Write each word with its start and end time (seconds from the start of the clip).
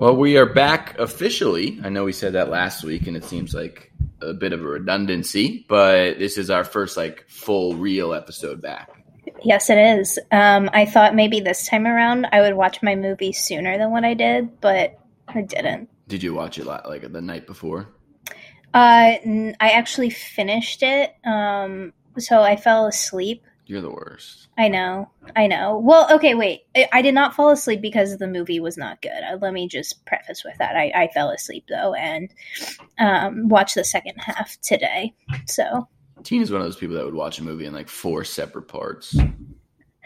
Well, 0.00 0.16
we 0.16 0.38
are 0.38 0.46
back 0.46 0.98
officially. 0.98 1.78
I 1.84 1.90
know 1.90 2.04
we 2.04 2.14
said 2.14 2.32
that 2.32 2.48
last 2.48 2.84
week, 2.84 3.06
and 3.06 3.18
it 3.18 3.22
seems 3.22 3.52
like 3.52 3.92
a 4.22 4.32
bit 4.32 4.54
of 4.54 4.62
a 4.62 4.66
redundancy, 4.66 5.66
but 5.68 6.18
this 6.18 6.38
is 6.38 6.48
our 6.48 6.64
first 6.64 6.96
like 6.96 7.26
full 7.28 7.74
real 7.74 8.14
episode 8.14 8.62
back. 8.62 8.88
Yes, 9.44 9.68
it 9.68 9.76
is. 9.76 10.18
Um, 10.32 10.70
I 10.72 10.86
thought 10.86 11.14
maybe 11.14 11.40
this 11.40 11.66
time 11.66 11.86
around 11.86 12.28
I 12.32 12.40
would 12.40 12.54
watch 12.54 12.82
my 12.82 12.96
movie 12.96 13.34
sooner 13.34 13.76
than 13.76 13.90
what 13.90 14.06
I 14.06 14.14
did, 14.14 14.58
but 14.62 14.98
I 15.28 15.42
didn't. 15.42 15.90
Did 16.08 16.22
you 16.22 16.32
watch 16.32 16.56
it 16.56 16.64
like 16.64 17.12
the 17.12 17.20
night 17.20 17.46
before? 17.46 17.86
Uh, 18.72 19.16
n- 19.22 19.54
I 19.60 19.72
actually 19.72 20.08
finished 20.08 20.82
it. 20.82 21.14
Um, 21.26 21.92
so 22.16 22.40
I 22.40 22.56
fell 22.56 22.86
asleep. 22.86 23.44
You're 23.70 23.82
the 23.82 23.90
worst. 23.90 24.48
I 24.58 24.66
know. 24.66 25.08
I 25.36 25.46
know. 25.46 25.78
Well, 25.78 26.12
okay, 26.16 26.34
wait. 26.34 26.62
I, 26.74 26.88
I 26.92 27.02
did 27.02 27.14
not 27.14 27.36
fall 27.36 27.50
asleep 27.50 27.80
because 27.80 28.18
the 28.18 28.26
movie 28.26 28.58
was 28.58 28.76
not 28.76 29.00
good. 29.00 29.12
Uh, 29.12 29.38
let 29.40 29.52
me 29.52 29.68
just 29.68 30.04
preface 30.06 30.42
with 30.44 30.58
that. 30.58 30.74
I, 30.74 30.90
I 30.92 31.08
fell 31.14 31.30
asleep 31.30 31.66
though 31.68 31.94
and 31.94 32.34
um, 32.98 33.48
watched 33.48 33.76
the 33.76 33.84
second 33.84 34.16
half 34.16 34.60
today. 34.60 35.14
So 35.46 35.88
Tina's 36.24 36.50
one 36.50 36.60
of 36.60 36.66
those 36.66 36.78
people 36.78 36.96
that 36.96 37.04
would 37.04 37.14
watch 37.14 37.38
a 37.38 37.44
movie 37.44 37.64
in 37.64 37.72
like 37.72 37.88
four 37.88 38.24
separate 38.24 38.66
parts. 38.66 39.16
I, 39.16 39.32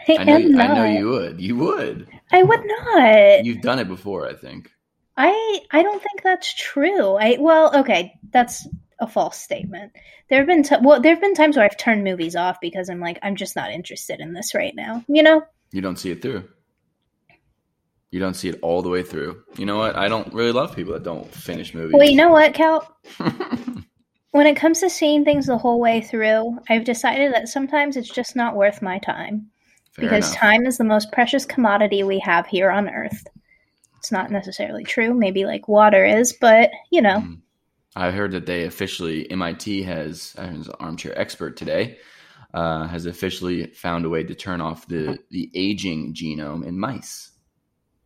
I 0.09 0.23
know. 0.23 0.35
am 0.35 0.41
You, 0.43 0.59
I 0.59 0.67
know 0.67 0.85
you 0.85 1.09
would. 1.09 1.41
You 1.41 1.55
would. 1.55 2.07
I 2.31 2.43
would 2.43 2.61
not. 2.63 3.45
You've 3.45 3.61
done 3.61 3.79
it 3.79 3.87
before, 3.87 4.27
I 4.27 4.33
think. 4.33 4.69
I 5.17 5.61
I 5.71 5.81
don't 5.81 6.03
think 6.03 6.21
that's 6.21 6.53
true. 6.53 7.15
I 7.15 7.37
well, 7.39 7.79
okay, 7.79 8.19
that's 8.29 8.67
a 8.99 9.07
false 9.07 9.37
statement. 9.37 9.91
There 10.29 10.39
have 10.39 10.47
been 10.47 10.63
t- 10.63 10.75
well, 10.81 11.01
there 11.01 11.13
have 11.13 11.21
been 11.21 11.33
times 11.33 11.55
where 11.55 11.65
I've 11.65 11.77
turned 11.77 12.03
movies 12.03 12.35
off 12.35 12.57
because 12.61 12.89
I'm 12.89 12.99
like, 12.99 13.19
I'm 13.21 13.35
just 13.35 13.55
not 13.55 13.71
interested 13.71 14.19
in 14.19 14.33
this 14.33 14.53
right 14.55 14.75
now. 14.75 15.03
You 15.07 15.23
know? 15.23 15.41
You 15.71 15.81
don't 15.81 15.97
see 15.97 16.11
it 16.11 16.21
through. 16.21 16.47
You 18.11 18.19
don't 18.19 18.35
see 18.35 18.47
it 18.49 18.59
all 18.61 18.81
the 18.81 18.89
way 18.89 19.03
through. 19.03 19.43
You 19.57 19.65
know 19.65 19.77
what? 19.77 19.97
I 19.97 20.07
don't 20.07 20.33
really 20.33 20.53
love 20.53 20.75
people 20.75 20.93
that 20.93 21.03
don't 21.03 21.29
finish 21.33 21.73
movies. 21.73 21.95
Well, 21.97 22.07
you 22.07 22.15
know 22.15 22.29
what, 22.31 22.53
Cal? 22.53 22.97
When 24.35 24.47
it 24.47 24.57
comes 24.57 24.81
to 24.81 24.89
seeing 24.89 25.23
things 25.23 25.45
the 25.45 25.57
whole 25.57 25.79
way 25.79 26.01
through, 26.01 26.59
I've 26.69 26.83
decided 26.83 27.33
that 27.33 27.47
sometimes 27.47 27.95
it's 27.95 28.09
just 28.09 28.35
not 28.35 28.57
worth 28.57 28.81
my 28.81 28.99
time 28.99 29.49
Fair 29.93 30.03
because 30.03 30.27
enough. 30.27 30.37
time 30.37 30.65
is 30.65 30.77
the 30.77 30.83
most 30.83 31.13
precious 31.13 31.45
commodity 31.45 32.03
we 32.03 32.19
have 32.19 32.45
here 32.45 32.69
on 32.69 32.89
Earth. 32.89 33.25
It's 33.97 34.11
not 34.11 34.31
necessarily 34.31 34.83
true. 34.83 35.13
Maybe 35.13 35.45
like 35.45 35.69
water 35.69 36.03
is, 36.03 36.33
but 36.33 36.69
you 36.91 37.01
know. 37.01 37.19
Mhm. 37.19 37.39
I 37.95 38.11
heard 38.11 38.31
that 38.31 38.45
they 38.45 38.63
officially 38.63 39.29
MIT 39.31 39.83
has 39.83 40.35
as 40.37 40.67
an 40.67 40.73
armchair 40.79 41.17
expert 41.17 41.55
today 41.55 41.97
uh, 42.55 42.87
has 42.87 43.05
officially 43.05 43.67
found 43.67 44.05
a 44.05 44.09
way 44.09 44.23
to 44.23 44.33
turn 44.33 44.61
off 44.61 44.87
the 44.87 45.19
the 45.29 45.51
aging 45.53 46.13
genome 46.13 46.65
in 46.65 46.79
mice. 46.79 47.31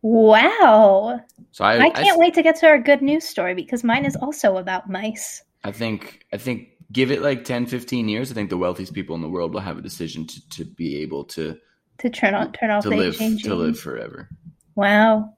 Wow. 0.02 1.20
So 1.52 1.64
I 1.64 1.78
I 1.78 1.90
can't 1.90 2.18
wait 2.18 2.34
to 2.34 2.42
get 2.42 2.56
to 2.56 2.66
our 2.66 2.78
good 2.78 3.00
news 3.00 3.24
story 3.24 3.54
because 3.54 3.84
mine 3.84 4.04
is 4.04 4.16
also 4.16 4.56
about 4.56 4.90
mice. 4.90 5.42
I 5.62 5.70
think 5.70 6.26
I 6.32 6.36
think 6.36 6.68
give 6.90 7.12
it 7.12 7.22
like 7.22 7.44
10, 7.44 7.66
15 7.66 8.08
years. 8.08 8.32
I 8.32 8.34
think 8.34 8.50
the 8.50 8.58
wealthiest 8.58 8.92
people 8.92 9.14
in 9.14 9.22
the 9.22 9.28
world 9.28 9.54
will 9.54 9.60
have 9.60 9.78
a 9.78 9.82
decision 9.82 10.26
to, 10.26 10.48
to 10.50 10.64
be 10.64 11.00
able 11.02 11.24
to 11.26 11.56
To 11.98 12.10
turn 12.10 12.34
on 12.34 12.52
turn 12.52 12.70
off 12.70 12.82
to 12.82 12.90
the 12.90 12.96
live 12.96 13.14
aging 13.22 13.38
to 13.38 13.54
live 13.54 13.78
forever. 13.78 14.28
Wow. 14.74 15.34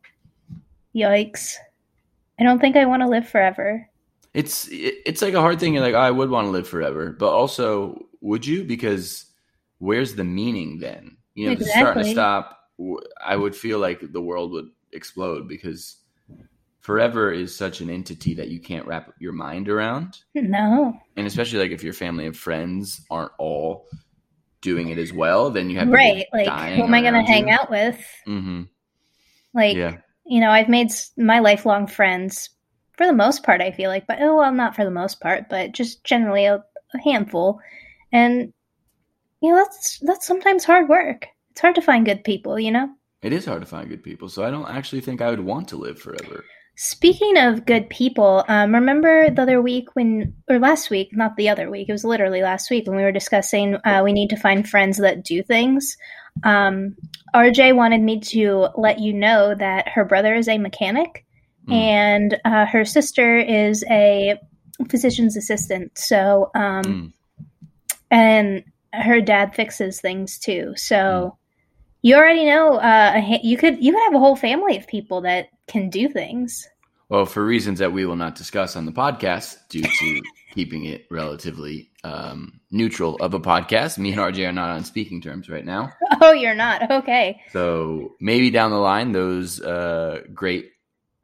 Yikes. 0.95 1.57
I 2.41 2.45
don't 2.45 2.61
think 2.61 2.77
I 2.77 2.87
want 2.87 3.03
to 3.03 3.09
live 3.09 3.29
forever. 3.29 3.89
It's 4.34 4.69
it's 4.70 5.20
like 5.22 5.34
a 5.34 5.41
hard 5.41 5.60
thing. 5.60 5.75
You're 5.75 5.82
like, 5.82 5.94
"Oh, 5.94 5.98
I 5.98 6.10
would 6.10 6.31
want 6.31 6.47
to 6.47 6.50
live 6.50 6.66
forever, 6.66 7.10
but 7.19 7.31
also, 7.31 8.06
would 8.20 8.47
you? 8.47 8.65
Because 8.65 9.26
where's 9.78 10.15
the 10.15 10.25
meaning 10.25 10.78
then? 10.78 11.16
You 11.34 11.47
know, 11.47 11.53
it's 11.53 11.70
starting 11.70 12.04
to 12.04 12.10
stop. 12.10 12.59
I 13.22 13.37
would 13.37 13.54
feel 13.54 13.78
like 13.78 14.00
the 14.12 14.22
world 14.22 14.53
would 14.53 14.69
explode 14.93 15.48
because 15.48 15.98
forever 16.81 17.31
is 17.31 17.54
such 17.54 17.81
an 17.81 17.88
entity 17.91 18.34
that 18.34 18.48
you 18.48 18.59
can't 18.59 18.87
wrap 18.87 19.12
your 19.20 19.32
mind 19.32 19.69
around, 19.69 20.19
No. 20.34 20.93
and 21.16 21.26
especially 21.26 21.60
like 21.60 21.70
if 21.70 21.84
your 21.84 21.93
family 21.93 22.26
and 22.26 22.37
friends 22.37 23.03
aren't 23.10 23.31
all 23.38 23.87
doing 24.62 24.88
it 24.88 24.99
as 24.99 25.12
well, 25.12 25.49
then 25.50 25.70
you 25.70 25.78
have 25.78 25.88
Right. 25.88 26.26
Like, 26.32 26.49
who 26.75 26.82
am 26.82 26.94
I 26.94 27.00
going 27.03 27.14
to 27.14 27.22
hang 27.22 27.49
you. 27.49 27.54
out 27.54 27.70
with? 27.70 28.04
Mm-hmm. 28.26 28.62
Like, 29.54 29.76
Yeah, 29.76 29.99
you 30.26 30.41
know, 30.41 30.50
I've 30.50 30.69
made 30.69 30.91
my 31.16 31.38
lifelong 31.38 31.87
friends 31.87 32.50
for 32.97 33.07
the 33.07 33.13
most 33.13 33.43
part, 33.43 33.61
I 33.61 33.73
feel 33.73 33.91
like, 33.91 34.07
but 34.07 34.21
oh, 34.21 34.37
well, 34.37 34.53
not 34.53 34.77
for 34.77 34.85
the 34.85 34.91
most 34.91 35.21
part, 35.21 35.49
but 35.49 35.73
just 35.73 36.05
generally 36.05 36.45
a, 36.45 36.57
a 36.95 36.99
handful. 37.05 37.61
And, 38.13 38.53
you 39.41 39.51
know, 39.51 39.57
that's, 39.57 39.99
that's 40.01 40.27
sometimes 40.27 40.65
hard 40.65 40.89
work. 40.89 41.27
It's 41.51 41.61
hard 41.61 41.75
to 41.77 41.83
find 41.83 42.05
good 42.05 42.25
people, 42.25 42.59
you 42.59 42.71
know? 42.71 42.89
it 43.23 43.33
is 43.33 43.47
hard 43.47 43.63
to 43.63 43.67
find 43.67 43.89
good 43.89 44.03
people. 44.03 44.29
So 44.29 44.45
I 44.45 44.51
don't 44.51 44.69
actually 44.69 45.01
think 45.01 45.21
I 45.23 45.31
would 45.31 45.41
want 45.41 45.69
to 45.69 45.77
live 45.77 45.99
forever. 45.99 46.45
Speaking 46.75 47.37
of 47.39 47.67
good 47.67 47.89
people, 47.91 48.45
um, 48.49 48.75
remember 48.75 49.31
the 49.31 49.43
other 49.43 49.63
week 49.63 49.95
when, 49.95 50.35
or 50.49 50.59
last 50.59 50.91
week, 50.91 51.11
not 51.13 51.37
the 51.37 51.49
other 51.49 51.71
week, 51.71 51.89
it 51.89 51.93
was 51.93 52.05
literally 52.05 52.43
last 52.43 52.71
week 52.71 52.87
when 52.87 52.97
we 52.97 53.03
were 53.03 53.13
discussing 53.13 53.77
uh, 53.85 54.01
we 54.03 54.13
need 54.13 54.31
to 54.31 54.37
find 54.37 54.69
friends 54.69 54.99
that 54.99 55.25
do 55.25 55.43
things. 55.43 55.97
Um, 56.45 56.97
RJ 57.35 57.77
wanted 57.77 58.01
me 58.01 58.21
to 58.21 58.69
let 58.77 58.99
you 58.99 59.13
know 59.13 59.55
that 59.55 59.89
her 59.89 60.05
brother 60.05 60.35
is 60.35 60.49
a 60.49 60.59
mechanic 60.59 61.27
Mm. 61.69 61.73
and 61.75 62.41
uh, 62.45 62.67
her 62.67 62.84
sister 62.84 63.37
is 63.39 63.84
a 63.91 64.39
physician's 64.89 65.37
assistant. 65.37 65.97
So, 65.97 66.50
um, 66.55 66.83
Mm. 66.84 67.12
and 68.11 68.65
her 68.93 69.21
dad 69.21 69.55
fixes 69.55 70.00
things 70.00 70.39
too. 70.39 70.75
So. 70.77 70.97
Mm. 70.97 71.37
You 72.05 72.17
already 72.17 72.47
know. 72.47 72.78
Uh, 72.78 73.21
ha- 73.21 73.39
you 73.45 73.56
could 73.56 73.81
you 73.81 73.93
could 73.93 74.03
have 74.03 74.15
a 74.15 74.19
whole 74.19 74.34
family 74.34 74.77
of 74.77 74.89
people 74.89 75.21
that 75.21 75.50
can 75.69 75.89
do 75.89 76.09
things. 76.09 76.69
Well, 77.09 77.27
for 77.27 77.45
reasons 77.45 77.79
that 77.79 77.93
we 77.93 78.05
will 78.06 78.17
not 78.17 78.34
discuss 78.34 78.75
on 78.75 78.87
the 78.87 78.91
podcast, 78.91 79.56
due 79.69 79.83
to 79.84 80.23
keeping 80.53 80.84
it 80.84 81.06
relatively 81.12 81.91
um, 82.03 82.59
neutral 82.73 83.15
of 83.21 83.34
a 83.34 83.39
podcast, 83.39 83.99
me 83.99 84.11
and 84.11 84.19
RJ 84.21 84.49
are 84.49 84.53
not 84.53 84.71
on 84.71 84.83
speaking 84.83 85.21
terms 85.21 85.49
right 85.49 85.65
now. 85.65 85.93
Oh, 86.21 86.33
you're 86.33 86.56
not. 86.56 86.91
Okay. 86.91 87.41
So 87.53 88.17
maybe 88.21 88.50
down 88.50 88.73
the 88.73 88.79
line, 88.79 89.12
those 89.12 89.61
uh, 89.62 90.23
great 90.34 90.73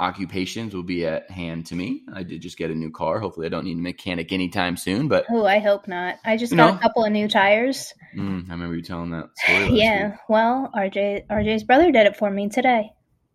occupations 0.01 0.75
will 0.75 0.83
be 0.83 1.07
at 1.07 1.31
hand 1.31 1.67
to 1.67 1.75
me. 1.75 2.03
I 2.15 2.23
did 2.23 2.41
just 2.43 2.57
get 2.59 2.71
a 2.71 2.75
new 2.75 2.91
car. 2.91 3.19
Hopefully, 3.19 3.47
I 3.47 3.49
don't 3.49 3.65
need 3.65 3.79
a 3.79 3.81
mechanic 3.81 4.33
anytime 4.33 4.77
soon. 4.77 5.09
But 5.09 5.27
Oh, 5.31 5.45
I 5.47 5.59
hope 5.59 5.89
not. 5.89 6.17
I 6.25 6.37
just 6.37 6.55
got 6.57 6.71
know. 6.73 6.77
a 6.77 6.81
couple 6.81 7.05
of 7.05 7.13
new 7.13 7.29
tires. 7.29 7.93
mm, 8.17 8.49
I 8.49 8.53
remember 8.53 8.77
you 8.77 8.83
telling 8.83 9.11
that 9.11 9.29
story. 9.37 9.71
Yeah. 9.79 10.11
week. 10.11 10.19
Well, 10.29 10.71
RJ 10.77 11.27
RJ's 11.29 11.65
brother 11.65 11.91
did 11.91 12.07
it 12.07 12.17
for 12.17 12.31
me 12.31 12.49
today. 12.49 12.91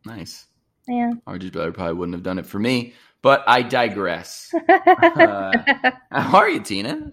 nice. 0.06 0.46
Yeah. 0.88 1.12
RJ's 1.28 1.52
brother 1.52 1.72
probably 1.72 1.94
wouldn't 1.94 2.16
have 2.16 2.24
done 2.24 2.40
it 2.40 2.46
for 2.46 2.60
me, 2.60 2.94
but 3.22 3.44
I 3.48 3.62
digress. 3.62 4.54
Uh, 4.70 5.54
how 6.12 6.38
are 6.40 6.50
you, 6.50 6.60
Tina? 6.60 7.12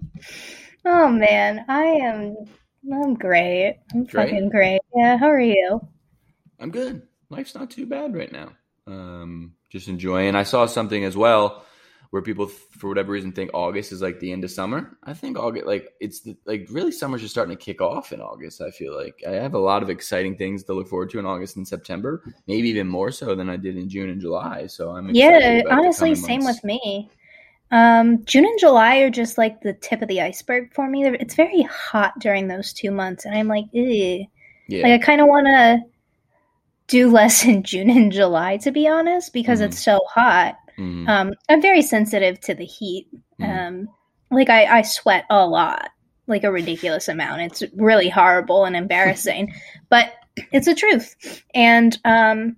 oh 0.85 1.09
man, 1.09 1.65
I 1.69 1.83
am. 1.85 2.35
I'm 2.93 3.15
great. 3.15 3.79
I'm 3.93 4.05
Great? 4.05 4.31
fucking 4.31 4.49
great. 4.49 4.81
Yeah. 4.97 5.19
How 5.19 5.29
are 5.29 5.39
you? 5.41 5.81
I'm 6.59 6.71
good. 6.71 7.03
Life's 7.29 7.55
not 7.55 7.71
too 7.71 7.87
bad 7.87 8.15
right 8.15 8.33
now. 8.33 8.53
Um, 8.87 9.55
just 9.69 9.89
enjoying. 9.89 10.35
I 10.35 10.43
saw 10.43 10.67
something 10.67 11.05
as 11.05 11.17
well 11.17 11.65
where 12.11 12.23
people, 12.23 12.47
for 12.47 12.89
whatever 12.89 13.13
reason, 13.13 13.31
think 13.31 13.53
August 13.55 13.93
is 13.93 14.03
like 14.03 14.19
the 14.19 14.33
end 14.33 14.43
of 14.43 14.51
summer. 14.51 14.99
I 15.05 15.15
think 15.15 15.39
August, 15.39 15.67
like 15.67 15.91
it's 16.01 16.21
the, 16.21 16.37
like 16.45 16.67
really 16.71 16.91
summer's 16.91 17.21
just 17.21 17.33
starting 17.33 17.57
to 17.57 17.63
kick 17.63 17.81
off 17.81 18.13
in 18.13 18.21
August. 18.21 18.61
I 18.61 18.71
feel 18.71 18.97
like 18.97 19.23
I 19.27 19.33
have 19.33 19.55
a 19.55 19.59
lot 19.59 19.83
of 19.83 19.91
exciting 19.91 20.37
things 20.37 20.65
to 20.65 20.75
look 20.75 20.89
forward 20.89 21.11
to 21.11 21.21
in 21.21 21.27
August 21.27 21.57
and 21.57 21.67
September, 21.67 22.23
maybe 22.49 22.69
even 22.69 22.89
more 22.89 23.13
so 23.13 23.37
than 23.37 23.49
I 23.49 23.57
did 23.57 23.77
in 23.77 23.89
June 23.89 24.11
and 24.11 24.21
July. 24.21 24.67
So 24.67 24.91
I'm 24.91 25.09
Yeah. 25.15 25.63
Honestly, 25.71 26.17
same 26.17 26.43
months. 26.43 26.63
with 26.63 26.65
me. 26.65 27.11
Um, 27.71 28.25
June 28.25 28.45
and 28.45 28.59
July 28.59 28.97
are 28.99 29.11
just 29.11 29.39
like 29.39 29.61
the 29.61 29.75
tip 29.75 30.03
of 30.03 30.09
the 30.09 30.21
iceberg 30.21 30.75
for 30.75 30.89
me. 30.89 31.07
It's 31.07 31.37
very 31.37 31.63
hot 31.63 32.19
during 32.19 32.49
those 32.49 32.73
two 32.73 32.91
months, 32.91 33.25
and 33.25 33.37
I'm 33.37 33.47
like, 33.47 33.67
Ew. 33.73 34.27
Yeah, 34.67 34.83
Like 34.83 35.01
I 35.01 35.05
kind 35.05 35.21
of 35.21 35.29
want 35.29 35.47
to 35.47 35.79
do 36.91 37.11
less 37.11 37.45
in 37.47 37.63
June 37.63 37.89
and 37.89 38.13
July, 38.13 38.59
to 38.59 38.71
be 38.71 38.87
honest, 38.87 39.33
because 39.33 39.61
Mhm. 39.61 39.65
it's 39.67 39.83
so 39.83 40.01
hot. 40.09 40.57
Mhm. 40.79 41.09
Um, 41.09 41.35
I'm 41.49 41.63
very 41.63 41.83
sensitive 41.83 42.39
to 42.43 42.55
the 42.55 42.65
heat. 42.67 43.09
Mhm. 43.41 43.67
Um, 43.69 43.89
like 44.31 44.51
I, 44.51 44.79
I 44.79 44.83
sweat 44.83 45.25
a 45.31 45.47
lot, 45.47 45.89
like 46.27 46.45
a 46.45 46.53
ridiculous 46.53 47.09
amount. 47.09 47.41
It's 47.43 47.63
really 47.75 48.09
horrible 48.09 48.65
and 48.65 48.77
embarrassing, 48.77 49.53
but 49.89 50.13
it's 50.53 50.67
the 50.67 50.75
truth, 50.75 51.43
and 51.55 51.99
um, 52.05 52.57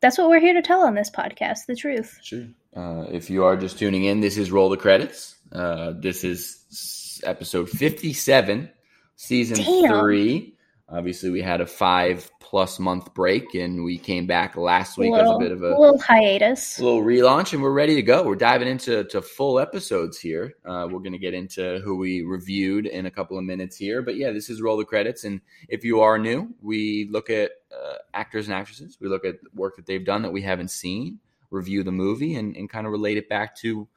that's 0.00 0.18
what 0.18 0.28
we're 0.28 0.40
here 0.40 0.54
to 0.54 0.62
tell 0.62 0.82
on 0.82 0.94
this 0.94 1.10
podcast: 1.10 1.66
the 1.66 1.76
truth. 1.76 2.18
Sure. 2.22 2.44
Uh, 2.76 3.06
if 3.12 3.30
you 3.30 3.44
are 3.44 3.56
just 3.56 3.78
tuning 3.78 4.04
in, 4.04 4.20
this 4.20 4.36
is 4.36 4.50
Roll 4.50 4.68
the 4.68 4.76
Credits. 4.76 5.36
Uh, 5.52 5.92
this 5.96 6.24
is 6.24 7.20
episode 7.24 7.70
57, 7.70 8.68
season 9.16 9.56
Damn. 9.56 10.00
three. 10.00 10.53
Obviously, 10.94 11.30
we 11.30 11.42
had 11.42 11.60
a 11.60 11.66
five 11.66 12.30
plus 12.38 12.78
month 12.78 13.12
break 13.14 13.54
and 13.54 13.82
we 13.82 13.98
came 13.98 14.26
back 14.26 14.56
last 14.56 14.96
week 14.96 15.10
little, 15.10 15.32
as 15.32 15.36
a 15.36 15.38
bit 15.40 15.50
of 15.50 15.62
a, 15.62 15.70
little 15.70 15.98
hiatus. 15.98 16.78
A 16.78 16.84
little 16.84 17.02
relaunch 17.02 17.52
and 17.52 17.60
we're 17.60 17.72
ready 17.72 17.96
to 17.96 18.02
go. 18.02 18.22
We're 18.22 18.36
diving 18.36 18.68
into 18.68 19.02
to 19.04 19.20
full 19.20 19.58
episodes 19.58 20.20
here. 20.20 20.54
Uh, 20.64 20.86
we're 20.88 21.00
going 21.00 21.12
to 21.12 21.18
get 21.18 21.34
into 21.34 21.80
who 21.80 21.96
we 21.96 22.22
reviewed 22.22 22.86
in 22.86 23.06
a 23.06 23.10
couple 23.10 23.36
of 23.36 23.44
minutes 23.44 23.76
here. 23.76 24.02
But 24.02 24.16
yeah, 24.16 24.30
this 24.30 24.48
is 24.48 24.62
Roll 24.62 24.76
the 24.76 24.84
Credits. 24.84 25.24
And 25.24 25.40
if 25.68 25.84
you 25.84 26.00
are 26.00 26.16
new, 26.16 26.54
we 26.62 27.08
look 27.10 27.28
at 27.28 27.50
uh, 27.72 27.96
actors 28.12 28.46
and 28.46 28.54
actresses, 28.54 28.98
we 29.00 29.08
look 29.08 29.24
at 29.24 29.34
work 29.52 29.74
that 29.76 29.86
they've 29.86 30.04
done 30.04 30.22
that 30.22 30.32
we 30.32 30.42
haven't 30.42 30.70
seen. 30.70 31.18
review 31.50 31.82
the 31.82 31.92
movie 31.92 32.34
and, 32.36 32.56
and 32.56 32.70
kind 32.70 32.86
of 32.86 32.92
relate 32.92 33.16
it 33.16 33.28
back 33.28 33.56
to 33.56 33.88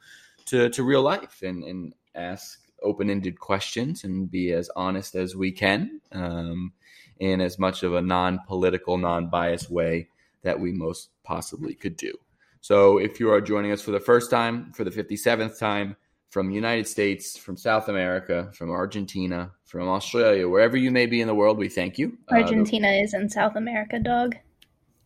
to, 0.46 0.70
to 0.70 0.82
real 0.82 1.02
life 1.02 1.42
and, 1.42 1.62
and 1.64 1.94
ask 2.14 2.60
open 2.82 3.10
ended 3.10 3.38
questions 3.38 4.04
and 4.04 4.30
be 4.30 4.52
as 4.52 4.70
honest 4.76 5.14
as 5.14 5.36
we 5.36 5.52
can 5.52 6.00
um, 6.12 6.72
in 7.20 7.40
as 7.40 7.58
much 7.58 7.82
of 7.82 7.94
a 7.94 8.02
non 8.02 8.40
political, 8.46 8.96
non 8.98 9.28
biased 9.28 9.70
way 9.70 10.08
that 10.42 10.58
we 10.58 10.72
most 10.72 11.10
possibly 11.24 11.74
could 11.74 11.96
do. 11.96 12.12
So 12.60 12.98
if 12.98 13.20
you 13.20 13.30
are 13.30 13.40
joining 13.40 13.72
us 13.72 13.82
for 13.82 13.90
the 13.90 14.00
first 14.00 14.30
time, 14.30 14.72
for 14.72 14.84
the 14.84 14.90
57th 14.90 15.58
time, 15.58 15.96
from 16.30 16.50
United 16.50 16.86
States, 16.86 17.38
from 17.38 17.56
South 17.56 17.88
America, 17.88 18.50
from 18.52 18.70
Argentina, 18.70 19.50
from 19.64 19.88
Australia, 19.88 20.48
wherever 20.48 20.76
you 20.76 20.90
may 20.90 21.06
be 21.06 21.20
in 21.20 21.26
the 21.26 21.34
world, 21.34 21.56
we 21.56 21.68
thank 21.68 21.98
you. 21.98 22.18
Argentina 22.30 22.88
uh, 22.88 22.92
the, 22.92 23.02
is 23.02 23.14
in 23.14 23.28
South 23.28 23.56
America, 23.56 23.98
dog. 23.98 24.36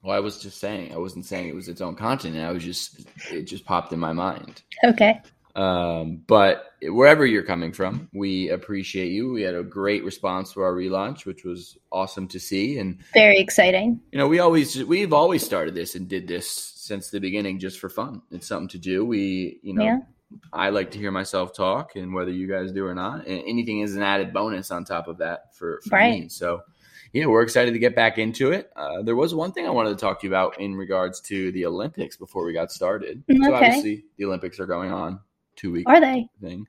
Well, 0.03 0.17
I 0.17 0.20
was 0.20 0.43
just 0.43 0.58
saying, 0.58 0.93
I 0.93 0.99
wasn't 0.99 1.26
saying 1.26 1.49
it 1.49 1.55
was 1.55 1.69
its 1.69 1.81
own 1.81 1.94
continent. 1.94 2.44
I 2.44 2.50
was 2.50 2.65
just, 2.65 3.06
it 3.31 3.43
just 3.44 3.65
popped 3.65 3.93
in 3.93 4.00
my 4.00 4.12
mind. 4.12 4.62
Okay. 4.82 5.20
Um, 5.55 6.23
but 6.26 6.71
wherever 6.88 7.25
you're 7.25 7.43
coming 7.43 7.73
from, 7.73 8.08
we 8.12 8.50
appreciate 8.50 9.12
you. 9.12 9.32
We 9.32 9.43
had 9.43 9.55
a 9.55 9.62
great 9.62 10.05
response 10.05 10.52
to 10.52 10.61
our 10.61 10.73
relaunch, 10.73 11.25
which 11.25 11.44
was 11.44 11.79
awesome 11.90 12.29
to 12.29 12.40
see, 12.40 12.79
and 12.79 12.99
very 13.14 13.38
exciting. 13.38 14.00
You 14.11 14.19
know, 14.19 14.29
we 14.29 14.40
always 14.40 14.82
we've 14.84 15.12
always 15.12 15.44
started 15.44 15.75
this 15.75 15.94
and 15.94 16.08
did 16.08 16.26
this 16.26 16.49
since 16.49 17.11
the 17.11 17.20
beginning 17.20 17.58
just 17.58 17.79
for 17.79 17.88
fun. 17.88 18.23
It's 18.31 18.46
something 18.46 18.69
to 18.69 18.79
do. 18.79 19.05
We, 19.05 19.61
you 19.62 19.75
know, 19.75 19.84
yeah. 19.84 19.99
I 20.52 20.70
like 20.70 20.90
to 20.93 20.99
hear 20.99 21.11
myself 21.11 21.55
talk, 21.55 21.96
and 21.96 22.14
whether 22.14 22.31
you 22.31 22.49
guys 22.49 22.73
do 22.73 22.87
or 22.87 22.94
not, 22.94 23.25
anything 23.26 23.81
is 23.81 23.94
an 23.94 24.02
added 24.02 24.32
bonus 24.32 24.70
on 24.70 24.84
top 24.84 25.08
of 25.08 25.19
that 25.19 25.55
for, 25.55 25.81
for 25.88 25.96
right. 25.96 26.23
me. 26.23 26.29
So, 26.29 26.62
yeah, 27.12 27.26
we're 27.26 27.43
excited 27.43 27.73
to 27.73 27.79
get 27.79 27.94
back 27.94 28.19
into 28.19 28.52
it. 28.52 28.70
Uh, 28.75 29.02
there 29.02 29.17
was 29.17 29.34
one 29.34 29.52
thing 29.52 29.67
I 29.67 29.70
wanted 29.70 29.90
to 29.90 29.96
talk 29.96 30.20
to 30.20 30.26
you 30.26 30.31
about 30.31 30.58
in 30.58 30.75
regards 30.75 31.20
to 31.23 31.52
the 31.52 31.67
Olympics 31.67 32.17
before 32.17 32.44
we 32.44 32.55
got 32.55 32.73
started. 32.73 33.23
Mm, 33.26 33.37
okay. 33.37 33.44
So 33.44 33.55
obviously, 33.55 34.05
the 34.17 34.25
Olympics 34.25 34.58
are 34.58 34.67
going 34.67 34.90
on 34.90 35.20
two 35.56 35.72
weeks. 35.72 35.90
Are 35.90 36.00
they? 36.00 36.28
Thing. 36.40 36.66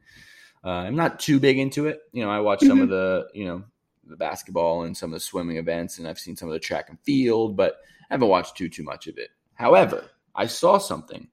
Uh, 0.63 0.69
I'm 0.69 0.95
not 0.95 1.19
too 1.19 1.39
big 1.39 1.59
into 1.59 1.87
it. 1.87 2.01
You 2.13 2.23
know, 2.23 2.29
I 2.29 2.39
watch 2.39 2.59
mm-hmm. 2.59 2.69
some 2.69 2.81
of 2.81 2.89
the, 2.89 3.27
you 3.33 3.45
know, 3.45 3.63
the 4.07 4.15
basketball 4.15 4.83
and 4.83 4.95
some 4.95 5.11
of 5.11 5.15
the 5.15 5.19
swimming 5.19 5.57
events, 5.57 5.97
and 5.97 6.07
I've 6.07 6.19
seen 6.19 6.35
some 6.35 6.47
of 6.47 6.53
the 6.53 6.59
track 6.59 6.89
and 6.89 6.99
field, 7.01 7.55
but 7.55 7.77
I 8.09 8.13
haven't 8.13 8.29
watched 8.29 8.57
too 8.57 8.69
too 8.69 8.83
much 8.83 9.07
of 9.07 9.17
it. 9.17 9.29
However, 9.55 10.09
I 10.35 10.47
saw 10.47 10.77
something 10.77 11.27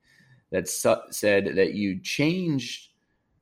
that 0.51 0.69
su- 0.69 1.03
said 1.11 1.57
that 1.57 1.75
you 1.75 2.01
changed 2.01 2.89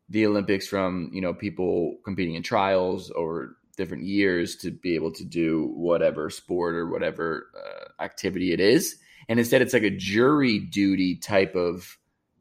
the 0.09 0.27
Olympics 0.27 0.67
from 0.67 1.11
you 1.13 1.21
know 1.21 1.35
people 1.35 1.99
competing 2.05 2.35
in 2.35 2.43
trials 2.43 3.11
or 3.11 3.57
different 3.77 4.05
years 4.05 4.57
to 4.57 4.71
be 4.71 4.95
able 4.95 5.13
to 5.13 5.25
do 5.25 5.73
whatever 5.75 6.31
sport 6.31 6.75
or 6.75 6.89
whatever 6.89 7.51
uh, 7.57 8.03
activity 8.03 8.53
it 8.53 8.61
is, 8.61 8.97
and 9.29 9.39
instead 9.39 9.63
it's 9.63 9.75
like 9.75 9.83
a 9.83 9.91
jury 9.91 10.59
duty 10.59 11.17
type 11.17 11.55
of 11.55 11.99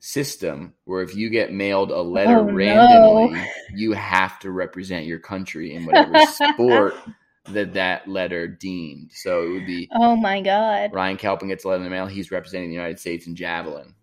system 0.08 0.74
where 0.86 1.02
if 1.02 1.16
you 1.16 1.30
get 1.30 1.52
mailed 1.52 1.92
a 1.92 2.02
letter 2.02 2.38
oh, 2.38 2.44
randomly, 2.44 3.38
no. 3.38 3.46
you 3.76 3.92
have 3.92 4.40
to 4.40 4.52
represent 4.52 5.06
your 5.06 5.20
country 5.20 5.76
in 5.76 5.86
whatever 5.86 6.20
sport 6.54 6.96
that 7.50 7.74
that 7.74 8.08
letter 8.08 8.48
deemed. 8.48 9.12
So 9.14 9.44
it 9.44 9.50
would 9.50 9.66
be 9.66 9.90
oh 9.94 10.16
my 10.16 10.42
god, 10.42 10.94
Ryan 10.94 11.18
Kalpin 11.18 11.50
gets 11.50 11.66
a 11.66 11.68
letter 11.68 11.80
in 11.80 11.84
the 11.84 11.90
mail. 11.90 12.08
He's 12.08 12.32
representing 12.32 12.70
the 12.70 12.76
United 12.76 13.00
States 13.00 13.28
in 13.28 13.36
javelin. 13.36 13.94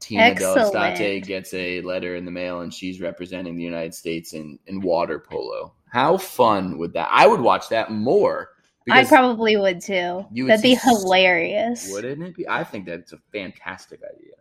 Tina 0.00 0.32
Delestate 0.34 1.26
gets 1.26 1.52
a 1.52 1.80
letter 1.80 2.14
in 2.14 2.24
the 2.24 2.30
mail 2.30 2.60
and 2.60 2.72
she's 2.72 3.00
representing 3.00 3.56
the 3.56 3.64
United 3.64 3.94
States 3.94 4.32
in, 4.32 4.56
in 4.66 4.80
water 4.80 5.18
polo. 5.18 5.74
How 5.90 6.16
fun 6.18 6.78
would 6.78 6.92
that? 6.92 7.08
I 7.10 7.26
would 7.26 7.40
watch 7.40 7.68
that 7.70 7.90
more. 7.90 8.50
I 8.90 9.04
probably 9.04 9.56
would 9.56 9.82
too. 9.82 10.24
That'd 10.30 10.62
be 10.62 10.76
hilarious. 10.76 11.90
Wouldn't 11.92 12.22
it 12.22 12.36
be? 12.36 12.48
I 12.48 12.62
think 12.64 12.86
that's 12.86 13.12
a 13.12 13.18
fantastic 13.32 14.00
idea. 14.04 14.34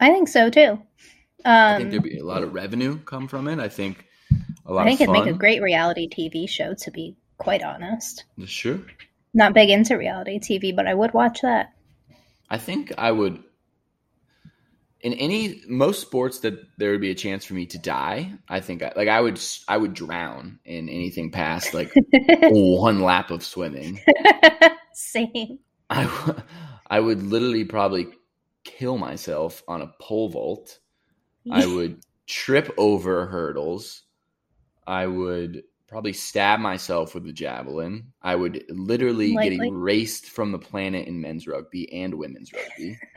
I 0.00 0.10
think 0.10 0.28
so 0.28 0.50
too. 0.50 0.82
Um, 1.44 1.74
I 1.74 1.76
think 1.78 1.90
there'd 1.90 2.02
be 2.02 2.18
a 2.18 2.24
lot 2.24 2.42
of 2.42 2.54
revenue 2.54 2.98
come 3.00 3.28
from 3.28 3.48
it. 3.48 3.58
I 3.58 3.68
think 3.68 4.06
a 4.66 4.72
lot. 4.72 4.86
I 4.86 4.88
think 4.88 5.00
it'd 5.00 5.12
make 5.12 5.26
a 5.26 5.36
great 5.36 5.62
reality 5.62 6.08
TV 6.08 6.48
show. 6.48 6.74
To 6.74 6.90
be 6.90 7.16
quite 7.38 7.62
honest, 7.62 8.24
sure. 8.46 8.80
Not 9.34 9.52
big 9.52 9.68
into 9.70 9.96
reality 9.98 10.38
TV, 10.38 10.74
but 10.74 10.86
I 10.86 10.94
would 10.94 11.12
watch 11.12 11.42
that. 11.42 11.74
I 12.48 12.58
think 12.58 12.92
I 12.96 13.10
would. 13.10 13.42
In 15.00 15.12
any 15.14 15.60
most 15.68 16.00
sports 16.00 16.38
that 16.40 16.54
there 16.78 16.92
would 16.92 17.00
be 17.02 17.10
a 17.10 17.14
chance 17.14 17.44
for 17.44 17.52
me 17.52 17.66
to 17.66 17.78
die, 17.78 18.32
I 18.48 18.60
think 18.60 18.82
I, 18.82 18.92
like 18.96 19.08
I 19.08 19.20
would 19.20 19.38
I 19.68 19.76
would 19.76 19.92
drown 19.92 20.60
in 20.64 20.88
anything 20.88 21.30
past 21.30 21.74
like 21.74 21.92
one 22.22 23.02
lap 23.02 23.30
of 23.30 23.44
swimming. 23.44 24.00
Same. 24.94 25.58
I 25.90 26.34
I 26.88 27.00
would 27.00 27.22
literally 27.22 27.64
probably 27.64 28.06
kill 28.64 28.98
myself 28.98 29.62
on 29.68 29.82
a 29.82 29.92
pole 30.00 30.28
vault. 30.28 30.78
I 31.50 31.66
would 31.74 32.00
trip 32.26 32.72
over 32.76 33.26
hurdles. 33.26 34.02
I 34.86 35.06
would 35.06 35.62
probably 35.86 36.12
stab 36.12 36.60
myself 36.60 37.14
with 37.14 37.26
a 37.26 37.32
javelin. 37.32 38.12
I 38.22 38.34
would 38.34 38.64
literally 38.68 39.34
Likely. 39.34 39.58
get 39.58 39.66
erased 39.66 40.26
from 40.26 40.52
the 40.52 40.58
planet 40.58 41.06
in 41.06 41.20
men's 41.20 41.46
rugby 41.46 41.92
and 41.92 42.14
women's 42.14 42.52
rugby. 42.52 42.98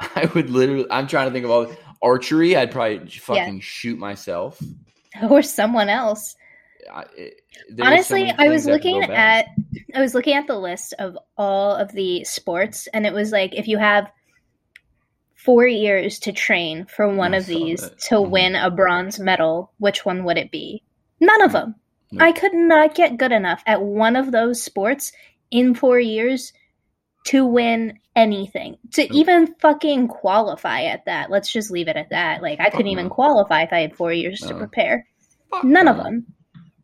I 0.00 0.30
would 0.34 0.50
literally. 0.50 0.86
I'm 0.90 1.06
trying 1.06 1.28
to 1.28 1.32
think 1.32 1.44
of 1.44 1.50
all 1.50 1.70
archery. 2.02 2.56
I'd 2.56 2.70
probably 2.70 3.06
fucking 3.08 3.54
yeah. 3.54 3.60
shoot 3.62 3.98
myself 3.98 4.60
or 5.30 5.42
someone 5.42 5.88
else. 5.88 6.36
I, 6.92 7.04
it, 7.16 7.40
Honestly, 7.80 8.28
so 8.28 8.34
I 8.38 8.48
was 8.48 8.66
looking 8.66 9.02
at 9.02 9.46
I 9.94 10.00
was 10.00 10.14
looking 10.14 10.34
at 10.34 10.46
the 10.46 10.58
list 10.58 10.94
of 10.98 11.18
all 11.36 11.74
of 11.74 11.92
the 11.92 12.24
sports, 12.24 12.88
and 12.92 13.06
it 13.06 13.12
was 13.12 13.32
like 13.32 13.54
if 13.54 13.68
you 13.68 13.78
have 13.78 14.10
four 15.34 15.66
years 15.66 16.18
to 16.20 16.32
train 16.32 16.86
for 16.86 17.08
one 17.08 17.34
I 17.34 17.38
of 17.38 17.46
these 17.46 17.82
that. 17.82 17.98
to 18.00 18.14
mm-hmm. 18.16 18.30
win 18.30 18.54
a 18.56 18.70
bronze 18.70 19.20
medal, 19.20 19.72
which 19.78 20.04
one 20.04 20.24
would 20.24 20.38
it 20.38 20.50
be? 20.50 20.82
None 21.20 21.42
of 21.42 21.52
them. 21.52 21.74
Nope. 22.10 22.22
I 22.22 22.32
could 22.32 22.54
not 22.54 22.94
get 22.94 23.18
good 23.18 23.32
enough 23.32 23.62
at 23.66 23.82
one 23.82 24.16
of 24.16 24.32
those 24.32 24.62
sports 24.62 25.12
in 25.50 25.74
four 25.74 26.00
years 26.00 26.52
to 27.26 27.44
win 27.44 27.98
anything, 28.16 28.76
to 28.92 29.02
nope. 29.02 29.12
even 29.12 29.54
fucking 29.60 30.08
qualify 30.08 30.84
at 30.84 31.04
that. 31.06 31.30
Let's 31.30 31.50
just 31.50 31.70
leave 31.70 31.88
it 31.88 31.96
at 31.96 32.10
that. 32.10 32.42
Like, 32.42 32.60
I 32.60 32.70
couldn't 32.70 32.86
no. 32.86 32.92
even 32.92 33.08
qualify 33.08 33.62
if 33.62 33.72
I 33.72 33.80
had 33.80 33.96
four 33.96 34.12
years 34.12 34.42
no. 34.42 34.48
to 34.48 34.54
prepare. 34.54 35.06
Fuck 35.50 35.64
None 35.64 35.86
no. 35.86 35.92
of 35.92 35.96
them. 35.98 36.26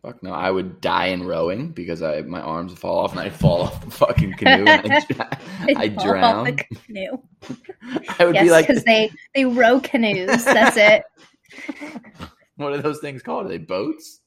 Fuck 0.02 0.22
no, 0.22 0.32
I 0.32 0.50
would 0.50 0.80
die 0.80 1.06
in 1.06 1.24
rowing 1.26 1.72
because 1.72 2.00
I 2.00 2.22
my 2.22 2.40
arms 2.40 2.72
would 2.72 2.78
fall 2.78 2.98
off 2.98 3.10
and 3.10 3.20
I'd 3.20 3.34
fall 3.34 3.62
off 3.62 3.84
the 3.84 3.90
fucking 3.90 4.32
canoe 4.34 4.64
and 4.66 4.92
I, 4.92 5.36
I 5.76 5.88
drown. 5.88 6.56
canoe. 6.56 7.18
I 8.18 8.24
would 8.24 8.34
yes, 8.34 8.44
be 8.44 8.50
like 8.50 8.66
because 8.66 8.82
they 8.84 9.10
they 9.34 9.44
row 9.44 9.78
canoes. 9.78 10.42
That's 10.44 10.78
it. 10.78 11.02
what 12.56 12.72
are 12.72 12.80
those 12.80 13.00
things 13.00 13.22
called? 13.22 13.44
Are 13.44 13.48
they 13.50 13.58
boats? 13.58 14.20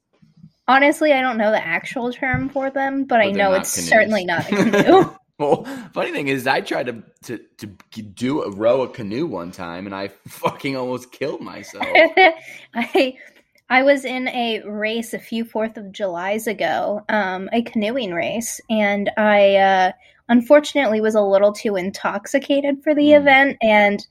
Honestly, 0.68 1.12
I 1.12 1.22
don't 1.22 1.38
know 1.39 1.50
the 1.50 1.65
actual 1.65 2.13
term 2.13 2.50
for 2.50 2.70
them, 2.70 3.06
but, 3.06 3.18
but 3.18 3.22
I 3.22 3.32
know 3.32 3.53
it's 3.53 3.74
canoes. 3.74 3.89
certainly 3.89 4.25
not 4.25 4.50
a 4.51 4.56
canoe. 4.56 5.12
well, 5.39 5.65
funny 5.92 6.12
thing 6.12 6.27
is, 6.27 6.46
I 6.46 6.62
tried 6.62 6.86
to, 6.86 7.03
to 7.24 7.39
to 7.58 8.01
do 8.03 8.44
a 8.44 8.51
row 8.51 8.84
a 8.84 8.88
canoe 8.88 9.25
one 9.25 9.51
time, 9.51 9.88
and 9.88 9.96
I 9.96 10.10
fucking 10.27 10.77
almost 10.77 11.12
killed 11.12 11.42
myself. 11.42 11.88
I 12.75 13.18
I 13.70 13.84
was 13.84 14.05
in 14.05 14.27
a 14.27 14.62
race 14.65 15.13
a 15.13 15.20
few 15.20 15.46
Fourth 15.46 15.77
of 15.77 15.91
Julys 15.91 16.48
ago, 16.48 17.03
um, 17.10 17.50
a 17.51 17.62
canoeing 17.63 18.13
race, 18.13 18.60
and 18.70 19.10
I 19.17 19.55
uh, 19.55 19.91
unfortunately 20.29 21.01
was 21.01 21.15
a 21.15 21.22
little 21.22 21.53
too 21.53 21.75
intoxicated 21.75 22.84
for 22.84 22.93
the 22.93 23.10
mm. 23.10 23.20
event 23.20 23.58
and 23.62 24.05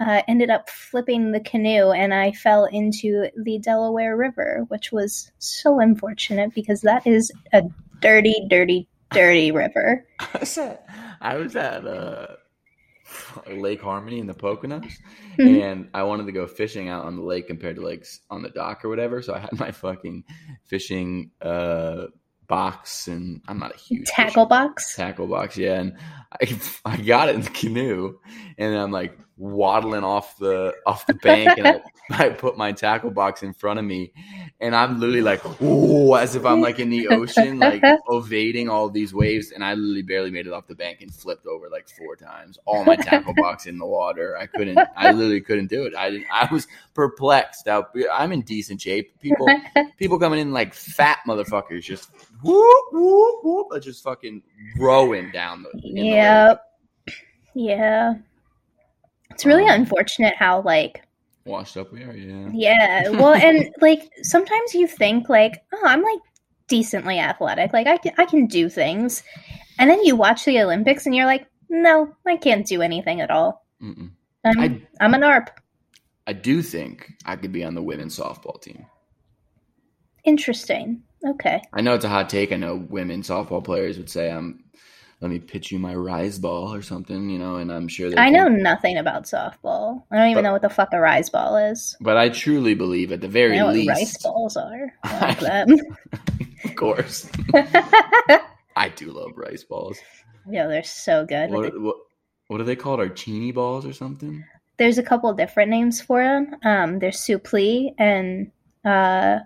uh, 0.00 0.22
ended 0.26 0.50
up 0.50 0.68
flipping 0.68 1.30
the 1.30 1.40
canoe, 1.40 1.90
and 1.90 2.12
I 2.12 2.32
fell 2.32 2.64
into 2.64 3.28
the 3.36 3.58
Delaware 3.58 4.16
River, 4.16 4.64
which 4.68 4.90
was 4.90 5.30
so 5.38 5.80
unfortunate 5.80 6.54
because 6.54 6.80
that 6.80 7.06
is 7.06 7.30
a 7.52 7.62
dirty, 8.00 8.46
dirty, 8.48 8.88
dirty 9.12 9.52
river. 9.52 10.04
I 11.20 11.36
was 11.36 11.54
at 11.54 11.86
uh, 11.86 12.26
Lake 13.50 13.80
Harmony 13.80 14.18
in 14.18 14.26
the 14.26 14.34
Poconos, 14.34 14.92
mm-hmm. 15.38 15.62
and 15.62 15.88
I 15.94 16.02
wanted 16.02 16.26
to 16.26 16.32
go 16.32 16.46
fishing 16.46 16.88
out 16.88 17.04
on 17.04 17.16
the 17.16 17.22
lake 17.22 17.46
compared 17.46 17.76
to 17.76 17.82
like 17.82 18.06
on 18.30 18.42
the 18.42 18.50
dock 18.50 18.84
or 18.84 18.88
whatever. 18.88 19.22
So 19.22 19.34
I 19.34 19.38
had 19.38 19.52
my 19.58 19.70
fucking 19.70 20.24
fishing 20.64 21.30
uh, 21.40 22.06
box, 22.46 23.08
and 23.08 23.40
I'm 23.48 23.58
not 23.58 23.74
a 23.74 23.78
huge 23.78 24.06
tackle 24.06 24.46
box. 24.46 24.96
Tackle 24.96 25.26
box, 25.26 25.56
yeah. 25.56 25.80
And 25.80 25.98
I 26.40 26.58
I 26.84 26.96
got 26.98 27.28
it 27.28 27.34
in 27.34 27.42
the 27.42 27.50
canoe, 27.50 28.18
and 28.58 28.74
I'm 28.74 28.90
like 28.90 29.18
waddling 29.36 30.04
off 30.04 30.36
the 30.38 30.74
off 30.86 31.06
the 31.06 31.14
bank, 31.14 31.58
and 31.58 31.66
I, 31.66 31.80
I 32.10 32.28
put 32.30 32.56
my 32.56 32.72
tackle 32.72 33.10
box 33.10 33.42
in 33.42 33.52
front 33.52 33.78
of 33.78 33.84
me, 33.84 34.12
and 34.60 34.74
I'm 34.74 35.00
literally 35.00 35.22
like, 35.22 35.42
oh, 35.60 36.14
as 36.14 36.36
if 36.36 36.44
I'm 36.44 36.60
like 36.60 36.78
in 36.78 36.90
the 36.90 37.08
ocean, 37.08 37.58
like 37.58 37.82
evading 38.08 38.68
all 38.68 38.88
these 38.88 39.12
waves, 39.12 39.50
and 39.50 39.64
I 39.64 39.74
literally 39.74 40.02
barely 40.02 40.30
made 40.30 40.46
it 40.46 40.52
off 40.52 40.66
the 40.66 40.74
bank 40.74 41.00
and 41.00 41.12
flipped 41.12 41.46
over 41.46 41.68
like 41.68 41.88
four 41.88 42.16
times. 42.16 42.58
All 42.64 42.84
my 42.84 42.96
tackle 42.96 43.34
box 43.36 43.66
in 43.66 43.78
the 43.78 43.86
water. 43.86 44.36
I 44.36 44.46
couldn't. 44.46 44.78
I 44.96 45.10
literally 45.12 45.40
couldn't 45.40 45.68
do 45.68 45.84
it. 45.84 45.94
I 45.94 46.10
didn't. 46.10 46.26
I 46.32 46.48
was 46.52 46.66
perplexed. 46.94 47.68
I'm 47.68 48.32
in 48.32 48.42
decent 48.42 48.80
shape. 48.80 49.18
People, 49.20 49.46
people 49.98 50.18
coming 50.18 50.40
in 50.40 50.52
like 50.52 50.74
fat 50.74 51.18
motherfuckers, 51.26 51.82
just 51.82 52.10
whoop 52.42 52.84
whoop 52.92 53.40
whoop, 53.42 53.82
just 53.82 54.02
fucking 54.02 54.42
rowing 54.78 55.30
down 55.30 55.62
the. 55.62 55.70
Yep. 55.74 56.62
The 57.06 57.12
yeah. 57.54 58.14
It's 59.34 59.44
really 59.44 59.64
Um, 59.68 59.80
unfortunate 59.80 60.34
how 60.36 60.62
like 60.62 61.02
Washed 61.46 61.76
up 61.76 61.92
we 61.92 62.02
are, 62.02 62.14
yeah. 62.16 62.48
yeah. 62.54 63.08
Well, 63.10 63.34
and 63.34 63.68
like 63.82 64.10
sometimes 64.22 64.74
you 64.74 64.86
think 64.86 65.28
like, 65.28 65.62
oh, 65.74 65.82
I'm 65.84 66.02
like 66.02 66.20
decently 66.68 67.18
athletic. 67.18 67.72
Like 67.74 67.86
I 67.86 67.98
can 67.98 68.12
I 68.16 68.24
can 68.24 68.46
do 68.46 68.70
things. 68.70 69.22
And 69.78 69.90
then 69.90 70.02
you 70.04 70.16
watch 70.16 70.44
the 70.46 70.60
Olympics 70.62 71.04
and 71.04 71.14
you're 71.14 71.26
like, 71.26 71.46
no, 71.68 72.14
I 72.26 72.36
can't 72.38 72.66
do 72.66 72.80
anything 72.80 73.20
at 73.20 73.30
all. 73.30 73.66
Mm-mm. 73.82 74.10
I'm 74.44 74.58
I 74.60 74.82
I'm 75.00 75.12
an 75.14 75.22
ARP. 75.22 75.50
I 76.26 76.32
do 76.32 76.62
think 76.62 77.12
I 77.26 77.36
could 77.36 77.52
be 77.52 77.62
on 77.64 77.74
the 77.74 77.82
women's 77.82 78.18
softball 78.18 78.58
team. 78.62 78.86
Interesting. 80.24 81.02
Okay. 81.26 81.60
I 81.72 81.82
know 81.82 81.94
it's 81.94 82.04
a 82.06 82.08
hot 82.08 82.30
take. 82.30 82.52
I 82.52 82.56
know 82.56 82.76
women 82.76 83.20
softball 83.22 83.62
players 83.62 83.98
would 83.98 84.08
say, 84.08 84.30
"I'm." 84.30 84.63
Let 85.20 85.30
me 85.30 85.38
pitch 85.38 85.72
you 85.72 85.78
my 85.78 85.94
rise 85.94 86.38
ball 86.38 86.74
or 86.74 86.82
something, 86.82 87.30
you 87.30 87.38
know, 87.38 87.56
and 87.56 87.72
I'm 87.72 87.88
sure 87.88 88.10
they 88.10 88.16
I 88.16 88.28
know 88.30 88.44
think- 88.48 88.58
nothing 88.60 88.98
about 88.98 89.24
softball. 89.24 90.02
I 90.10 90.16
don't 90.16 90.26
even 90.30 90.42
But- 90.42 90.48
know 90.48 90.52
what 90.52 90.62
the 90.62 90.68
fuck 90.68 90.90
a 90.92 91.00
rise 91.00 91.30
ball 91.30 91.56
is. 91.56 91.96
But 92.00 92.16
I 92.16 92.28
truly 92.28 92.74
believe, 92.74 93.10
at 93.12 93.20
the 93.20 93.28
I 93.28 93.30
very 93.30 93.62
least, 93.62 93.88
rice 93.88 94.22
balls 94.22 94.56
are. 94.56 94.92
I 95.04 95.34
them. 95.34 95.78
of 96.64 96.76
course, 96.76 97.30
I 98.76 98.88
do 98.96 99.12
love 99.12 99.32
rice 99.36 99.64
balls. 99.64 99.98
yeah, 100.48 100.66
they're 100.66 100.82
so 100.82 101.24
good. 101.24 101.50
What, 101.50 101.80
what 101.80 101.96
what 102.48 102.60
are 102.60 102.64
they 102.64 102.76
called? 102.76 103.00
Archini 103.00 103.54
balls 103.54 103.86
or 103.86 103.92
something? 103.92 104.44
there's 104.76 104.98
a 104.98 105.02
couple 105.04 105.32
different 105.34 105.70
names 105.70 106.00
for 106.00 106.20
them. 106.20 106.56
Um, 106.64 106.98
there's 106.98 107.18
suppli 107.18 107.94
and 107.96 108.50
uh, 108.84 109.38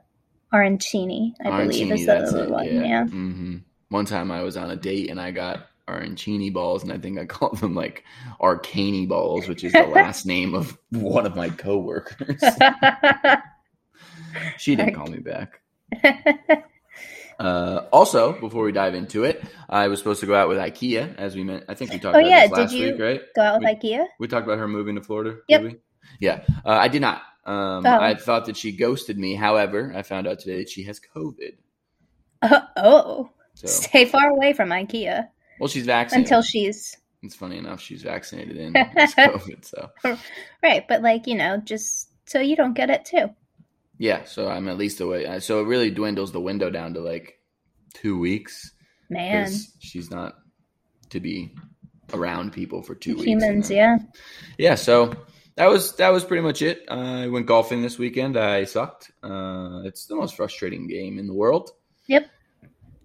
arancini, 0.52 1.34
I 1.44 1.64
believe 1.64 1.92
is 1.92 2.06
the 2.06 2.16
other 2.16 2.48
one. 2.48 2.64
Yeah. 2.64 2.82
Yeah. 2.82 3.04
hmm 3.04 3.56
One 3.90 4.04
time 4.04 4.30
I 4.30 4.42
was 4.42 4.57
on 4.57 4.71
a 4.71 4.76
date 4.76 5.11
and 5.11 5.21
I 5.21 5.30
got 5.30 5.66
arancini 5.88 6.52
balls, 6.52 6.83
and 6.83 6.92
I 6.92 6.99
think 6.99 7.18
I 7.18 7.25
called 7.25 7.59
them 7.59 7.75
like 7.75 8.04
arcani 8.40 9.09
balls, 9.09 9.49
which 9.49 9.64
is 9.64 9.73
the 9.73 9.83
last 9.95 10.26
name 10.26 10.54
of 10.54 10.76
one 10.90 11.25
of 11.26 11.35
my 11.35 11.49
coworkers. 11.49 12.40
she 14.59 14.76
didn't 14.76 14.95
call 14.95 15.07
me 15.07 15.18
back. 15.18 15.61
Uh, 17.40 17.87
also, 17.92 18.33
before 18.40 18.64
we 18.64 18.73
dive 18.73 18.97
into 18.97 19.23
it, 19.23 19.40
I 19.68 19.87
was 19.87 20.00
supposed 20.00 20.18
to 20.18 20.26
go 20.26 20.35
out 20.35 20.49
with 20.49 20.59
IKEA, 20.59 21.14
as 21.16 21.37
we 21.37 21.45
meant. 21.45 21.62
I 21.68 21.75
think 21.75 21.92
we 21.92 22.00
talked 22.00 22.16
Oh, 22.16 22.18
about 22.18 22.28
yeah, 22.28 22.49
this 22.49 22.73
did 22.73 22.76
you 22.76 22.87
week, 22.95 23.00
right? 23.00 23.21
Go 23.37 23.42
out 23.42 23.61
with 23.61 23.78
We- 23.80 23.90
IKEA. 23.90 24.07
We 24.18 24.26
talked 24.26 24.45
about 24.45 24.59
her 24.59 24.66
moving 24.66 24.97
to 24.97 25.02
Florida. 25.02 25.37
Yep. 25.47 25.75
Yeah, 26.18 26.42
uh, 26.66 26.71
I 26.71 26.88
did 26.88 27.00
not. 27.00 27.23
Um, 27.45 27.87
Oh. 27.87 28.00
I 28.00 28.16
thought 28.16 28.47
that 28.47 28.57
she 28.57 28.73
ghosted 28.73 29.21
me. 29.21 29.37
However, 29.37 29.92
I 29.95 30.02
found 30.02 30.26
out 30.26 30.40
today 30.40 30.59
that 30.59 30.68
she 30.68 30.83
has 30.83 31.00
COVID. 31.14 31.59
Uh, 32.42 32.61
oh, 32.76 33.30
So, 33.58 33.66
stay 33.66 34.04
far 34.04 34.28
away 34.30 34.52
from 34.52 34.68
IKEA 34.70 35.28
well, 35.58 35.68
she's 35.68 35.86
vaccinated. 35.86 36.26
until 36.26 36.42
she's 36.42 36.96
it's 37.22 37.34
funny 37.34 37.58
enough, 37.58 37.80
she's 37.80 38.02
vaccinated 38.02 38.56
in 38.56 38.72
COVID. 38.74 39.64
So, 39.64 39.90
right. 40.62 40.86
But 40.88 41.02
like 41.02 41.26
you 41.26 41.34
know, 41.34 41.56
just 41.56 42.08
so 42.26 42.38
you 42.40 42.54
don't 42.54 42.74
get 42.74 42.90
it 42.90 43.04
too. 43.04 43.30
yeah, 43.98 44.22
so 44.24 44.48
I'm 44.48 44.68
at 44.68 44.78
least 44.78 45.00
away. 45.00 45.26
uh, 45.26 45.40
So 45.40 45.60
it 45.60 45.64
really 45.66 45.90
dwindles 45.90 46.30
the 46.30 46.40
window 46.40 46.70
down 46.70 46.94
to 46.94 47.00
like 47.00 47.40
two 47.94 48.18
weeks 48.18 48.72
Man, 49.10 49.50
she's 49.80 50.10
not 50.10 50.36
to 51.10 51.18
be 51.18 51.54
around 52.12 52.52
people 52.52 52.82
for 52.82 52.94
two 52.94 53.14
weeks. 53.14 53.24
humans, 53.26 53.70
yeah. 53.70 53.96
yeah 54.58 54.74
so 54.76 55.12
that 55.56 55.66
was 55.68 55.96
that 55.96 56.10
was 56.10 56.24
pretty 56.24 56.42
much 56.42 56.60
it 56.62 56.84
uh, 56.90 57.22
i 57.24 57.26
went 57.26 57.46
golfing 57.46 57.80
this 57.82 57.98
weekend 57.98 58.36
i 58.36 58.64
sucked 58.64 59.10
uh, 59.22 59.80
it's 59.84 60.06
the 60.06 60.14
most 60.14 60.36
frustrating 60.36 60.86
game 60.86 61.18
in 61.18 61.26
the 61.26 61.34
world 61.34 61.70
Yep. 62.06 62.28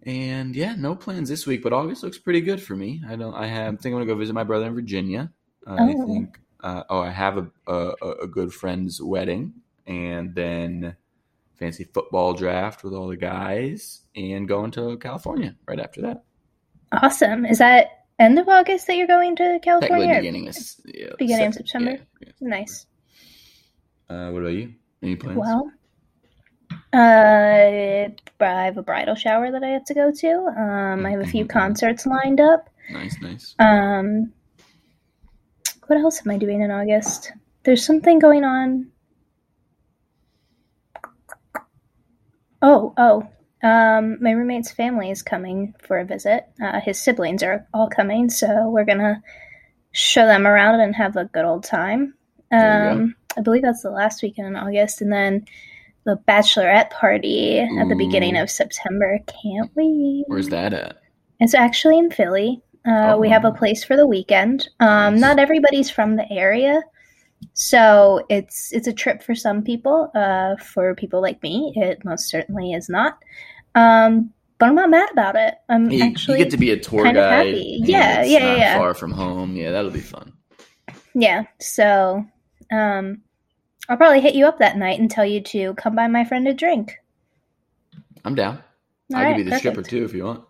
And 0.05 0.55
yeah 0.55 0.75
no 0.77 0.95
plans 0.95 1.29
this 1.29 1.45
week 1.47 1.61
but 1.63 1.73
august 1.73 2.03
looks 2.03 2.17
pretty 2.17 2.41
good 2.41 2.61
for 2.61 2.75
me 2.75 3.01
i 3.07 3.15
don't 3.15 3.33
i 3.35 3.47
have 3.47 3.73
I 3.73 3.77
think 3.77 3.85
i'm 3.87 3.91
gonna 3.93 4.05
go 4.05 4.15
visit 4.15 4.33
my 4.33 4.43
brother 4.43 4.65
in 4.67 4.73
virginia 4.75 5.31
i 5.67 5.93
Oh. 5.93 6.05
think 6.05 6.39
uh, 6.61 6.83
oh 6.89 6.99
i 6.99 7.09
have 7.09 7.37
a, 7.37 7.47
a 7.71 7.93
a 8.23 8.27
good 8.27 8.53
friend's 8.53 9.01
wedding 9.01 9.53
and 9.87 10.33
then 10.35 10.95
fancy 11.55 11.85
football 11.85 12.33
draft 12.33 12.83
with 12.83 12.93
all 12.93 13.07
the 13.07 13.17
guys 13.17 14.01
and 14.15 14.47
going 14.47 14.71
to 14.71 14.97
california 14.97 15.55
right 15.67 15.79
after 15.79 16.01
that 16.01 16.23
Awesome. 16.91 17.43
Is 17.47 17.57
that 17.57 18.05
end 18.19 18.37
of 18.37 18.47
August 18.47 18.85
that 18.85 18.95
you're 18.97 19.07
going 19.07 19.35
to 19.37 19.57
California? 19.63 20.15
beginning 20.17 20.47
of 20.47 20.55
yeah, 20.85 21.07
Beginning 21.17 21.47
of 21.47 21.53
September? 21.55 21.97
yeah, 22.21 22.29
Nice. 22.39 22.85
Uh, 24.07 24.29
what 24.29 24.43
about 24.43 24.49
you 24.53 24.75
any 25.01 25.15
plans 25.15 25.39
Well, 25.39 25.71
uh, 26.93 28.07
I 28.39 28.65
have 28.65 28.77
a 28.77 28.83
bridal 28.83 29.15
shower 29.15 29.51
that 29.51 29.63
I 29.63 29.69
have 29.69 29.85
to 29.85 29.93
go 29.93 30.11
to. 30.11 30.31
Um, 30.57 31.05
I 31.05 31.11
have 31.11 31.21
a 31.21 31.25
few 31.25 31.45
Mhm. 31.45 31.49
concerts 31.49 32.05
lined 32.05 32.39
up. 32.39 32.69
nice 32.91 33.19
nice 33.21 33.55
Um, 33.59 34.33
what 35.87 35.99
else 35.99 36.21
am 36.25 36.31
I 36.31 36.37
doing 36.37 36.61
in 36.61 36.69
August? 36.71 37.31
There's 37.63 37.85
something 37.85 38.19
going 38.19 38.43
on. 38.43 38.87
Oh, 42.61 42.93
oh. 42.97 43.27
Um, 43.63 44.17
my 44.21 44.31
roommate's 44.31 44.71
family 44.71 45.09
is 45.09 45.21
coming 45.21 45.73
for 45.79 45.97
a 45.99 46.05
visit. 46.05 46.45
Uh, 46.61 46.81
his 46.81 46.99
siblings 46.99 47.43
are 47.43 47.65
all 47.73 47.87
coming, 47.89 48.29
so 48.29 48.69
we're 48.69 48.83
gonna 48.85 49.21
show 49.93 50.25
them 50.25 50.45
around 50.45 50.81
and 50.81 50.95
have 50.95 51.15
a 51.15 51.25
good 51.25 51.45
old 51.45 51.63
time. 51.63 52.13
Um, 52.51 53.15
I 53.37 53.41
believe 53.41 53.61
that's 53.63 53.81
the 53.81 53.89
last 53.89 54.21
weekend 54.21 54.49
in 54.49 54.55
August, 54.55 55.01
and 55.01 55.11
then 55.11 55.45
the 56.05 56.19
bachelorette 56.27 56.89
party 56.89 57.59
at 57.59 57.87
the 57.89 57.95
beginning 57.95 58.35
of 58.37 58.49
September. 58.49 59.19
Can't 59.41 59.71
wait. 59.75 60.23
where's 60.27 60.49
that 60.49 60.73
at 60.73 60.97
It's 61.39 61.53
actually 61.53 61.97
in 61.97 62.11
Philly. 62.11 62.61
Uh, 62.85 63.15
We 63.19 63.29
have 63.29 63.45
a 63.45 63.49
Oh. 63.49 63.53
place 63.53 63.83
for 63.83 63.95
the 63.95 64.05
weekend. 64.07 64.67
Um, 64.81 65.13
Nice. 65.13 65.21
Not 65.21 65.39
everybody's 65.39 65.89
from 65.89 66.15
the 66.17 66.29
area, 66.31 66.81
so 67.53 68.25
it's 68.29 68.71
it's 68.73 68.87
a 68.87 68.93
trip 68.93 69.23
for 69.23 69.35
some 69.35 69.63
people. 69.63 70.11
Uh, 70.15 70.55
for 70.57 70.93
people 70.95 71.21
like 71.21 71.41
me, 71.43 71.73
it 71.75 72.03
most 72.03 72.29
certainly 72.29 72.73
is 72.73 72.89
not. 72.89 73.17
Um, 73.75 74.31
but 74.59 74.69
I'm 74.69 74.75
not 74.75 74.89
mad 74.89 75.09
about 75.11 75.35
it. 75.35 75.55
I'm 75.69 75.89
You, 75.89 76.03
actually 76.03 76.39
you 76.39 76.45
get 76.45 76.51
to 76.51 76.57
be 76.57 76.71
a 76.71 76.77
tour 76.79 77.03
kind 77.05 77.17
of 77.17 77.23
guide. 77.23 77.47
happy. 77.47 77.79
Yeah, 77.83 78.21
it's 78.21 78.29
yeah, 78.31 78.39
not 78.49 78.57
yeah. 78.57 78.77
Far 78.77 78.93
from 78.93 79.11
home. 79.11 79.55
Yeah, 79.55 79.71
that'll 79.71 79.91
be 79.91 79.99
fun. 79.99 80.33
yeah. 81.15 81.43
So 81.59 82.25
um, 82.71 83.21
I'll 83.89 83.97
probably 83.97 84.21
hit 84.21 84.35
you 84.35 84.45
up 84.47 84.59
that 84.59 84.77
night 84.77 84.99
and 84.99 85.09
tell 85.11 85.25
you 85.25 85.41
to 85.41 85.73
come 85.75 85.95
by 85.95 86.07
my 86.07 86.23
friend 86.23 86.47
a 86.47 86.53
drink. 86.53 86.99
I'm 88.25 88.35
down. 88.35 88.63
All 89.13 89.17
I'll 89.17 89.23
right, 89.23 89.29
give 89.35 89.39
you 89.39 89.51
the 89.51 89.57
stripper 89.57 89.83
too 89.83 90.05
if 90.05 90.13
you 90.13 90.23
want. 90.25 90.43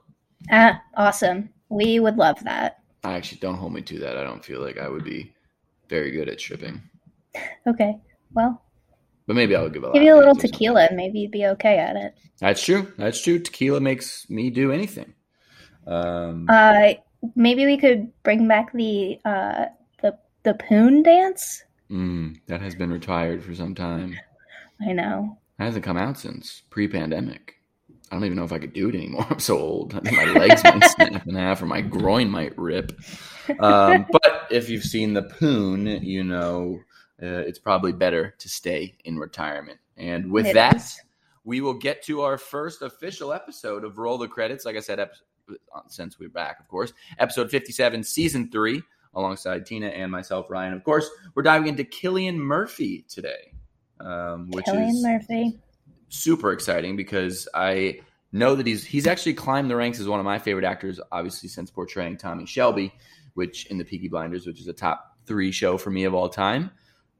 Ah, 0.51 0.81
awesome. 0.95 1.49
We 1.69 1.99
would 1.99 2.17
love 2.17 2.43
that. 2.43 2.79
I 3.03 3.13
actually 3.13 3.39
don't 3.39 3.55
hold 3.57 3.73
me 3.73 3.81
to 3.81 3.99
that. 3.99 4.17
I 4.17 4.23
don't 4.23 4.43
feel 4.45 4.61
like 4.61 4.77
I 4.77 4.87
would 4.87 5.03
be 5.03 5.33
very 5.89 6.11
good 6.11 6.29
at 6.29 6.39
stripping, 6.39 6.81
Okay. 7.67 7.97
Well, 8.33 8.61
but 9.27 9.35
maybe 9.35 9.55
I'll 9.55 9.69
give 9.69 9.83
a. 9.83 9.91
give 9.93 10.03
you 10.03 10.15
a 10.15 10.17
little 10.17 10.35
something. 10.35 10.51
tequila, 10.51 10.85
and 10.85 10.97
maybe 10.97 11.19
you'd 11.19 11.31
be 11.31 11.45
okay 11.47 11.77
at 11.77 11.95
it. 11.95 12.15
That's 12.39 12.63
true. 12.63 12.93
That's 12.97 13.21
true. 13.21 13.39
Tequila 13.39 13.79
makes 13.79 14.29
me 14.29 14.49
do 14.49 14.71
anything. 14.71 15.13
Um, 15.87 16.47
Uh, 16.49 16.93
maybe 17.35 17.65
we 17.65 17.77
could 17.77 18.11
bring 18.23 18.47
back 18.47 18.71
the 18.73 19.19
uh 19.25 19.65
the 20.01 20.17
the 20.43 20.53
poon 20.55 21.03
dance. 21.03 21.63
Mm, 21.93 22.39
that 22.47 22.61
has 22.61 22.75
been 22.75 22.91
retired 22.91 23.43
for 23.43 23.53
some 23.53 23.75
time. 23.75 24.17
I 24.81 24.93
know. 24.93 25.37
It 25.59 25.63
hasn't 25.63 25.85
come 25.85 25.97
out 25.97 26.17
since 26.17 26.63
pre-pandemic. 26.69 27.55
I 28.11 28.15
don't 28.15 28.25
even 28.25 28.37
know 28.37 28.43
if 28.43 28.51
I 28.51 28.59
could 28.59 28.73
do 28.73 28.89
it 28.89 28.95
anymore. 28.95 29.25
I'm 29.29 29.39
so 29.39 29.57
old. 29.57 29.95
I 29.95 29.99
think 29.99 30.17
my 30.17 30.25
legs 30.25 30.63
might 30.63 30.83
snap 30.89 31.27
in 31.27 31.35
half 31.35 31.61
or 31.61 31.65
my 31.67 31.81
groin 31.81 32.29
might 32.29 32.57
rip. 32.57 32.99
Um, 33.59 34.05
but 34.11 34.47
if 34.51 34.69
you've 34.69 34.83
seen 34.83 35.13
the 35.13 35.23
poon, 35.23 35.85
you 35.87 36.23
know 36.23 36.79
uh, 37.21 37.25
it's 37.47 37.59
probably 37.59 37.91
better 37.91 38.35
to 38.39 38.49
stay 38.49 38.95
in 39.05 39.17
retirement. 39.17 39.79
And 39.97 40.31
with 40.31 40.47
It 40.47 40.55
that, 40.55 40.75
is. 40.77 40.99
we 41.43 41.61
will 41.61 41.75
get 41.75 42.03
to 42.03 42.21
our 42.21 42.37
first 42.37 42.81
official 42.81 43.31
episode 43.31 43.83
of 43.83 43.97
Roll 43.97 44.17
the 44.17 44.27
Credits. 44.27 44.65
Like 44.65 44.75
I 44.75 44.79
said, 44.81 44.99
ep- 44.99 45.13
since 45.87 46.19
we're 46.19 46.29
back, 46.29 46.59
of 46.59 46.67
course, 46.67 46.93
episode 47.19 47.49
57, 47.51 48.03
season 48.03 48.49
three, 48.51 48.81
alongside 49.15 49.65
Tina 49.65 49.87
and 49.87 50.11
myself, 50.11 50.49
Ryan. 50.49 50.73
Of 50.73 50.83
course, 50.83 51.09
we're 51.35 51.43
diving 51.43 51.67
into 51.67 51.83
Cillian 51.83 52.35
Murphy 52.37 53.05
today, 53.07 53.53
um, 53.99 54.49
which 54.51 54.65
Cillian 54.65 54.89
is 54.89 55.03
Murphy. 55.03 55.59
super 56.09 56.51
exciting 56.51 56.95
because 56.95 57.47
I 57.53 57.99
know 58.31 58.55
that 58.55 58.65
he's 58.65 58.83
he's 58.83 59.07
actually 59.07 59.35
climbed 59.35 59.69
the 59.69 59.75
ranks 59.75 59.99
as 59.99 60.07
one 60.07 60.19
of 60.19 60.25
my 60.25 60.39
favorite 60.39 60.65
actors, 60.65 60.99
obviously 61.11 61.49
since 61.49 61.69
portraying 61.69 62.17
Tommy 62.17 62.45
Shelby, 62.45 62.93
which 63.35 63.67
in 63.67 63.77
the 63.77 63.85
Peaky 63.85 64.07
Blinders, 64.07 64.47
which 64.47 64.59
is 64.59 64.67
a 64.67 64.73
top 64.73 65.17
three 65.25 65.51
show 65.51 65.77
for 65.77 65.91
me 65.91 66.03
of 66.03 66.13
all 66.13 66.29
time. 66.29 66.71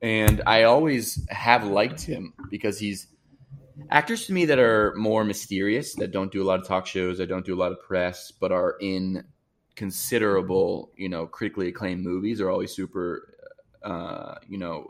And 0.02 0.42
I 0.46 0.64
always 0.64 1.26
have 1.30 1.64
liked 1.64 2.02
him 2.02 2.34
because 2.50 2.78
he's 2.78 3.08
actors 3.90 4.26
to 4.28 4.34
me 4.34 4.46
that 4.46 4.60
are 4.60 4.94
more 4.96 5.24
mysterious, 5.24 5.96
that 5.96 6.12
don't 6.12 6.32
do 6.32 6.44
a 6.44 6.46
lot 6.46 6.60
of 6.60 6.68
talk 6.68 6.86
shows, 6.86 7.20
that 7.20 7.28
don't 7.28 7.46
do 7.46 7.56
a 7.56 7.60
lot 7.60 7.72
of 7.72 7.80
press, 7.80 8.32
but 8.32 8.52
are 8.52 8.76
in 8.82 9.24
considerable, 9.76 10.92
you 10.96 11.10
know, 11.10 11.26
critically 11.28 11.68
acclaimed 11.70 12.04
movies 12.04 12.42
are 12.42 12.50
always 12.50 12.72
super, 12.74 13.36
uh, 13.84 14.36
you 14.48 14.58
know, 14.58 14.88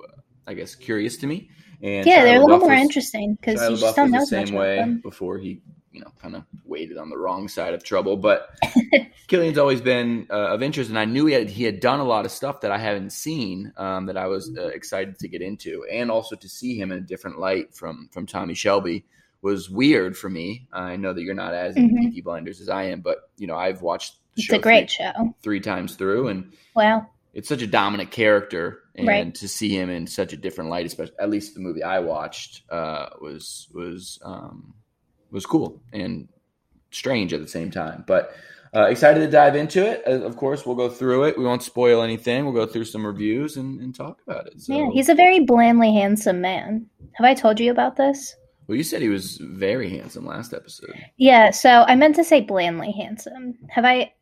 I 0.47 0.53
guess 0.53 0.75
curious 0.75 1.17
to 1.17 1.27
me. 1.27 1.49
And 1.81 2.05
Yeah, 2.07 2.19
Shia 2.19 2.23
they're 2.23 2.37
a 2.37 2.39
little 2.41 2.57
LaBeouf 2.57 2.61
more 2.61 2.69
was- 2.71 2.79
interesting 2.81 3.35
because 3.35 3.61
you 3.61 3.75
LaBeouf 3.75 3.79
just 3.79 3.95
don't 3.95 4.11
know 4.11 4.19
the 4.19 4.25
same 4.25 4.53
way 4.55 4.97
before 5.03 5.37
he 5.37 5.61
you 5.91 5.99
know 6.01 6.11
kind 6.19 6.35
of 6.35 6.43
waited 6.65 6.97
on 6.97 7.09
the 7.11 7.17
wrong 7.17 7.47
side 7.47 7.73
of 7.75 7.83
trouble. 7.83 8.17
But 8.17 8.49
Cillian's 9.29 9.57
always 9.59 9.81
been 9.81 10.25
uh, 10.29 10.47
of 10.53 10.63
interest, 10.63 10.89
and 10.89 10.97
I 10.97 11.05
knew 11.05 11.25
he 11.27 11.33
had 11.33 11.49
he 11.49 11.63
had 11.63 11.79
done 11.81 11.99
a 11.99 12.03
lot 12.03 12.25
of 12.25 12.31
stuff 12.31 12.61
that 12.61 12.71
I 12.71 12.77
haven't 12.77 13.11
seen 13.11 13.71
um, 13.77 14.05
that 14.07 14.17
I 14.17 14.27
was 14.27 14.51
uh, 14.57 14.67
excited 14.67 15.19
to 15.19 15.27
get 15.27 15.41
into, 15.41 15.85
and 15.91 16.09
also 16.09 16.35
to 16.35 16.49
see 16.49 16.77
him 16.79 16.91
in 16.91 16.97
a 16.99 17.01
different 17.01 17.37
light 17.39 17.73
from 17.75 18.09
from 18.11 18.25
Tommy 18.25 18.53
Shelby 18.53 19.05
was 19.41 19.69
weird 19.69 20.17
for 20.17 20.29
me. 20.29 20.67
I 20.71 20.95
know 20.95 21.11
that 21.13 21.21
you're 21.21 21.35
not 21.35 21.53
as 21.53 21.75
Mhm. 21.75 21.95
Peaky 21.97 22.21
Blinders 22.21 22.61
as 22.61 22.69
I 22.69 22.83
am, 22.85 23.01
but 23.01 23.29
you 23.37 23.45
know 23.47 23.55
I've 23.57 23.81
watched 23.81 24.15
It's 24.35 24.49
a 24.51 24.59
great 24.59 24.89
three, 24.89 25.05
show. 25.05 25.35
three 25.43 25.59
times 25.59 25.95
through, 25.95 26.27
and 26.29 26.53
Wow. 26.75 27.07
it's 27.33 27.47
such 27.49 27.61
a 27.61 27.67
dominant 27.67 28.11
character, 28.11 28.79
and 28.95 29.07
Right. 29.07 29.35
to 29.35 29.47
see 29.47 29.69
him 29.69 29.89
in 29.89 30.07
such 30.07 30.33
a 30.33 30.37
different 30.37 30.69
light, 30.69 30.85
especially 30.85 31.15
at 31.19 31.29
least 31.29 31.53
the 31.55 31.61
movie 31.61 31.83
I 31.83 31.99
watched, 31.99 32.63
uh, 32.69 33.09
was 33.21 33.67
was 33.73 34.19
um, 34.23 34.73
was 35.31 35.45
cool 35.45 35.81
and 35.91 36.27
strange 36.91 37.33
at 37.33 37.41
the 37.41 37.47
same 37.47 37.71
time. 37.71 38.03
But 38.07 38.31
uh, 38.75 38.85
excited 38.85 39.19
to 39.19 39.27
dive 39.29 39.55
into 39.55 39.85
it. 39.85 40.03
Uh, 40.07 40.21
Of 40.25 40.35
course, 40.35 40.65
we'll 40.65 40.75
go 40.75 40.89
through 40.89 41.25
it. 41.25 41.37
We 41.37 41.43
won't 41.43 41.61
spoil 41.63 42.01
anything. 42.01 42.43
We'll 42.45 42.53
go 42.53 42.65
through 42.65 42.85
some 42.85 43.05
reviews 43.05 43.55
and, 43.57 43.79
and 43.81 43.93
talk 43.95 44.19
about 44.27 44.47
it. 44.47 44.59
So, 44.61 44.73
Yeah, 44.75 44.89
he's 44.91 45.09
a 45.09 45.15
very 45.15 45.39
blandly 45.41 45.93
handsome 45.93 46.41
man. 46.41 46.87
Have 47.13 47.25
I 47.25 47.33
told 47.35 47.59
you 47.59 47.69
about 47.71 47.95
this? 47.97 48.35
well, 48.67 48.75
you 48.77 48.83
said 48.83 49.01
he 49.01 49.09
was 49.09 49.37
very 49.41 49.89
handsome 49.89 50.25
last 50.25 50.53
episode. 50.53 50.93
Yeah, 51.17 51.51
so 51.51 51.83
I 51.87 51.95
meant 51.95 52.15
to 52.15 52.23
say 52.23 52.41
blandly 52.41 52.91
handsome. 52.91 53.57
Have 53.69 53.85
I 53.85 54.13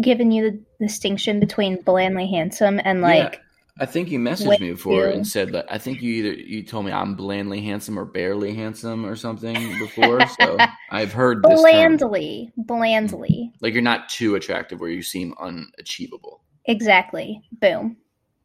given 0.00 0.30
you 0.30 0.50
the 0.50 0.86
distinction 0.86 1.40
between 1.40 1.80
blandly 1.82 2.26
handsome 2.30 2.80
and 2.84 3.00
like 3.02 3.40
I 3.80 3.86
think 3.86 4.10
you 4.10 4.18
messaged 4.18 4.60
me 4.60 4.72
before 4.72 5.06
to- 5.06 5.12
and 5.14 5.26
said 5.26 5.52
that 5.52 5.66
I 5.70 5.78
think 5.78 6.02
you 6.02 6.12
either 6.12 6.34
you 6.34 6.62
told 6.62 6.84
me 6.84 6.92
I'm 6.92 7.14
blandly 7.14 7.62
handsome 7.62 7.98
or 7.98 8.04
barely 8.04 8.54
handsome 8.54 9.06
or 9.06 9.16
something 9.16 9.54
before. 9.78 10.26
so 10.40 10.58
I've 10.90 11.12
heard 11.12 11.42
this 11.42 11.50
term. 11.62 11.96
blandly, 11.96 12.52
blandly. 12.56 13.50
Like 13.60 13.72
you're 13.72 13.82
not 13.82 14.08
too 14.10 14.34
attractive 14.34 14.78
where 14.80 14.90
you 14.90 15.02
seem 15.02 15.34
unachievable. 15.40 16.42
Exactly. 16.66 17.42
Boom. 17.60 17.96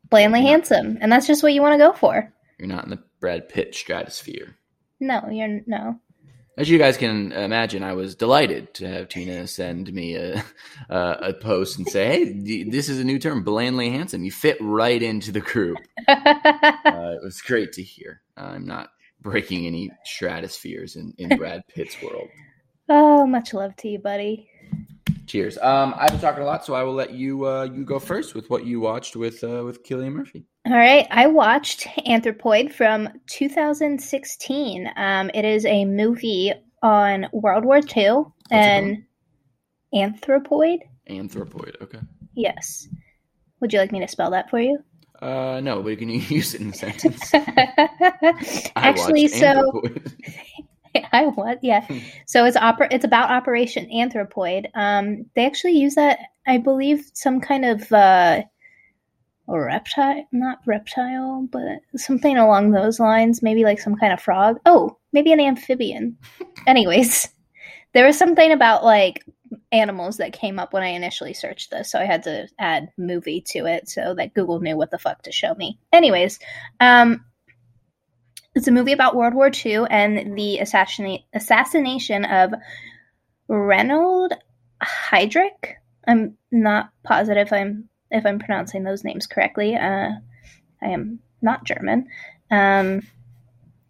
Blandly 0.10 0.40
Yeah. 0.42 0.48
handsome. 0.52 0.98
And 1.02 1.12
that's 1.12 1.28
just 1.28 1.44
what 1.44 1.54
you 1.54 1.62
want 1.62 1.74
to 1.74 1.86
go 1.86 1.92
for. 1.94 2.34
You're 2.58 2.70
not 2.70 2.86
in 2.86 2.90
the 2.90 3.04
Brad 3.20 3.50
Pitt 3.50 3.76
stratosphere. 3.76 4.56
No, 5.02 5.28
you're 5.30 5.60
no. 5.68 6.00
As 6.58 6.68
you 6.68 6.80
guys 6.80 6.98
can 6.98 7.32
imagine, 7.34 7.84
I 7.84 7.94
was 7.94 8.16
delighted 8.16 8.74
to 8.76 8.88
have 8.88 9.10
Tina 9.10 9.46
send 9.46 9.94
me 9.94 10.16
a 10.16 10.44
a, 10.90 11.00
a 11.22 11.34
post 11.34 11.78
and 11.78 11.88
say, 11.88 12.08
"Hey, 12.08 12.34
d- 12.34 12.64
this 12.64 12.90
is 12.90 13.00
a 13.00 13.04
new 13.04 13.20
term, 13.20 13.44
blandly 13.44 13.92
handsome. 13.92 14.24
You 14.24 14.32
fit 14.32 14.58
right 14.60 15.02
into 15.02 15.32
the 15.32 15.42
group." 15.42 15.78
Uh, 16.08 17.14
it 17.14 17.24
was 17.24 17.42
great 17.42 17.74
to 17.74 17.84
hear. 17.84 18.22
I'm 18.38 18.66
not 18.66 18.90
breaking 19.22 19.66
any 19.68 19.92
stratospheres 20.06 20.96
in, 20.96 21.14
in 21.18 21.38
Brad 21.38 21.62
Pitt's 21.68 22.02
world. 22.02 22.30
oh, 22.90 23.26
much 23.28 23.54
love 23.54 23.76
to 23.78 23.90
you, 23.90 24.00
buddy. 24.00 24.50
Cheers. 25.28 25.58
Um, 25.60 25.94
I've 25.98 26.10
been 26.10 26.20
talking 26.22 26.42
a 26.42 26.46
lot, 26.46 26.66
so 26.66 26.74
I 26.74 26.84
will 26.84 26.94
let 26.94 27.12
you 27.12 27.46
uh, 27.46 27.64
you 27.66 27.84
go 27.84 28.00
first 28.00 28.34
with 28.36 28.50
what 28.50 28.66
you 28.66 28.80
watched 28.80 29.16
with 29.16 29.44
uh, 29.44 29.64
with 29.66 29.84
Cillian 29.84 30.14
Murphy. 30.14 30.46
All 30.68 30.74
right, 30.74 31.08
I 31.10 31.28
watched 31.28 31.88
Anthropoid 32.06 32.74
from 32.74 33.08
2016. 33.28 34.92
Um, 34.98 35.32
it 35.34 35.46
is 35.46 35.66
a 35.66 35.86
movie 35.86 36.52
on 36.84 37.26
World 37.32 37.64
War 37.64 37.80
II 37.96 38.24
and 38.52 39.06
Anthropoid. 39.96 40.80
Anthropoid. 41.10 41.82
Okay. 41.82 42.00
Yes. 42.36 42.90
Would 43.62 43.72
you 43.72 43.80
like 43.80 43.94
me 43.94 44.02
to 44.02 44.10
spell 44.10 44.30
that 44.32 44.50
for 44.50 44.60
you? 44.60 44.80
Uh, 45.22 45.62
no, 45.64 45.82
but 45.82 46.00
can 46.00 46.10
you 46.10 46.20
use 46.28 46.54
it 46.54 46.60
in 46.60 46.72
a 46.72 46.74
sentence? 46.74 47.32
Actually, 48.76 49.30
so 49.30 49.72
I 51.14 51.28
what? 51.28 51.60
Yeah. 51.64 51.88
So 52.26 52.44
it's 52.44 52.58
opera. 52.58 52.90
It's 52.92 53.06
about 53.06 53.32
Operation 53.32 53.86
Anthropoid. 53.90 54.66
Um, 54.76 55.28
they 55.34 55.46
actually 55.46 55.78
use 55.78 55.96
that, 55.96 56.20
I 56.46 56.58
believe, 56.58 57.10
some 57.14 57.40
kind 57.40 57.64
of 57.64 57.90
uh, 57.94 58.42
reptile, 59.48 60.26
not 60.32 60.60
reptile, 60.66 61.48
but 61.52 61.80
something 61.96 62.38
along 62.38 62.72
those 62.72 63.00
lines. 63.00 63.42
Maybe 63.42 63.64
like 63.64 63.80
some 63.80 63.96
kind 63.96 64.12
of 64.12 64.22
frog. 64.22 64.60
Oh, 64.66 64.98
maybe 65.14 65.32
an 65.32 65.40
amphibian. 65.40 66.18
Anyways, 66.68 67.30
there 67.94 68.06
was 68.06 68.18
something 68.18 68.52
about 68.52 68.84
like 68.84 69.24
animals 69.72 70.18
that 70.18 70.34
came 70.34 70.60
up 70.60 70.74
when 70.74 70.84
I 70.84 70.90
initially 70.90 71.34
searched 71.34 71.72
this, 71.72 71.92
so 71.92 72.00
I 72.00 72.06
had 72.06 72.24
to 72.24 72.48
add 72.60 72.90
movie 72.98 73.42
to 73.48 73.66
it 73.66 73.88
so 73.88 74.14
that 74.16 74.34
Google 74.34 74.60
knew 74.60 74.76
what 74.76 74.92
the 74.92 75.00
fuck 75.00 75.24
to 75.24 75.32
show 75.32 75.54
me. 75.56 75.80
Anyways, 75.94 76.40
um, 76.80 77.24
it's 78.56 78.68
a 78.68 78.72
movie 78.72 78.92
about 78.92 79.16
World 79.16 79.34
War 79.34 79.52
II 79.54 79.86
and 79.90 80.38
the 80.38 80.60
assassinate, 80.60 81.22
assassination 81.34 82.26
of 82.26 82.54
Reynold 83.48 84.34
Heydrich. 84.82 85.76
I'm 86.08 86.38
not 86.52 86.90
positive 87.04 87.52
I'm 87.52 87.90
if 88.12 88.26
I'm 88.26 88.40
pronouncing 88.40 88.84
those 88.84 89.04
names 89.04 89.28
correctly. 89.28 89.76
Uh, 89.76 90.12
I 90.82 90.86
am 90.86 91.20
not 91.42 91.66
German. 91.66 92.08
Um, 92.52 93.02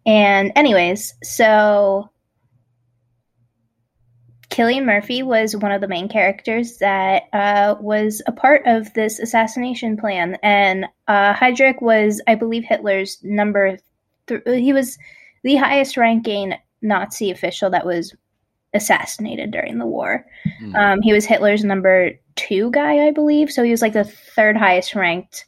and 0.06 0.52
anyways, 0.56 1.14
so 1.22 2.10
Cillian 4.50 4.84
Murphy 4.84 5.22
was 5.22 5.54
one 5.54 5.70
of 5.70 5.80
the 5.80 5.88
main 5.88 6.08
characters 6.08 6.78
that 6.78 7.24
uh, 7.32 7.76
was 7.80 8.22
a 8.26 8.32
part 8.32 8.62
of 8.66 8.92
this 8.94 9.18
assassination 9.18 9.96
plan, 9.96 10.36
and 10.42 10.86
uh, 11.06 11.34
Heydrich 11.34 11.80
was, 11.80 12.20
I 12.26 12.34
believe, 12.34 12.64
Hitler's 12.64 13.18
number. 13.22 13.78
Th- 14.26 14.42
he 14.46 14.72
was 14.72 14.98
the 15.44 15.56
highest-ranking 15.56 16.54
Nazi 16.82 17.30
official 17.30 17.70
that 17.70 17.86
was 17.86 18.14
assassinated 18.74 19.50
during 19.50 19.78
the 19.78 19.86
war. 19.86 20.26
Hmm. 20.58 20.74
Um, 20.74 21.02
he 21.02 21.12
was 21.12 21.24
Hitler's 21.24 21.62
number 21.62 22.12
two 22.38 22.70
guy, 22.70 23.06
I 23.06 23.10
believe. 23.10 23.50
So 23.50 23.62
he 23.62 23.70
was 23.70 23.82
like 23.82 23.92
the 23.92 24.04
third 24.04 24.56
highest 24.56 24.94
ranked 24.94 25.44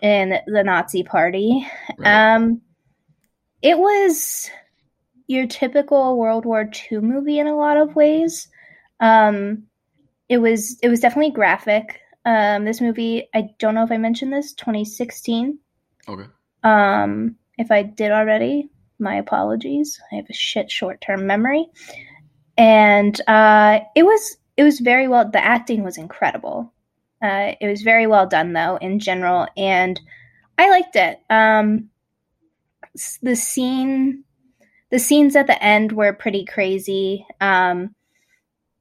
in 0.00 0.38
the 0.46 0.62
Nazi 0.62 1.02
party. 1.02 1.66
Right. 1.98 2.34
Um, 2.34 2.62
it 3.60 3.76
was 3.76 4.48
your 5.26 5.46
typical 5.46 6.16
World 6.16 6.46
War 6.46 6.70
II 6.90 7.00
movie 7.00 7.38
in 7.38 7.46
a 7.46 7.56
lot 7.56 7.76
of 7.76 7.94
ways. 7.94 8.48
Um, 9.00 9.64
it 10.28 10.38
was 10.38 10.78
it 10.82 10.88
was 10.88 11.00
definitely 11.00 11.32
graphic. 11.32 12.00
Um, 12.24 12.64
this 12.64 12.80
movie, 12.80 13.28
I 13.34 13.50
don't 13.58 13.74
know 13.74 13.82
if 13.82 13.90
I 13.90 13.96
mentioned 13.96 14.32
this, 14.32 14.52
2016. 14.54 15.58
okay. 16.08 16.28
Um, 16.62 17.36
if 17.58 17.70
I 17.70 17.82
did 17.82 18.12
already, 18.12 18.68
my 18.98 19.16
apologies. 19.16 20.00
I 20.12 20.16
have 20.16 20.28
a 20.28 20.34
shit 20.34 20.70
short 20.70 21.00
term 21.00 21.26
memory. 21.26 21.66
And 22.56 23.18
uh, 23.26 23.80
it 23.96 24.04
was 24.04 24.36
it 24.60 24.64
was 24.64 24.78
very 24.78 25.08
well. 25.08 25.26
The 25.26 25.42
acting 25.42 25.82
was 25.82 25.96
incredible. 25.96 26.70
Uh, 27.22 27.52
it 27.62 27.66
was 27.66 27.80
very 27.80 28.06
well 28.06 28.26
done 28.26 28.52
though 28.52 28.76
in 28.76 28.98
general, 28.98 29.46
and 29.56 29.98
I 30.58 30.68
liked 30.68 30.96
it. 30.96 31.18
Um, 31.30 31.88
the 33.22 33.36
scene, 33.36 34.24
the 34.90 34.98
scenes 34.98 35.34
at 35.34 35.46
the 35.46 35.62
end 35.64 35.92
were 35.92 36.12
pretty 36.12 36.44
crazy. 36.44 37.26
Um, 37.40 37.94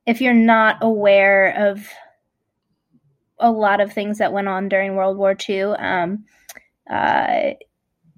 if 0.05 0.19
you're 0.19 0.33
not 0.33 0.79
aware 0.81 1.69
of 1.69 1.87
a 3.39 3.49
lot 3.49 3.79
of 3.79 3.93
things 3.93 4.17
that 4.17 4.33
went 4.33 4.49
on 4.49 4.67
during 4.67 4.95
World 4.97 5.15
War 5.17 5.33
II, 5.47 5.61
um, 5.61 6.25
uh, 6.91 7.51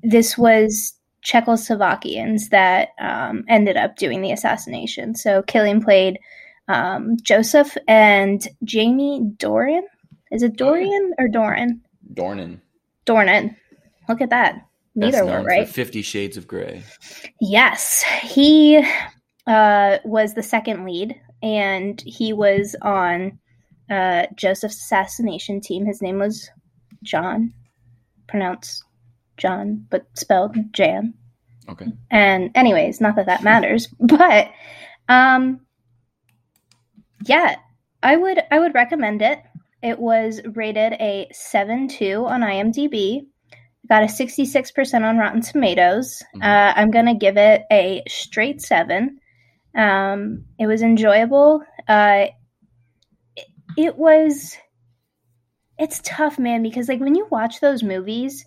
this 0.02 0.36
was 0.36 0.94
Czechoslovakians 1.24 2.50
that 2.50 2.90
um, 3.00 3.46
ended 3.48 3.78
up 3.78 3.98
doing 3.98 4.24
the 4.24 4.32
assassination. 4.32 5.14
So 5.14 5.44
Cillian 5.44 5.84
played 5.84 6.18
um, 6.72 7.18
Joseph 7.22 7.76
and 7.88 8.48
Jamie 8.64 9.22
Dorian. 9.38 9.86
Is 10.32 10.44
it. 10.44 10.56
Dorian 10.56 11.14
or 11.20 11.28
Doran? 11.28 11.82
Dornan. 12.14 12.62
Dornan. 13.06 13.56
Look 14.08 14.22
at 14.22 14.30
that. 14.30 14.66
Neither 14.96 15.20
for 15.20 15.44
right. 15.44 15.68
Fifty 15.68 16.02
Shades 16.02 16.38
of 16.38 16.48
Grey. 16.48 16.84
Yes, 17.40 18.04
he 18.22 18.86
uh, 19.48 19.98
was 20.04 20.34
the 20.34 20.44
second 20.44 20.86
lead, 20.86 21.16
and 21.42 22.02
he 22.06 22.34
was 22.34 22.76
on 22.82 23.40
uh, 23.90 24.28
Joseph's 24.36 24.76
assassination 24.76 25.62
team. 25.62 25.86
His 25.86 26.02
name 26.02 26.20
was 26.20 26.50
John, 27.04 27.54
pronounced 28.28 28.84
John, 29.38 29.86
but 29.90 30.06
spelled 30.16 30.56
Jan. 30.74 31.14
Okay. 31.70 31.88
And 32.10 32.52
anyways, 32.56 33.00
not 33.00 33.16
that 33.16 33.28
that 33.28 33.44
matters, 33.44 33.88
but 34.00 34.52
um, 35.08 35.62
yeah, 37.26 37.56
I 38.04 38.16
would 38.18 38.40
I 38.52 38.60
would 38.60 38.74
recommend 38.74 39.22
it. 39.22 39.40
It 39.82 40.00
was 40.00 40.42
rated 40.56 40.94
a 40.94 41.28
seven 41.32 41.88
two 41.88 42.26
on 42.26 42.42
IMDb. 42.42 43.26
Got 43.90 44.04
a 44.04 44.10
sixty 44.10 44.46
six 44.46 44.72
percent 44.72 45.06
on 45.06 45.18
Rotten 45.18 45.42
Tomatoes. 45.42 46.22
Mhm. 46.36 46.44
Uh, 46.44 46.74
I'm 46.76 46.92
gonna 46.92 47.16
give 47.16 47.38
it 47.38 47.64
a 47.72 48.04
straight 48.08 48.62
seven. 48.62 49.20
Um, 49.76 50.46
it 50.60 50.68
was 50.68 50.82
enjoyable. 50.82 51.64
Uh, 51.88 52.28
it, 53.36 53.48
it 53.78 53.98
was. 53.98 54.58
It's 55.78 56.02
tough, 56.04 56.38
man, 56.38 56.62
because 56.62 56.88
like 56.88 57.00
when 57.00 57.16
you 57.16 57.28
watch 57.32 57.60
those 57.60 57.82
movies, 57.82 58.46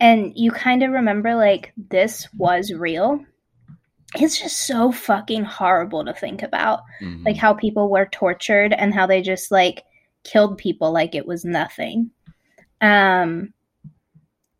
and 0.00 0.32
you 0.36 0.50
kind 0.50 0.82
of 0.82 0.90
remember 0.90 1.34
like 1.34 1.72
this 1.76 2.28
was 2.36 2.72
real 2.72 3.24
it's 4.14 4.40
just 4.40 4.66
so 4.66 4.90
fucking 4.90 5.44
horrible 5.44 6.04
to 6.04 6.14
think 6.14 6.42
about. 6.42 6.80
Mhm. 7.02 7.24
Like 7.26 7.36
how 7.36 7.52
people 7.54 7.90
were 7.90 8.06
tortured 8.06 8.72
and 8.72 8.94
how 8.94 9.06
they 9.06 9.20
just 9.22 9.50
like 9.50 9.84
killed 10.24 10.58
people 10.58 10.92
like 10.92 11.14
it 11.14 11.26
was 11.26 11.44
nothing. 11.44 12.10
Um 12.80 13.52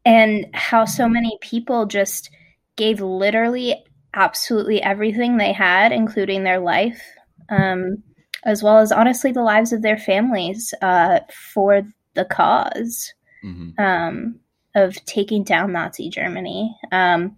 and 0.05 0.47
how 0.55 0.85
so 0.85 1.09
many 1.09 1.39
people 1.41 1.87
just 1.87 2.31
gave 2.77 3.01
literally 3.01 3.85
absolutely 4.15 4.83
everything 4.83 5.37
they 5.37 5.53
had, 5.53 5.93
including 5.93 6.45
their 6.45 6.61
life, 6.61 7.03
um, 7.51 8.03
as 8.45 8.63
well 8.63 8.79
as 8.79 8.91
honestly 8.91 9.33
the 9.33 9.43
lives 9.43 9.73
of 9.73 9.83
their 9.83 9.99
families 9.99 10.73
uh, 10.81 11.21
for 11.53 11.83
the 12.15 12.25
cause 12.25 13.13
Mhm. 13.45 13.79
um, 13.79 14.41
of 14.75 14.95
taking 15.05 15.45
down 15.45 15.73
Nazi 15.73 16.09
Germany. 16.09 16.75
Um, 16.91 17.37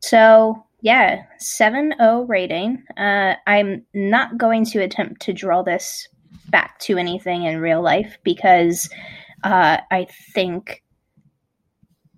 so 0.00 0.64
yeah, 0.82 1.24
7-0 1.40 2.28
rating. 2.28 2.82
Uh, 2.96 3.34
I'm 3.46 3.84
not 3.94 4.38
going 4.38 4.64
to 4.66 4.82
attempt 4.82 5.22
to 5.22 5.32
draw 5.32 5.62
this 5.62 6.08
back 6.48 6.78
to 6.80 6.98
anything 6.98 7.44
in 7.44 7.60
real 7.60 7.82
life 7.82 8.18
because 8.24 8.88
uh, 9.44 9.78
I 9.90 10.06
think 10.34 10.82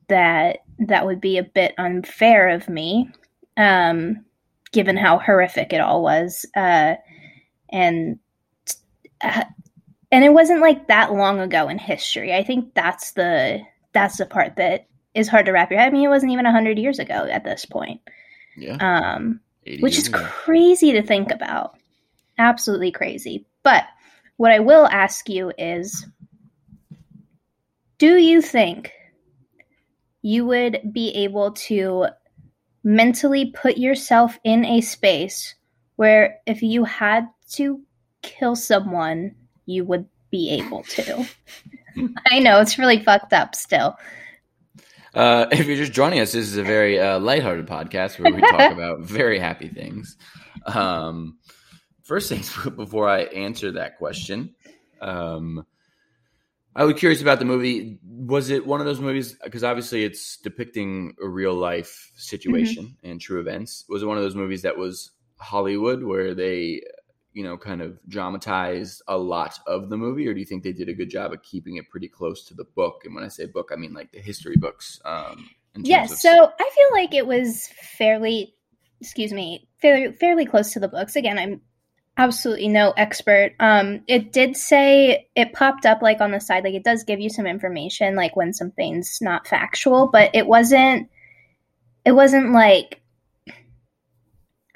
that 0.09 0.59
that 0.79 1.07
would 1.07 1.21
be 1.21 1.39
a 1.39 1.43
bit 1.43 1.75
unfair 1.79 2.49
of 2.49 2.69
me, 2.69 3.11
um, 3.57 4.25
given 4.73 4.97
how 4.97 5.19
horrific 5.19 5.73
it 5.73 5.81
all 5.81 6.03
was, 6.03 6.45
uh, 6.57 6.95
and 7.71 8.19
uh, 9.23 9.45
and 10.11 10.25
it 10.25 10.33
wasn't 10.33 10.61
like 10.61 10.89
that 10.89 11.13
long 11.13 11.41
ago 11.41 11.69
in 11.69 11.79
history. 11.79 12.35
I 12.35 12.43
think 12.43 12.75
that's 12.75 13.13
the 13.13 13.61
that's 13.93 14.19
the 14.19 14.27
part 14.27 14.57
that 14.57 14.87
is 15.15 15.29
hard 15.29 15.47
to 15.47 15.53
wrap 15.53 15.71
your 15.71 15.81
head. 15.81 15.89
I 15.89 15.91
mean, 15.91 16.05
it 16.05 16.09
wasn't 16.09 16.33
even 16.33 16.45
hundred 16.45 16.79
years 16.79 16.99
ago 16.99 17.27
at 17.31 17.45
this 17.45 17.65
point, 17.65 18.01
Yeah. 18.57 18.77
um, 18.81 19.41
80 19.65 19.83
which 19.83 19.99
is 19.99 20.09
crazy 20.09 20.93
to 20.93 21.03
think 21.03 21.31
about. 21.31 21.77
Absolutely 22.39 22.91
crazy. 22.91 23.47
But 23.63 23.85
what 24.37 24.53
I 24.53 24.59
will 24.59 24.87
ask 24.87 25.29
you 25.29 25.53
is, 25.57 26.07
do 27.99 28.17
you 28.17 28.43
think 28.43 28.93
you 30.23 30.47
would 30.47 30.81
be 30.93 31.11
able 31.11 31.53
to 31.53 32.07
mentally 32.83 33.53
put 33.53 33.79
yourself 33.79 34.39
in 34.43 34.65
a 34.65 34.81
space 34.81 35.55
where 35.97 36.39
if 36.47 36.63
you 36.63 36.85
had 36.85 37.29
to 37.53 37.81
kill 38.23 38.57
someone, 38.57 39.35
you 39.67 39.85
would 39.85 40.07
be 40.31 40.51
able 40.51 40.83
to? 40.85 41.29
I 42.27 42.41
know 42.41 42.61
it's 42.61 42.79
really 42.79 43.03
fucked 43.03 43.33
up 43.33 43.55
still. 43.55 43.97
Uh, 45.15 45.47
if 45.53 45.67
you're 45.67 45.77
just 45.77 45.93
joining 45.93 46.21
us, 46.21 46.33
this 46.33 46.47
is 46.47 46.57
a 46.57 46.63
very 46.63 46.99
uh, 46.99 47.19
lighthearted 47.19 47.67
podcast 47.67 48.19
where 48.19 48.33
we 48.33 48.41
talk 48.41 48.73
about 48.73 49.01
very 49.01 49.39
happy 49.39 49.69
things. 49.69 50.17
Um, 50.67 51.39
first 52.03 52.29
things 52.29 52.55
before 52.77 53.09
I 53.09 53.23
answer 53.23 53.73
that 53.73 53.99
question, 53.99 54.55
um, 55.01 55.65
I 56.75 56.85
was 56.85 56.99
curious 56.99 57.21
about 57.21 57.39
the 57.39 57.45
movie. 57.45 57.99
Was 58.03 58.49
it 58.49 58.67
one 58.67 58.81
of 58.81 58.87
those 58.87 59.01
movies? 59.01 59.37
Because 59.45 59.63
obviously 59.63 60.05
it's 60.05 60.39
depicting 60.39 61.15
a 61.23 61.29
real 61.29 61.55
life 61.55 62.13
situation 62.17 62.97
and 63.03 63.21
true 63.21 63.41
events. 63.41 63.85
Was 63.89 64.03
it 64.03 64.07
one 64.07 64.17
of 64.17 64.23
those 64.23 64.35
movies 64.35 64.63
that 64.63 64.79
was 64.79 65.11
Hollywood 65.37 66.03
where 66.03 66.35
they, 66.35 66.83
you 67.33 67.43
know, 67.43 67.57
kind 67.57 67.81
of 67.83 67.99
dramatized 68.09 69.03
a 69.09 69.17
lot 69.17 69.59
of 69.67 69.89
the 69.89 69.97
movie, 69.97 70.29
or 70.29 70.35
do 70.35 70.41
you 70.41 70.47
think 70.47 70.63
they 70.63 70.73
did 70.73 70.89
a 70.89 70.95
good 70.95 71.11
job 71.11 71.33
of 71.33 71.43
keeping 71.43 71.77
it 71.77 71.89
pretty 71.91 72.09
close 72.09 72.45
to 72.47 72.55
the 72.55 72.65
book? 72.65 73.03
And 73.05 73.15
when 73.15 73.25
I 73.25 73.29
say 73.29 73.47
book, 73.47 73.71
I 73.73 73.77
mean 73.77 73.93
like 73.95 74.13
the 74.13 74.21
history 74.21 74.57
books. 74.57 75.01
Um, 75.05 75.49
Yes, 75.77 76.13
of- 76.13 76.19
so 76.19 76.31
I 76.31 76.71
feel 76.75 76.89
like 76.93 77.15
it 77.15 77.27
was 77.27 77.69
fairly, 77.97 78.55
excuse 79.01 79.33
me, 79.33 79.69
fairly 79.81 80.13
fairly 80.13 80.45
close 80.47 80.73
to 80.75 80.81
the 80.81 80.89
books. 80.89 81.17
Again, 81.17 81.39
I'm 81.39 81.61
absolutely 82.19 82.69
no 82.69 82.91
expert. 82.91 83.55
Um, 83.59 84.03
it 84.07 84.33
did 84.33 84.57
say 84.57 85.29
it 85.35 85.55
popped 85.55 85.87
up 85.87 86.03
like 86.03 86.21
on 86.21 86.31
the 86.31 86.41
side, 86.41 86.65
like 86.65 86.75
it 86.75 86.85
does 86.85 87.05
give 87.05 87.21
you 87.21 87.31
some 87.31 87.47
information, 87.47 88.17
like 88.17 88.37
when 88.37 88.53
something's 88.53 89.19
not 89.23 89.47
factual, 89.49 90.09
but 90.09 90.31
it 90.35 90.47
wasn't. 90.47 91.09
It 92.05 92.13
wasn't 92.13 92.53
like, 92.53 93.02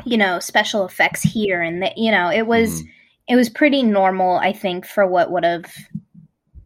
you 0.06 0.16
know, 0.16 0.38
special 0.38 0.86
effects 0.86 1.20
here 1.22 1.60
and 1.60 1.82
that. 1.82 1.98
You 1.98 2.10
know, 2.12 2.30
it 2.30 2.46
was 2.46 2.82
Mhm. 2.82 2.88
it 3.28 3.36
was 3.36 3.50
pretty 3.50 3.82
normal, 3.82 4.36
I 4.36 4.52
think, 4.52 4.86
for 4.86 5.04
what 5.06 5.32
would 5.32 5.44
have 5.44 5.66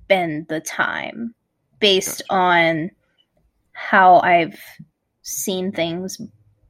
been 0.09 0.45
the 0.51 0.61
time, 0.61 1.35
based 1.81 2.23
Gotcha. 2.29 2.35
on 2.35 2.91
how 3.73 4.19
I've 4.21 4.61
seen 5.23 5.73
things 5.73 6.21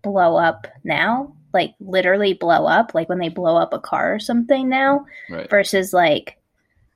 blow 0.03 0.37
up 0.37 0.69
now, 0.85 1.35
like 1.53 1.75
literally 1.81 2.35
blow 2.35 2.67
up, 2.67 2.95
like 2.95 3.09
when 3.09 3.19
they 3.19 3.29
blow 3.29 3.57
up 3.57 3.73
a 3.73 3.81
car 3.81 4.15
or 4.15 4.19
something 4.21 4.69
now, 4.69 5.05
right. 5.29 5.51
versus 5.51 5.93
like 5.93 6.39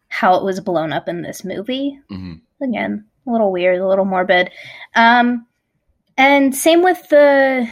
how 0.09 0.37
it 0.37 0.45
was 0.45 0.61
blown 0.61 0.93
up 0.93 1.09
in 1.09 1.23
this 1.23 1.45
movie. 1.45 1.99
hmm 2.09 2.35
Again, 2.63 3.05
a 3.27 3.31
little 3.33 3.51
weird, 3.51 3.81
a 3.81 3.89
little 3.89 4.05
morbid. 4.05 4.51
Um, 4.95 5.47
and 6.17 6.55
same 6.55 6.83
with 6.83 7.09
the 7.09 7.69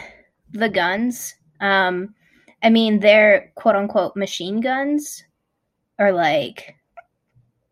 the 0.50 0.68
guns. 0.68 1.34
Um, 1.62 2.14
I 2.62 2.68
mean, 2.68 3.00
they're 3.00 3.50
quote 3.54 3.76
unquote 3.76 4.16
machine 4.16 4.60
guns 4.60 5.24
are 5.98 6.12
like 6.12 6.76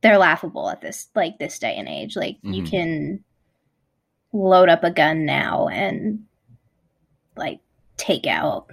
they're 0.03 0.17
laughable 0.19 0.71
at 0.71 0.81
this 0.81 1.09
like 1.15 1.39
this 1.39 1.59
day 1.59 1.75
and 1.77 1.89
age. 1.89 2.17
Like 2.17 2.39
you 2.43 2.63
Mhm. 2.63 2.71
can 2.71 3.25
load 4.33 4.69
up 4.71 4.83
a 4.85 4.91
gun 4.91 5.27
now 5.27 5.69
and 5.69 6.25
like 7.37 7.61
take 7.99 8.27
out. 8.27 8.71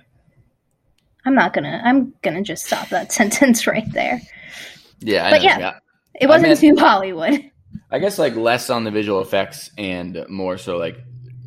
I'm 1.26 1.36
not 1.36 1.54
gonna. 1.54 1.82
I'm 1.84 2.14
gonna 2.22 2.42
just 2.44 2.66
stop 2.66 2.88
that 2.90 3.12
sentence 3.20 3.68
right 3.68 3.92
there. 3.92 4.22
Yeah, 5.00 5.26
I 5.28 5.32
But 5.32 5.38
know. 5.40 5.44
yeah. 5.44 5.80
It 6.20 6.28
wasn't 6.28 6.50
meant- 6.50 6.60
too 6.62 6.76
Hollywood. 6.78 7.52
I 7.92 8.00
guess 8.00 8.18
like 8.18 8.36
less 8.36 8.70
on 8.70 8.84
the 8.86 8.92
visual 8.92 9.22
effects 9.22 9.70
and 9.78 10.26
more 10.30 10.58
so 10.58 10.78
like 10.78 10.98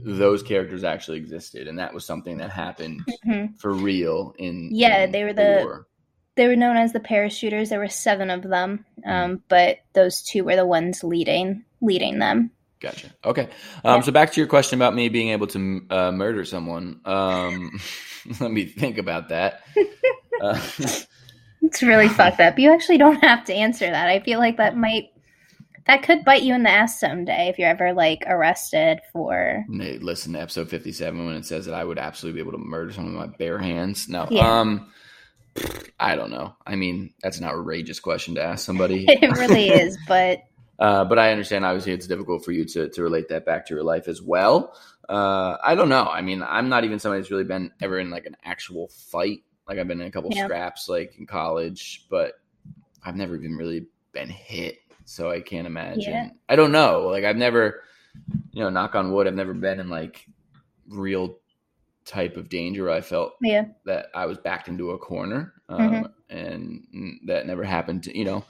those 0.05 0.43
characters 0.43 0.85
actually 0.85 1.19
existed, 1.19 1.69
and 1.69 1.79
that 1.79 1.93
was 1.95 2.05
something 2.05 2.39
that 2.39 2.51
happened 2.51 3.03
Mhm. 3.27 3.59
for 3.61 3.73
real 3.73 4.35
in 4.39 4.71
Yeah, 4.73 5.05
in 5.05 5.13
they 5.13 5.25
were 5.25 5.33
the- 5.33 5.61
war. 5.65 5.87
They 6.37 6.47
were 6.47 6.57
known 6.57 6.77
as 6.77 6.93
the 6.93 7.01
parachuters. 7.01 7.69
There 7.69 7.81
were 7.81 7.89
seven 7.89 8.31
of 8.31 8.43
them, 8.43 8.85
Mm-hmm. 9.01 9.11
um, 9.11 9.43
but 9.49 9.79
those 9.93 10.23
two 10.23 10.45
were 10.45 10.57
the 10.57 10.65
ones 10.67 11.03
leading 11.05 11.65
leading 11.83 12.19
them. 12.19 12.51
Gotcha. 12.81 13.09
Okay. 13.25 13.49
Um, 13.85 13.97
Yeah. 13.97 14.01
So 14.01 14.13
back 14.13 14.33
to 14.33 14.41
your 14.41 14.47
question 14.49 14.79
about 14.79 14.95
me 14.95 15.09
being 15.11 15.31
able 15.31 15.47
to 15.49 15.83
uh, 15.91 16.13
murder 16.13 16.45
someone. 16.45 17.01
Um, 17.05 17.79
let 18.41 18.51
me 18.51 18.65
think 18.65 18.99
about 18.99 19.29
that. 19.31 19.63
Uh, 20.41 20.59
It's 21.63 21.83
really 21.83 22.09
fucked 22.09 22.41
up. 22.41 22.59
You 22.59 22.73
actually 22.73 22.97
don't 22.97 23.23
have 23.23 23.45
to 23.45 23.53
answer 23.55 23.85
that. 23.85 24.09
I 24.09 24.21
feel 24.21 24.39
like 24.39 24.57
that 24.57 24.75
might 24.75 25.11
that 25.87 26.03
could 26.03 26.25
bite 26.25 26.43
you 26.43 26.55
in 26.55 26.63
the 26.63 26.71
ass 26.71 27.01
someday 27.01 27.49
if 27.49 27.59
you're 27.59 27.69
ever 27.69 27.93
like 27.93 28.23
arrested 28.27 29.01
for. 29.13 29.65
Listen 29.69 30.35
to 30.35 30.41
episode 30.41 30.69
57 30.69 31.27
when 31.27 31.37
it 31.37 31.47
says 31.47 31.67
that 31.67 31.75
I 31.75 31.85
would 31.85 31.99
absolutely 31.99 32.43
be 32.43 32.49
able 32.49 32.59
to 32.59 32.65
murder 32.65 32.93
someone 32.93 33.17
with 33.17 33.31
my 33.31 33.37
bare 33.37 33.59
hands. 33.59 34.09
No, 34.09 34.27
Yeah. 34.31 34.61
um, 34.61 34.93
I 35.99 36.17
don't 36.17 36.31
know. 36.31 36.55
I 36.67 36.77
mean, 36.77 37.13
that's 37.23 37.39
an 37.39 37.45
outrageous 37.45 38.01
question 38.01 38.37
to 38.37 38.43
ask 38.43 38.65
somebody. 38.65 39.05
It 39.09 39.31
really 39.37 39.69
is, 39.69 39.97
but 40.07 40.41
Uh, 40.79 41.05
but 41.05 41.19
I 41.19 41.31
understand. 41.31 41.67
Obviously, 41.67 41.93
it's 41.93 42.07
difficult 42.07 42.43
for 42.43 42.53
you 42.53 42.65
to 42.65 42.89
to 42.89 43.03
relate 43.03 43.29
that 43.29 43.45
back 43.45 43.67
to 43.67 43.75
your 43.75 43.85
life 43.85 44.09
as 44.09 44.23
well. 44.23 44.75
Uh, 45.11 45.59
I 45.63 45.75
don't 45.75 45.91
know. 45.91 46.05
I 46.07 46.23
mean, 46.23 46.43
I'm 46.43 46.71
not 46.71 46.85
even 46.85 46.99
somebody 46.99 47.21
who's 47.21 47.31
really 47.31 47.45
been 47.45 47.71
ever 47.83 47.99
in 47.99 48.09
like 48.09 48.25
an 48.25 48.35
actual 48.43 48.89
fight. 48.89 49.41
Like 49.69 49.79
I've 49.79 49.87
been 49.87 50.01
in 50.01 50.07
a 50.07 50.11
couple 50.11 50.31
Yeah. 50.33 50.45
scraps, 50.45 50.89
like 50.89 51.19
in 51.19 51.27
college, 51.27 52.07
but 52.09 52.33
I've 53.05 53.15
never 53.15 53.37
even 53.37 53.57
really 53.57 53.89
been 54.13 54.31
hit. 54.31 54.79
So 55.11 55.29
I 55.29 55.41
can't 55.41 55.67
imagine. 55.67 56.13
Yeah. 56.13 56.31
I 56.49 56.55
don't 56.55 56.71
know. 56.71 57.09
Like 57.09 57.25
I've 57.25 57.37
never, 57.37 57.83
you 58.53 58.63
know, 58.63 58.71
knock 58.71 58.95
on 58.95 59.11
wood, 59.11 59.27
I've 59.27 59.35
never 59.35 59.53
been 59.53 59.81
in 59.81 59.91
like 59.91 60.25
real 60.89 61.37
type 62.05 62.37
of 62.37 62.49
danger 62.49 62.85
where 62.85 62.93
I 62.93 63.01
felt 63.01 63.33
yeah, 63.41 63.65
that 63.87 64.07
I 64.15 64.27
was 64.27 64.39
backed 64.39 64.69
into 64.69 64.93
a 64.93 64.99
corner, 64.99 65.55
um, 65.69 66.07
and 66.29 66.87
mm, 66.95 67.15
that 67.27 67.45
never 67.45 67.65
happened. 67.65 68.05
To, 68.05 68.17
you 68.17 68.25
know, 68.25 68.45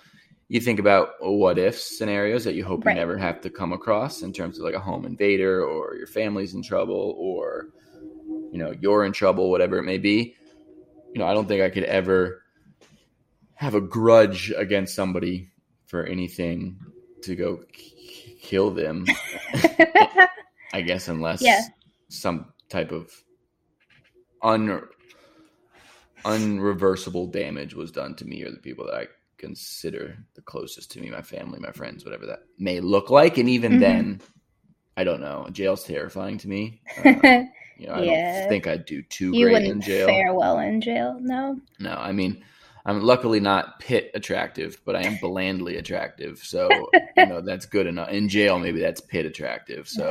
you 0.49 0.61
think 0.61 0.79
about 0.79 1.12
what 1.20 1.59
if 1.59 1.81
scenarios 1.81 2.44
that 2.44 2.55
you 2.55 2.62
hope 2.62 2.85
Right. 2.85 2.92
you 2.92 3.01
never 3.01 3.16
have 3.16 3.40
to 3.40 3.49
come 3.49 3.73
across 3.73 4.20
in 4.20 4.31
terms 4.31 4.59
of 4.59 4.64
like 4.66 4.75
a 4.75 4.81
home 4.81 5.07
invader 5.07 5.64
or 5.64 5.94
your 5.96 6.07
family's 6.07 6.53
in 6.53 6.62
trouble 6.62 7.14
or 7.16 7.68
you 8.53 8.59
know 8.59 8.75
you're 8.83 9.07
in 9.07 9.12
trouble, 9.12 9.51
whatever 9.51 9.79
it 9.79 9.85
may 9.85 9.96
be. 9.96 10.37
You 11.14 11.20
know, 11.20 11.27
I 11.27 11.33
don't 11.33 11.49
think 11.49 11.62
I 11.62 11.70
could 11.70 11.85
ever 11.85 12.42
have 13.55 13.75
a 13.75 13.81
grudge 13.81 14.53
against 14.55 14.94
somebody 14.94 15.49
for 15.90 16.05
anything 16.07 16.79
to 17.22 17.35
go 17.35 17.57
k- 17.72 18.37
kill 18.40 18.70
them. 18.70 19.05
I 20.72 20.83
guess 20.83 21.09
unless 21.09 21.42
Yeah. 21.42 21.62
some 22.09 22.53
type 22.68 22.92
of 22.92 23.11
un 24.40 24.83
unreversible 26.24 27.33
damage 27.33 27.74
was 27.74 27.90
done 27.90 28.14
to 28.14 28.24
me 28.24 28.42
or 28.44 28.50
the 28.53 28.59
people 28.59 28.87
that 28.87 28.94
I 28.94 29.07
consider 29.37 30.16
the 30.35 30.42
closest 30.42 30.92
to 30.92 31.00
me, 31.00 31.11
my 31.11 31.22
family, 31.22 31.59
my 31.59 31.72
friends, 31.72 32.05
whatever 32.05 32.26
that 32.26 32.40
may 32.59 32.79
look 32.81 33.11
like. 33.11 33.38
And 33.38 33.48
even 33.48 33.72
Mhm. 33.72 33.81
then, 33.81 34.20
I 34.96 35.03
don't 35.05 35.20
know. 35.20 35.48
Jail's 35.50 35.83
terrifying 35.83 36.38
to 36.38 36.48
me. 36.48 36.83
Uh, 36.98 37.03
you 37.79 37.87
know, 37.88 37.94
I 37.94 38.05
Yeah. 38.05 38.40
don't 38.42 38.48
think 38.48 38.66
I'd 38.68 38.85
do 38.85 39.03
too 39.03 39.33
you 39.33 39.46
great 39.46 39.64
in 39.64 39.81
jail. 39.81 40.07
fare 40.07 40.35
well 40.35 40.59
in 40.61 40.81
jail. 40.81 41.18
No. 41.20 41.59
No, 41.81 41.94
I 41.94 42.12
mean, 42.12 42.44
I'm 42.90 43.03
luckily 43.03 43.38
not 43.38 43.79
pit 43.79 44.11
attractive, 44.14 44.81
but 44.85 44.96
I 44.96 45.03
am 45.03 45.16
blandly 45.20 45.76
attractive. 45.76 46.38
So, 46.38 46.68
you 47.16 47.26
know, 47.26 47.40
that's 47.40 47.64
good 47.64 47.87
enough. 47.87 48.09
In 48.09 48.29
jail, 48.29 48.59
maybe 48.59 48.81
that's 48.81 49.00
pit 49.00 49.26
attractive. 49.26 49.88
So, 49.88 50.11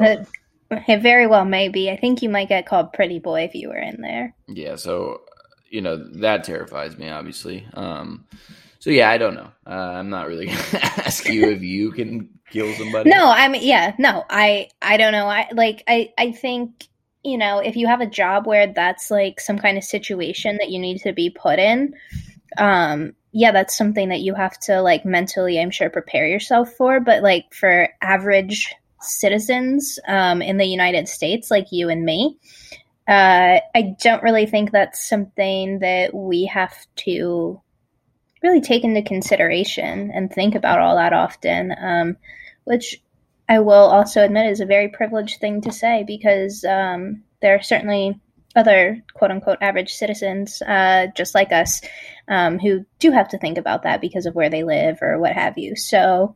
it 0.72 1.02
very 1.02 1.28
well 1.28 1.44
may 1.44 1.68
be. 1.68 1.92
I 1.92 1.98
think 1.98 2.22
you 2.22 2.30
might 2.30 2.48
get 2.48 2.65
called 2.65 2.94
pretty 2.94 3.20
boy 3.20 3.42
if 3.42 3.54
you 3.54 3.68
were 3.68 3.78
in 3.78 4.02
there. 4.02 4.34
yeah, 4.48 4.78
so, 4.78 5.22
you 5.70 5.82
know, 5.82 5.98
that 6.20 6.46
terrifies 6.46 6.98
me, 6.98 7.10
obviously. 7.10 7.68
Um, 7.74 8.26
so, 8.80 8.92
yeah, 8.92 9.10
I 9.10 9.18
don't 9.18 9.36
know. 9.36 9.52
Uh, 9.68 9.72
I'm 9.72 10.10
not 10.10 10.28
really 10.28 10.46
going 10.48 10.58
to 10.58 10.86
ask 11.06 11.28
you 11.28 11.50
if 11.50 11.62
you 11.62 11.92
can 11.92 12.30
kill 12.50 12.74
somebody. 12.76 13.10
No, 13.10 13.30
I 13.30 13.50
mean, 13.50 13.62
yeah, 13.63 13.94
no, 14.00 14.24
I, 14.30 14.70
I 14.82 14.96
don't 14.96 15.12
know. 15.12 15.28
I 15.28 15.50
like, 15.52 15.84
I, 15.86 16.13
I 16.18 16.32
think 16.32 16.88
you 17.24 17.38
know, 17.38 17.60
if 17.60 17.76
you 17.76 17.86
have 17.88 18.00
a 18.00 18.06
job 18.06 18.48
where 18.48 18.68
that's 18.68 19.12
like 19.12 19.42
some 19.42 19.60
kind 19.60 19.78
of 19.78 19.84
situation 19.84 20.58
that 20.58 20.70
you 20.70 20.80
need 20.80 21.00
to 21.02 21.12
be 21.12 21.30
put 21.30 21.60
in, 21.60 21.94
um, 22.58 23.14
yeah, 23.32 23.52
that's 23.52 23.78
something 23.78 24.10
that 24.10 24.22
you 24.22 24.34
have 24.34 24.58
to 24.62 24.82
like 24.82 25.06
mentally, 25.06 25.60
I'm 25.60 25.72
sure, 25.72 25.90
prepare 25.90 26.28
yourself 26.28 26.74
for. 26.74 27.00
But 27.00 27.24
like 27.24 27.54
for 27.54 27.90
average 28.02 28.74
citizens 29.02 30.00
um, 30.08 30.42
in 30.42 30.58
the 30.58 30.66
United 30.66 31.08
States, 31.08 31.52
like 31.52 31.68
you 31.72 31.90
and 31.90 32.04
me, 32.04 32.38
uh, 33.08 33.60
I 33.76 33.96
don't 34.02 34.24
really 34.24 34.46
think 34.46 34.72
that's 34.72 35.08
something 35.08 35.80
that 35.80 36.14
we 36.14 36.46
have 36.46 36.76
to 36.98 37.62
really 38.42 38.62
take 38.62 38.84
into 38.84 39.02
consideration 39.02 40.12
and 40.14 40.32
think 40.32 40.56
about 40.56 40.80
all 40.80 40.96
that 40.96 41.14
often. 41.14 41.74
Um, 41.80 42.18
which 42.64 43.02
I 43.50 43.60
will 43.60 43.74
also 43.74 44.24
admit 44.24 44.52
is 44.52 44.60
a 44.60 44.66
very 44.66 44.90
privileged 44.90 45.40
thing 45.40 45.62
to 45.62 45.72
say 45.72 46.04
because 46.06 46.64
um, 46.64 47.24
there 47.42 47.56
are 47.56 47.64
certainly 47.64 48.20
other 48.60 49.02
quote 49.13 49.32
unquote 49.32 49.58
average 49.62 49.93
citizens 49.93 50.62
uh, 50.62 51.08
just 51.15 51.34
like 51.34 51.52
us 51.52 51.82
um, 52.28 52.60
who 52.60 52.86
do 53.00 53.12
have 53.12 53.30
to 53.30 53.38
think 53.39 53.58
about 53.58 53.84
that 53.84 54.02
because 54.02 54.26
of 54.26 54.36
where 54.36 54.50
they 54.50 54.63
live 54.63 55.00
or 55.02 55.17
what 55.17 55.34
have 55.34 55.58
you. 55.58 55.76
So 55.76 56.36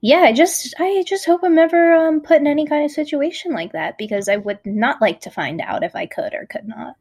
yeah, 0.00 0.18
I 0.18 0.32
just 0.32 0.74
I 0.78 1.02
just 1.06 1.24
hope 1.24 1.40
I'm 1.42 1.54
never 1.54 1.94
um, 1.94 2.20
put 2.20 2.40
in 2.40 2.46
any 2.46 2.66
kind 2.66 2.84
of 2.84 2.90
situation 2.90 3.52
like 3.54 3.72
that 3.72 3.96
because 3.96 4.28
I 4.28 4.36
would 4.36 4.58
not 4.66 5.00
like 5.00 5.20
to 5.22 5.30
find 5.30 5.62
out 5.62 5.82
if 5.84 5.96
I 5.96 6.06
could 6.06 6.34
or 6.34 6.46
could 6.50 6.68
not. 6.68 6.96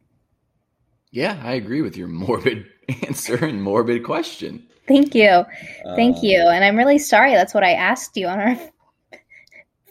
Yeah, 1.11 1.39
I 1.43 1.53
agree 1.55 1.81
with 1.81 1.97
your 1.97 2.07
morbid 2.25 2.65
answer 3.05 3.35
and 3.43 3.61
morbid 3.61 4.03
question. 4.03 4.67
Thank 4.87 5.15
you. 5.15 5.45
Thank 5.95 6.17
Uh, 6.17 6.21
you. 6.23 6.39
And 6.39 6.63
I'm 6.63 6.77
really 6.77 6.97
sorry 6.99 7.33
that's 7.33 7.53
what 7.53 7.63
I 7.63 7.73
asked 7.73 8.15
you 8.17 8.27
on 8.27 8.39
our 8.39 8.57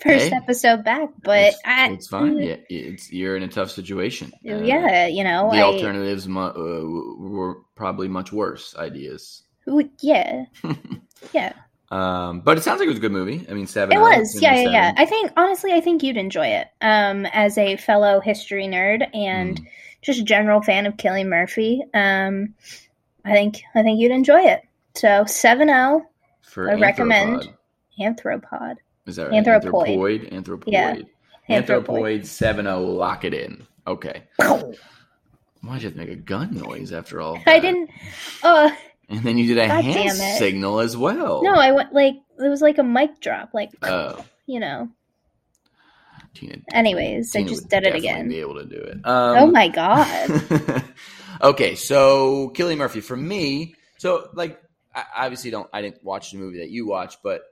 first 0.03 0.29
Hey, 0.29 0.37
episode 0.37 0.85
back, 0.85 1.09
but 1.23 1.39
it's, 1.49 1.59
I 1.65 1.91
it's 1.91 2.09
fine. 2.09 2.39
Yeah, 2.39 2.57
it's 2.69 3.13
you're 3.13 3.37
in 3.37 3.43
a 3.43 3.49
tough 3.49 3.71
situation. 3.71 4.33
Uh, 4.49 4.57
yeah, 4.63 5.07
you 5.07 5.25
know, 5.25 5.51
the 5.51 5.59
I 5.59 5.63
alternatives 5.63 6.27
mu- 6.29 6.41
uh, 6.41 6.85
were 7.29 7.59
probably 7.75 8.09
much 8.09 8.33
worse 8.33 8.75
ideas. 8.77 9.43
yeah. 10.01 10.45
Yeah. 11.33 11.53
Um, 11.91 12.41
but 12.41 12.59
it 12.59 12.63
sounds 12.65 12.81
like 12.81 12.87
it 12.87 12.91
was 12.91 12.99
a 12.99 13.01
good 13.03 13.13
movie. 13.13 13.47
I 13.49 13.53
mean, 13.53 13.67
seven. 13.69 13.97
It 13.97 14.01
was. 14.01 14.41
Yeah, 14.43 14.55
yeah, 14.57 14.71
yeah. 14.71 14.93
I 14.97 15.05
think 15.07 15.31
honestly 15.37 15.73
I 15.73 15.81
think 15.81 16.03
you'd 16.03 16.17
enjoy 16.17 16.47
it. 16.49 16.67
Um 16.81 17.27
as 17.27 17.57
a 17.59 17.77
fellow 17.77 18.19
history 18.21 18.67
nerd 18.67 19.07
and 19.15 19.61
Mm. 19.61 19.67
just 20.01 20.25
general 20.25 20.63
fan 20.63 20.87
of 20.87 20.97
Cillian 20.97 21.29
Murphy. 21.29 21.83
Um 21.95 22.55
I 23.25 23.33
think 23.33 23.63
I 23.75 23.83
think 23.83 24.01
you'd 24.01 24.11
enjoy 24.11 24.41
it. 24.41 24.63
So 24.95 25.25
7-0 25.27 26.03
For 26.43 26.71
I 26.71 26.75
recommend. 26.75 27.53
Anthropod. 28.01 28.77
Is 29.07 29.17
that 29.17 29.31
right? 29.31 29.45
Anthropoid. 29.45 30.31
Anthropoid. 30.33 30.33
Anthropoid. 30.33 30.63
Yeah. 30.67 30.97
Anthropoid 31.61 32.25
7 32.27 32.65
0. 32.67 32.81
Lock 32.83 33.25
it 33.25 33.35
in. 33.35 33.67
Okay. 33.87 34.23
Why'd 34.39 35.83
you 35.83 35.89
have 35.89 35.93
to 35.93 35.99
make 35.99 36.09
a 36.09 36.17
gun 36.17 36.55
noise 36.55 36.93
after 36.93 37.21
all? 37.21 37.39
I 37.47 37.59
didn't 37.59 37.91
uh 38.43 38.71
And 39.09 39.21
then 39.25 39.39
you 39.39 39.47
did 39.47 39.59
a 39.59 39.67
God 39.69 39.85
hand 39.85 40.13
signal 40.39 40.81
as 40.81 40.97
well. 40.97 41.43
no, 41.43 41.53
I 41.55 41.73
went 41.73 41.93
like 41.93 42.15
it 42.39 42.49
was 42.49 42.63
like 42.63 42.79
a 42.79 42.83
mic 42.83 43.21
drop 43.21 43.51
like 43.53 43.71
Oh, 43.83 44.25
you 44.47 44.61
know. 44.61 44.89
Tina. 46.35 46.57
Anyways, 46.73 47.37
I 47.37 47.43
just 47.43 47.69
did 47.69 47.85
it 47.85 47.95
again. 47.95 48.29
Be 48.29 48.41
able 48.41 48.55
to 48.55 48.65
do 48.65 48.77
it. 48.77 48.99
oh 49.05 49.45
Um, 49.45 49.53
my 49.53 49.69
god. 49.69 50.83
okay, 51.43 51.75
so 51.75 52.51
Cillian 52.57 52.79
Murphy 52.79 53.01
for 53.03 53.17
me. 53.17 53.75
So 53.99 54.31
like, 54.33 54.59
I 54.95 55.01
I 55.15 55.25
obviously 55.27 55.51
don't. 55.51 55.69
I 55.75 55.83
didn't 55.83 56.03
watch 56.03 56.31
the 56.33 56.39
movie 56.39 56.59
that 56.61 56.71
you 56.71 56.87
watched, 56.87 57.19
but 57.23 57.43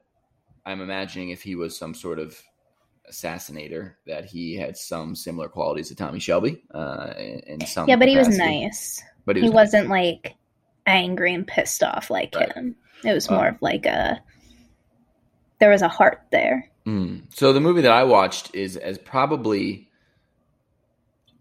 I'm 0.70 0.80
imagining 0.80 1.30
if 1.30 1.42
he 1.42 1.54
was 1.54 1.76
some 1.76 1.94
sort 1.94 2.18
of 2.18 2.40
assassinator, 3.10 3.94
that 4.06 4.24
he 4.24 4.56
had 4.56 4.76
some 4.76 5.14
similar 5.16 5.48
qualities 5.48 5.88
to 5.88 5.96
Tommy 5.96 6.20
Shelby. 6.20 6.62
Uh, 6.72 7.12
in, 7.46 7.60
some 7.66 7.88
yeah, 7.88 7.96
but 7.96 8.08
he 8.08 8.16
was 8.16 8.28
nice. 8.28 9.02
But 9.26 9.36
he 9.36 9.42
he 9.42 9.48
was 9.48 9.52
nice. 9.54 9.64
wasn't 9.72 9.88
like 9.90 10.36
angry 10.86 11.34
and 11.34 11.46
pissed 11.46 11.82
off 11.82 12.10
like 12.10 12.34
Right. 12.34 12.52
him. 12.52 12.76
It 13.04 13.12
was 13.12 13.28
Uh, 13.28 13.34
more 13.34 13.48
of 13.48 13.60
like 13.60 13.86
a 13.86 14.22
there 15.58 15.70
was 15.70 15.82
a 15.82 15.88
heart 15.88 16.22
there. 16.30 16.70
Mm. 16.86 17.22
So 17.34 17.52
the 17.52 17.60
movie 17.60 17.82
that 17.82 17.92
I 17.92 18.04
watched 18.04 18.54
is 18.54 18.76
as 18.76 18.96
probably 18.96 19.88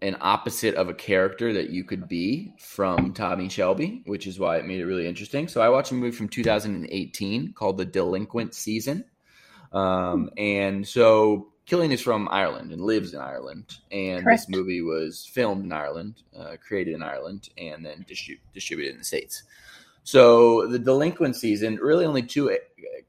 an 0.02 0.16
opposite 0.20 0.74
of 0.74 0.88
a 0.88 0.94
character 0.94 1.52
that 1.52 1.70
you 1.70 1.84
could 1.84 2.08
be 2.08 2.54
from 2.58 3.12
Tommy 3.12 3.48
Shelby, 3.48 4.02
which 4.06 4.26
is 4.26 4.38
why 4.38 4.56
it 4.56 4.66
made 4.66 4.80
it 4.80 4.86
really 4.86 5.06
interesting. 5.06 5.46
So 5.48 5.60
I 5.60 5.68
watched 5.68 5.92
a 5.92 5.94
movie 5.94 6.16
from 6.16 6.28
2018 6.28 7.52
called 7.52 7.76
The 7.78 7.84
Delinquent 7.84 8.54
Season. 8.54 9.04
Um, 9.72 10.30
and 10.36 10.86
so 10.86 11.52
Cillian 11.66 11.92
is 11.92 12.00
from 12.00 12.28
Ireland 12.30 12.72
and 12.72 12.82
lives 12.82 13.14
in 13.14 13.20
Ireland. 13.20 13.76
And 13.92 14.24
Correct. 14.24 14.40
this 14.40 14.48
movie 14.48 14.82
was 14.82 15.24
filmed 15.24 15.64
in 15.64 15.72
Ireland, 15.72 16.22
uh, 16.36 16.56
created 16.66 16.94
in 16.94 17.02
Ireland, 17.02 17.48
and 17.56 17.84
then 17.84 18.04
distri- 18.08 18.40
distributed 18.52 18.92
in 18.92 18.98
the 18.98 19.04
States. 19.04 19.44
So 20.02 20.66
the 20.66 20.78
Delinquent 20.78 21.36
Season, 21.36 21.76
really 21.76 22.06
only 22.06 22.22
two 22.22 22.50
uh, 22.50 22.56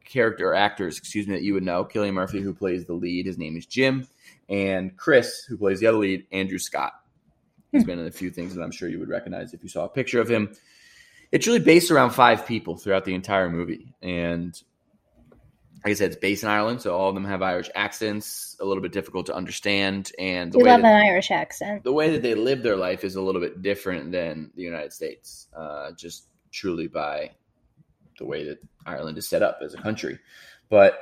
character 0.06 0.54
actors, 0.54 0.98
excuse 0.98 1.28
me, 1.28 1.34
that 1.36 1.44
you 1.44 1.54
would 1.54 1.64
know. 1.64 1.86
Cillian 1.86 2.14
Murphy, 2.14 2.42
who 2.42 2.54
plays 2.54 2.86
the 2.86 2.94
lead, 2.94 3.26
his 3.26 3.38
name 3.38 3.58
is 3.58 3.66
Jim, 3.66 4.08
and 4.50 4.96
Chris, 4.96 5.44
who 5.44 5.58
plays 5.58 5.80
the 5.80 5.88
other 5.88 5.98
lead, 5.98 6.28
Andrew 6.32 6.60
Scott. 6.60 6.94
He's 7.72 7.86
been 7.86 8.00
in 8.00 8.08
a 8.08 8.12
few 8.12 8.30
things 8.30 8.54
that 8.54 8.62
I'm 8.62 8.72
sure 8.72 8.90
you 8.90 9.00
would 9.00 9.10
recognize 9.10 9.54
if 9.54 9.64
you 9.64 9.70
saw 9.70 9.86
a 9.86 9.90
picture 9.90 10.20
of 10.20 10.30
him. 10.30 10.54
It's 11.32 11.48
really 11.48 11.60
based 11.60 11.90
around 11.90 12.10
five 12.10 12.46
people 12.46 12.76
throughout 12.76 13.06
the 13.06 13.16
entire 13.16 13.50
movie, 13.50 13.94
and 14.02 14.62
like 15.84 15.92
I 15.92 15.94
said, 15.96 16.12
it's 16.12 16.20
based 16.20 16.44
in 16.44 16.50
Ireland, 16.50 16.82
so 16.82 16.96
all 16.96 17.10
of 17.10 17.16
them 17.16 17.26
have 17.26 17.42
Irish 17.42 17.70
accents, 17.74 18.56
a 18.60 18.66
little 18.66 18.84
bit 18.84 18.92
difficult 18.92 19.26
to 19.28 19.36
understand, 19.36 20.12
and 20.20 20.52
the 20.52 20.60
You 20.60 20.66
way 20.66 20.72
love 20.72 20.82
that, 20.82 20.94
an 21.02 21.08
Irish 21.08 21.32
accent. 21.32 21.84
the 21.84 21.92
way 21.94 22.12
that 22.12 22.22
they 22.22 22.36
live 22.36 22.62
their 22.62 22.76
life 22.78 23.04
is 23.04 23.16
a 23.16 23.22
little 23.22 23.42
bit 23.42 23.62
different 23.62 24.12
than 24.12 24.52
the 24.56 24.62
United 24.62 24.94
States, 24.94 25.48
uh, 25.58 25.92
just 25.94 26.28
truly 26.52 26.88
by 26.88 27.32
the 28.20 28.26
way 28.26 28.46
that 28.46 28.60
Ireland 28.86 29.18
is 29.18 29.28
set 29.28 29.42
up 29.42 29.60
as 29.64 29.74
a 29.74 29.78
country. 29.78 30.20
But 30.70 31.00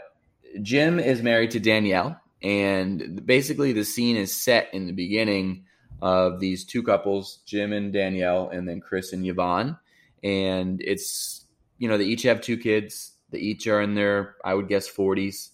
Jim 0.62 1.00
is 1.00 1.22
married 1.22 1.52
to 1.52 1.60
Danielle, 1.60 2.20
and 2.42 3.26
basically 3.26 3.74
the 3.74 3.84
scene 3.84 4.16
is 4.16 4.34
set 4.34 4.70
in 4.74 4.88
the 4.88 4.94
beginning 4.94 5.66
of 6.02 6.40
these 6.40 6.64
two 6.64 6.84
couples, 6.84 7.40
Jim 7.46 7.74
and 7.74 7.92
Danielle, 7.92 8.48
and 8.50 8.68
then 8.68 8.80
Chris 8.80 9.12
and 9.12 9.26
Yvonne. 9.28 9.78
And 10.24 10.82
it's, 10.82 11.46
you 11.78 11.90
know, 11.90 11.98
they 11.98 12.06
each 12.06 12.24
have 12.24 12.40
two 12.40 12.58
kids. 12.58 13.12
They 13.32 13.40
each 13.40 13.68
are 13.68 13.82
in 13.82 13.96
their, 13.96 14.36
I 14.44 14.54
would 14.54 14.68
guess, 14.68 14.88
40s, 14.90 15.50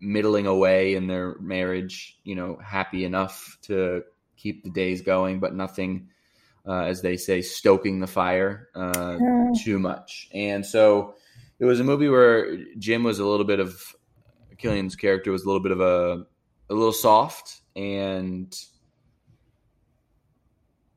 middling 0.00 0.46
away 0.46 0.94
in 0.94 1.06
their 1.06 1.36
marriage, 1.40 2.18
you 2.24 2.34
know, 2.34 2.58
happy 2.62 3.04
enough 3.04 3.58
to 3.62 4.02
keep 4.36 4.64
the 4.64 4.70
days 4.70 5.02
going, 5.02 5.40
but 5.40 5.54
nothing, 5.54 6.08
uh, 6.66 6.82
as 6.82 7.02
they 7.02 7.16
say, 7.16 7.42
stoking 7.42 8.00
the 8.00 8.06
fire 8.06 8.68
uh, 8.74 9.20
Uh, 9.20 9.54
too 9.56 9.78
much. 9.78 10.28
And 10.34 10.64
so 10.66 11.14
it 11.58 11.64
was 11.64 11.80
a 11.80 11.84
movie 11.84 12.08
where 12.08 12.58
Jim 12.78 13.04
was 13.04 13.18
a 13.18 13.26
little 13.26 13.46
bit 13.46 13.60
of 13.60 13.80
Cillian's 14.58 14.96
character 14.96 15.30
was 15.32 15.44
a 15.44 15.46
little 15.46 15.62
bit 15.62 15.72
of 15.72 15.80
a 15.80 16.26
a 16.70 16.74
little 16.74 16.92
soft 16.92 17.60
and 17.76 18.54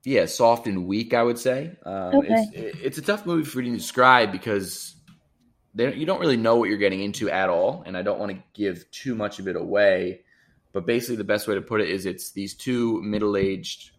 yeah, 0.04 0.26
soft 0.26 0.68
and 0.68 0.86
weak. 0.88 1.14
I 1.14 1.24
would 1.24 1.40
say 1.40 1.78
um, 1.86 2.14
Okay. 2.20 2.28
it's 2.28 2.52
it's 2.54 2.98
a 2.98 3.02
tough 3.02 3.26
movie 3.26 3.44
for 3.44 3.62
you 3.62 3.72
to 3.72 3.78
describe 3.78 4.32
because 4.32 4.97
they, 5.78 5.94
you 5.94 6.06
don't 6.06 6.20
really 6.20 6.38
know 6.38 6.58
what 6.58 6.70
you're 6.70 6.78
getting 6.78 7.02
into 7.02 7.30
at 7.30 7.50
all, 7.50 7.84
and 7.86 7.96
I 7.96 8.02
don't 8.02 8.20
want 8.20 8.32
to 8.32 8.44
give 8.54 8.90
too 8.92 9.16
much 9.16 9.40
of 9.40 9.48
it 9.48 9.56
away. 9.56 10.22
But 10.74 10.86
basically, 10.86 11.16
the 11.16 11.24
best 11.24 11.48
way 11.48 11.56
to 11.56 11.62
put 11.62 11.82
it 11.82 11.90
is 11.90 12.06
it's 12.06 12.32
these 12.32 12.56
two 12.56 13.02
middle 13.02 13.38
aged 13.38 13.92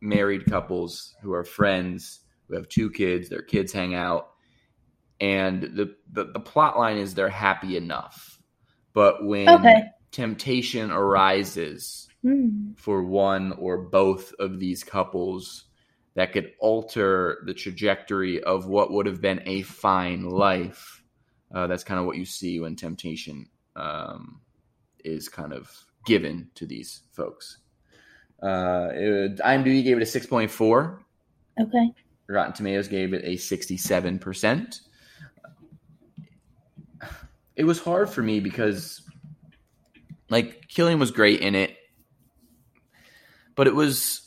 married 0.00 0.46
couples 0.46 1.14
who 1.22 1.32
are 1.32 1.44
friends 1.44 2.20
who 2.48 2.54
have 2.56 2.68
two 2.68 2.90
kids. 2.90 3.28
Their 3.28 3.42
kids 3.42 3.72
hang 3.72 3.94
out, 3.94 4.30
and 5.20 5.62
the 5.62 5.94
the, 6.10 6.24
the 6.32 6.40
plot 6.40 6.78
line 6.78 6.96
is 6.96 7.14
they're 7.14 7.28
happy 7.28 7.76
enough, 7.76 8.40
but 8.94 9.24
when 9.24 9.48
Okay. 9.48 9.82
temptation 10.12 10.90
arises 10.90 12.08
hmm. 12.22 12.72
for 12.76 13.02
one 13.04 13.52
or 13.52 13.78
both 13.78 14.32
of 14.38 14.58
these 14.58 14.84
couples 14.84 15.64
that 16.14 16.32
could 16.32 16.52
alter 16.60 17.42
the 17.44 17.52
trajectory 17.54 18.42
of 18.42 18.66
what 18.66 18.90
would 18.90 19.06
have 19.06 19.20
been 19.20 19.42
a 19.44 19.62
fine 19.62 20.24
life. 20.24 20.95
Uh, 21.56 21.66
that's 21.66 21.84
kind 21.84 21.98
of 21.98 22.04
what 22.04 22.18
you 22.18 22.26
see 22.26 22.60
when 22.60 22.76
temptation 22.76 23.48
um, 23.76 24.42
is 25.06 25.26
kind 25.26 25.54
of 25.54 25.72
given 26.04 26.50
to 26.54 26.66
these 26.66 27.00
folks. 27.12 27.56
Uh, 28.42 28.88
it, 28.92 29.38
IMDb 29.38 29.82
gave 29.82 29.96
it 29.96 30.02
a 30.02 30.06
six 30.06 30.26
point 30.26 30.50
four. 30.50 31.00
Okay. 31.58 31.94
Rotten 32.28 32.52
Tomatoes 32.52 32.88
gave 32.88 33.14
it 33.14 33.24
a 33.24 33.38
sixty-seven 33.38 34.18
percent. 34.18 34.80
It 37.54 37.64
was 37.64 37.80
hard 37.80 38.10
for 38.10 38.20
me 38.20 38.40
because, 38.40 39.00
like, 40.28 40.68
Cillian 40.68 40.98
was 40.98 41.10
great 41.10 41.40
in 41.40 41.54
it, 41.54 41.74
but 43.54 43.66
it 43.66 43.74
was. 43.74 44.25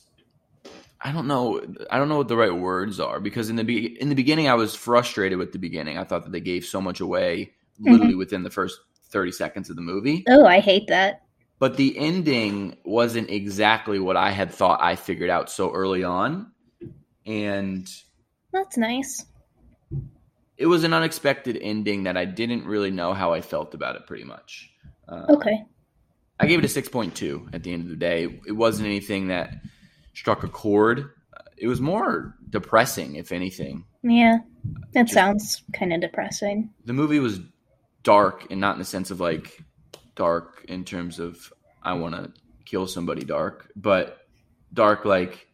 I 1.01 1.11
don't 1.11 1.27
know. 1.27 1.61
I 1.89 1.97
don't 1.97 2.09
know 2.09 2.17
what 2.17 2.27
the 2.27 2.35
right 2.35 2.53
words 2.53 2.99
are 2.99 3.19
because 3.19 3.49
in 3.49 3.55
the 3.55 3.63
be- 3.63 3.99
in 4.01 4.09
the 4.09 4.15
beginning 4.15 4.47
I 4.49 4.55
was 4.55 4.75
frustrated 4.75 5.37
with 5.37 5.51
the 5.53 5.59
beginning. 5.59 5.97
I 5.97 6.03
thought 6.03 6.23
that 6.25 6.31
they 6.31 6.41
gave 6.41 6.65
so 6.65 6.81
much 6.81 6.99
away 6.99 7.53
literally 7.79 8.15
within 8.15 8.43
the 8.43 8.49
first 8.49 8.79
30 9.09 9.31
seconds 9.31 9.69
of 9.69 9.75
the 9.77 9.81
movie. 9.81 10.25
Oh, 10.27 10.45
I 10.45 10.59
hate 10.59 10.87
that. 10.89 11.23
But 11.57 11.77
the 11.77 11.97
ending 11.97 12.77
wasn't 12.83 13.29
exactly 13.29 13.99
what 13.99 14.17
I 14.17 14.31
had 14.31 14.51
thought 14.51 14.81
I 14.81 14.95
figured 14.95 15.29
out 15.29 15.49
so 15.49 15.71
early 15.73 16.03
on. 16.03 16.51
And 17.25 17.89
That's 18.51 18.77
nice. 18.77 19.25
it 20.57 20.65
was 20.67 20.83
an 20.83 20.93
unexpected 20.93 21.57
ending 21.61 22.03
that 22.03 22.17
I 22.17 22.25
didn't 22.25 22.65
really 22.65 22.91
know 22.91 23.13
how 23.13 23.33
I 23.33 23.41
felt 23.41 23.73
about 23.73 23.95
it 23.95 24.05
pretty 24.07 24.23
much. 24.25 24.69
Uh, 25.07 25.25
Okay. 25.29 25.63
I 26.41 26.47
gave 26.47 26.59
it 26.59 26.65
a 26.65 26.81
6.2 26.81 27.53
at 27.53 27.63
the 27.63 27.73
end 27.73 27.83
of 27.83 27.89
the 27.89 27.95
day. 27.97 28.39
It 28.47 28.53
wasn't 28.53 28.87
anything 28.87 29.27
that 29.27 29.55
struck 30.19 30.43
a 30.43 30.47
chord. 30.47 30.99
Uh, 31.35 31.41
It 31.57 31.67
was 31.67 31.79
more 31.81 32.35
depressing, 32.49 33.15
if 33.15 33.31
anything. 33.31 33.85
Yeah. 34.03 34.37
That 34.93 35.03
Just- 35.03 35.13
sounds 35.13 35.63
kind 35.73 35.93
of 35.93 36.01
depressing. 36.01 36.69
the 36.85 36.93
movie 36.93 37.19
was 37.19 37.39
dark 38.03 38.47
and 38.51 38.59
not 38.61 38.73
in 38.75 38.79
the 38.79 38.85
sense 38.85 39.11
of 39.11 39.19
like 39.19 39.61
dark 40.15 40.65
in 40.67 40.83
terms 40.83 41.19
of 41.19 41.51
I 41.83 41.93
want 41.93 42.15
to 42.15 42.31
kill 42.65 42.87
somebody 42.87 43.23
dark, 43.23 43.71
but 43.75 44.17
dark 44.73 45.05
like 45.05 45.47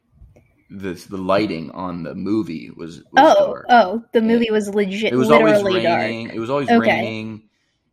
the 0.69 0.93
the 1.09 1.17
lighting 1.17 1.69
on 1.71 2.03
the 2.03 2.15
movie 2.15 2.71
was, 2.75 2.97
was 2.97 3.05
Oh, 3.17 3.47
dark. 3.47 3.65
oh, 3.69 4.03
the 4.13 4.21
movie 4.21 4.49
was 4.51 4.73
legit. 4.73 5.13
it 5.13 5.15
was 5.15 5.29
always 5.31 5.61
literally 5.61 5.85
raining. 5.85 6.25
dark. 6.27 6.35
It 6.35 6.39
was 6.39 6.49
always 6.49 6.69
Okay. 6.69 6.79
raining. 6.89 7.49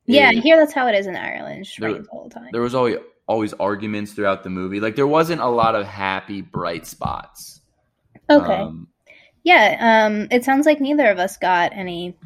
Yeah, 0.07 0.31
It- 0.31 0.43
here 0.43 0.57
that's 0.57 0.73
how 0.73 0.87
it 0.89 0.95
is 0.95 1.07
in 1.07 1.15
Ireland. 1.17 1.61
It's 1.61 1.69
just 1.69 1.81
There- 1.81 1.93
rains 1.93 2.07
the 2.07 2.11
whole 2.13 2.31
time. 2.31 2.49
there 2.53 2.63
was 2.63 2.75
always 2.75 2.97
always 3.27 3.53
arguments 3.55 4.13
throughout 4.13 4.43
the 4.43 4.51
movie. 4.51 4.81
Like 4.81 4.97
there 4.97 5.07
wasn't 5.07 5.41
a 5.41 5.49
lot 5.49 5.75
of 5.75 5.87
happy 5.87 6.41
bright 6.41 6.87
spots. 6.87 7.61
Okay. 8.31 8.55
Um, 8.55 8.89
yeah. 9.45 10.07
Um. 10.07 10.29
It 10.31 10.45
sounds 10.45 10.67
like 10.67 10.81
neither 10.81 11.09
of 11.09 11.19
us 11.19 11.37
got 11.37 11.73
any 11.75 12.17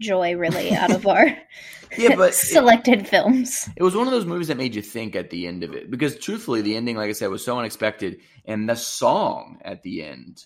joy 0.00 0.34
really 0.34 0.72
out 0.74 0.90
of 0.90 1.06
our 1.06 1.36
yeah, 1.96 2.16
but 2.16 2.28
it- 2.30 2.34
selected 2.34 3.06
films. 3.06 3.68
It 3.76 3.82
was 3.82 3.94
one 3.94 4.06
of 4.06 4.12
those 4.12 4.26
movies 4.26 4.48
that 4.48 4.56
made 4.56 4.74
you 4.74 4.82
think 4.82 5.16
at 5.16 5.30
the 5.30 5.46
end 5.46 5.62
of 5.62 5.74
it 5.74 5.90
because 5.90 6.18
truthfully, 6.18 6.62
the 6.62 6.76
ending, 6.76 6.96
like 6.96 7.08
I 7.08 7.12
said, 7.12 7.30
was 7.30 7.44
so 7.44 7.58
unexpected, 7.58 8.20
and 8.44 8.68
the 8.68 8.76
song 8.76 9.58
at 9.62 9.82
the 9.82 10.02
end 10.02 10.44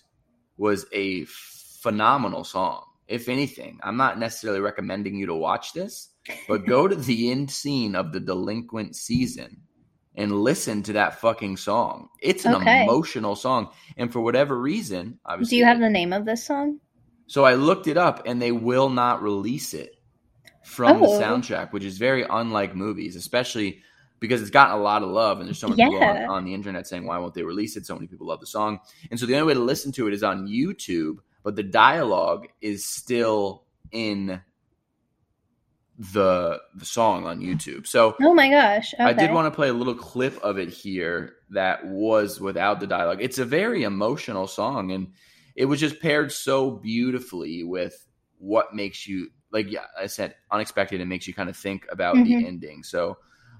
was 0.57 0.85
a 0.91 1.25
phenomenal 1.25 2.43
song. 2.43 2.85
If 3.07 3.29
anything, 3.29 3.79
I'm 3.83 3.97
not 3.97 4.17
necessarily 4.19 4.59
recommending 4.61 5.15
you 5.15 5.27
to 5.27 5.35
watch 5.35 5.73
this, 5.73 6.09
but 6.47 6.65
go 6.67 6.87
to 6.87 6.95
the 6.95 7.31
end 7.31 7.51
scene 7.51 7.95
of 7.95 8.11
the 8.13 8.19
delinquent 8.19 8.95
season 8.95 9.61
and 10.15 10.31
listen 10.31 10.81
to 10.83 10.93
that 10.93 11.19
fucking 11.19 11.57
song. 11.57 12.07
It's 12.21 12.45
an 12.45 12.53
Okay. 12.55 12.81
emotional 12.83 13.35
song, 13.35 13.69
and 13.97 14.11
for 14.11 14.21
whatever 14.21 14.59
reason, 14.59 15.19
obviously, 15.25 15.57
Do 15.57 15.59
you 15.59 15.65
have 15.65 15.79
the 15.79 15.89
name 15.89 16.13
of 16.13 16.25
this 16.25 16.45
song? 16.45 16.79
so 17.27 17.43
I 17.43 17.55
looked 17.55 17.87
it 17.87 17.97
up, 17.97 18.23
and 18.25 18.41
they 18.41 18.51
will 18.51 18.89
not 18.89 19.21
release 19.21 19.73
it 19.73 19.91
from 20.63 21.01
the 21.01 21.07
Oh. 21.07 21.19
soundtrack, 21.21 21.73
which 21.73 21.83
is 21.83 21.97
very 21.97 22.23
unlike 22.29 22.75
movies, 22.75 23.15
especially 23.15 23.81
because 24.19 24.41
it's 24.41 24.49
gotten 24.51 24.75
a 24.77 24.81
lot 24.81 25.03
of 25.03 25.09
love, 25.09 25.39
and 25.39 25.47
there's 25.47 25.59
so 25.59 25.67
many 25.67 25.81
people 25.83 25.99
on, 26.07 26.23
on 26.27 26.45
the 26.45 26.53
internet 26.53 26.87
saying, 26.87 27.05
"Why 27.05 27.17
won't 27.17 27.33
they 27.33 27.43
release 27.43 27.75
it?" 27.77 27.85
So 27.85 27.95
many 27.95 28.07
people 28.07 28.27
love 28.27 28.39
the 28.39 28.47
song, 28.47 28.79
and 29.11 29.19
so 29.19 29.25
the 29.25 29.35
only 29.35 29.47
way 29.47 29.53
to 29.53 29.59
listen 29.63 29.91
to 29.93 30.07
it 30.07 30.13
is 30.13 30.23
on 30.23 30.47
YouTube. 30.47 31.17
But 31.45 31.55
the 31.55 31.63
dialogue 31.63 32.47
is 32.59 32.83
still 32.85 33.65
in 33.91 34.41
the 35.99 36.59
the 36.75 36.85
song 36.85 37.25
on 37.27 37.39
YouTube. 37.39 37.85
So 37.85 38.15
Oh 38.19 38.33
my 38.33 38.49
gosh. 38.49 38.95
Okay. 38.95 39.03
I 39.03 39.13
did 39.13 39.31
want 39.31 39.45
to 39.45 39.55
play 39.55 39.69
a 39.69 39.73
little 39.73 39.93
clip 39.93 40.37
of 40.43 40.57
it 40.57 40.69
here 40.69 41.35
that 41.51 41.85
was 41.85 42.41
without 42.41 42.79
the 42.79 42.87
dialogue. 42.87 43.19
It's 43.21 43.37
a 43.37 43.45
very 43.45 43.83
emotional 43.83 44.47
song, 44.47 44.91
and 44.91 45.13
it 45.55 45.65
was 45.65 45.79
just 45.79 46.01
paired 46.01 46.31
so 46.31 46.71
beautifully 46.71 47.63
with 47.63 48.07
what 48.39 48.73
makes 48.73 49.07
you 49.07 49.29
like. 49.51 49.71
Yeah, 49.71 49.85
I 49.97 50.07
said 50.07 50.33
unexpected 50.49 50.99
and 50.99 51.07
makes 51.07 51.27
you 51.27 51.35
kind 51.35 51.47
of 51.47 51.55
think 51.55 51.85
about 51.91 52.15
the 52.15 52.33
Mhm. 52.33 52.47
ending. 52.47 52.81
So 52.83 53.19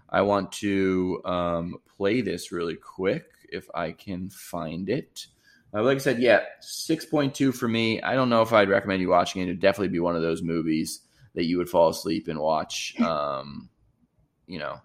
I 0.09 0.23
want 0.23 0.51
to 0.53 1.21
um, 1.23 1.77
play 1.95 2.21
this 2.21 2.51
really 2.51 2.75
quick 2.75 3.25
if 3.47 3.69
I 3.75 3.91
can 3.91 4.31
find 4.31 4.89
it. 4.89 5.27
Uh, 5.75 5.83
like 5.83 5.95
I 5.95 5.99
said, 5.99 6.19
yeah, 6.19 6.41
six 6.61 7.05
point 7.05 7.35
two 7.35 7.51
for 7.51 7.67
me. 7.67 8.01
I 8.01 8.13
don't 8.13 8.29
know 8.29 8.41
if 8.41 8.53
I'd 8.53 8.69
recommend 8.69 9.01
you 9.01 9.09
watching 9.09 9.41
it. 9.41 9.45
It'd 9.45 9.59
definitely 9.59 9.89
be 9.89 9.99
one 9.99 10.15
of 10.15 10.21
those 10.21 10.41
movies 10.41 11.01
that 11.33 11.45
you 11.45 11.57
would 11.57 11.69
fall 11.69 11.89
asleep 11.89 12.27
and 12.27 12.39
watch. 12.39 12.95
Um, 13.05 13.69
you 14.47 14.59
know, 14.59 14.79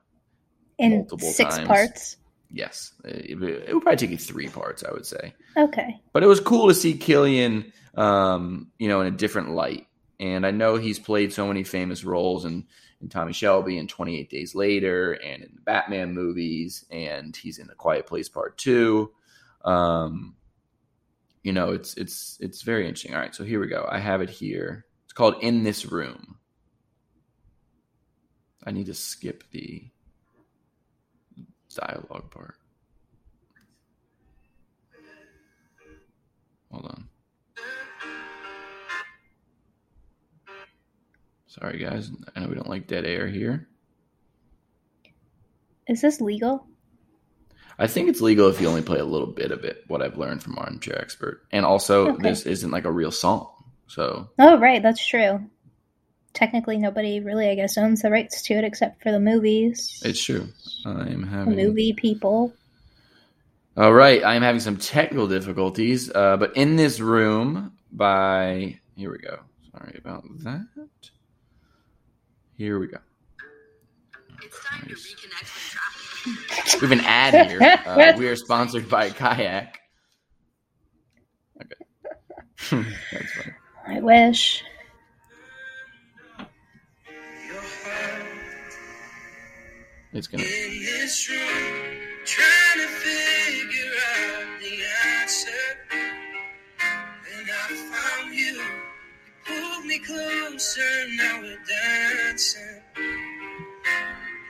in 0.78 0.92
multiple 0.92 1.30
six 1.30 1.56
times. 1.56 1.68
parts. 1.68 2.16
yes, 2.50 2.92
it, 3.04 3.42
it 3.42 3.74
would 3.74 3.82
probably 3.82 3.96
take 3.96 4.10
you 4.10 4.16
three 4.16 4.48
parts, 4.48 4.82
I 4.82 4.90
would 4.90 5.04
say. 5.04 5.34
Okay. 5.56 6.00
But 6.12 6.22
it 6.22 6.26
was 6.26 6.40
cool 6.40 6.68
to 6.68 6.74
see 6.74 6.94
Cillian, 6.94 7.70
um, 7.94 8.70
you 8.78 8.88
know, 8.88 9.02
in 9.02 9.06
a 9.06 9.16
different 9.16 9.50
light. 9.50 9.86
And 10.18 10.46
I 10.46 10.50
know 10.50 10.76
he's 10.76 10.98
played 10.98 11.32
so 11.32 11.46
many 11.46 11.62
famous 11.62 12.04
roles 12.04 12.46
in, 12.46 12.66
in 13.02 13.10
Tommy 13.10 13.34
Shelby 13.34 13.76
and 13.78 13.88
28 13.88 14.30
Days 14.30 14.54
Later 14.54 15.12
and 15.12 15.42
in 15.42 15.50
the 15.54 15.60
Batman 15.60 16.14
movies, 16.14 16.84
and 16.90 17.36
he's 17.36 17.58
in 17.58 17.66
The 17.66 17.74
Quiet 17.74 18.06
Place 18.06 18.30
Part 18.30 18.56
Two. 18.56 19.12
Um, 19.62 20.36
you 21.42 21.52
know, 21.52 21.70
it's 21.70 21.94
it's 21.94 22.38
it's 22.40 22.62
very 22.62 22.86
interesting. 22.86 23.14
All 23.14 23.20
right, 23.20 23.34
so 23.34 23.44
here 23.44 23.60
we 23.60 23.66
go. 23.66 23.86
I 23.90 23.98
have 23.98 24.20
it 24.20 24.30
here. 24.30 24.84
It's 25.04 25.12
called 25.12 25.36
In 25.40 25.62
This 25.62 25.86
Room. 25.86 26.36
I 28.64 28.70
need 28.70 28.86
to 28.86 28.94
skip 28.94 29.44
the 29.50 29.90
dialogue 31.74 32.30
part. 32.30 32.56
Hold 36.70 36.86
on. 36.86 37.08
Sorry, 41.46 41.78
guys. 41.78 42.12
I 42.36 42.40
know 42.40 42.48
we 42.48 42.54
don't 42.54 42.68
like 42.68 42.86
dead 42.86 43.04
air 43.04 43.26
here. 43.26 43.66
Is 45.88 46.00
this 46.00 46.20
legal? 46.20 46.69
I 47.80 47.86
think 47.86 48.08
it's 48.10 48.20
legal 48.20 48.48
if 48.48 48.60
you 48.60 48.68
only 48.68 48.82
play 48.82 48.98
a 48.98 49.04
little 49.04 49.26
bit 49.26 49.50
of 49.50 49.64
it, 49.64 49.84
what 49.88 50.02
I've 50.02 50.18
learned 50.18 50.42
from 50.42 50.58
Armchair 50.58 51.00
Expert. 51.00 51.40
And 51.50 51.64
also, 51.64 52.08
Okay. 52.12 52.22
this 52.28 52.44
isn't 52.46 52.70
like 52.70 52.84
a 52.84 52.92
real 52.92 53.10
song. 53.10 53.48
So, 53.88 54.28
Oh, 54.38 54.58
right. 54.58 54.82
That's 54.82 55.04
true. 55.04 55.40
Technically, 56.34 56.76
nobody 56.78 57.18
really, 57.20 57.48
I 57.48 57.54
guess, 57.56 57.76
owns 57.78 58.02
the 58.02 58.10
rights 58.10 58.42
to 58.42 58.54
it 58.54 58.64
except 58.64 59.02
for 59.02 59.10
the 59.10 59.18
movies. 59.18 60.00
it's 60.04 60.22
true. 60.22 60.46
I'm 60.84 61.22
the 61.22 61.26
having. 61.26 61.56
movie 61.56 61.92
people. 61.94 62.52
All 63.76 63.92
right. 63.92 64.22
I'm 64.24 64.42
having 64.42 64.60
some 64.60 64.76
technical 64.76 65.26
difficulties. 65.26 66.10
Uh, 66.14 66.36
but 66.36 66.54
in 66.56 66.76
this 66.76 67.00
room, 67.00 67.72
by. 67.90 68.78
Here 68.94 69.10
we 69.10 69.18
go. 69.18 69.38
Sorry 69.72 69.96
about 69.98 70.22
that. 70.44 70.66
Here 72.58 72.78
we 72.78 72.88
go. 72.88 72.98
It's 74.42 74.64
time 74.66 74.82
to 74.86 74.94
reconnect 74.94 75.40
with 75.40 75.69
traffic. 75.69 75.69
We 76.26 76.32
have 76.80 76.92
an 76.92 77.00
ad 77.00 77.48
here. 77.50 77.60
Uh, 77.86 78.14
we 78.16 78.28
are 78.28 78.36
sponsored 78.36 78.88
by 78.88 79.10
Kayak. 79.10 79.78
Okay. 81.60 81.74
That's 83.12 83.32
funny. 83.32 83.54
I 83.86 84.00
wish. 84.00 84.62
It's 90.12 90.26
gonna. 90.26 90.42
in 90.42 90.82
this 90.82 91.30
room, 91.30 91.38
trying 92.24 92.80
to 92.80 92.86
figure 92.88 93.92
out 94.18 94.60
the 94.60 94.82
answer. 95.20 95.50
Then 97.28 97.46
I 97.48 97.68
found 97.68 98.34
you, 98.34 98.54
you 98.54 99.32
pulled 99.46 99.84
me 99.86 99.98
closer, 100.00 100.80
now 101.16 101.40
we're 101.42 101.58
dancing. 101.64 102.82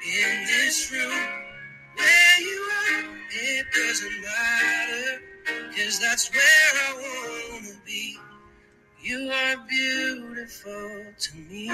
In 0.07 0.45
this 0.47 0.91
room, 0.91 1.49
where 2.01 2.40
you 2.40 2.61
are, 2.80 3.05
it 3.30 3.66
doesn't 3.74 4.22
matter, 4.22 5.22
cause 5.76 5.98
that's 6.01 6.30
where 6.32 6.72
I 6.88 6.90
wanna 7.53 7.76
be. 7.86 8.18
You 9.03 9.30
are 9.30 9.57
beautiful 9.68 11.05
to 11.18 11.36
me. 11.48 11.70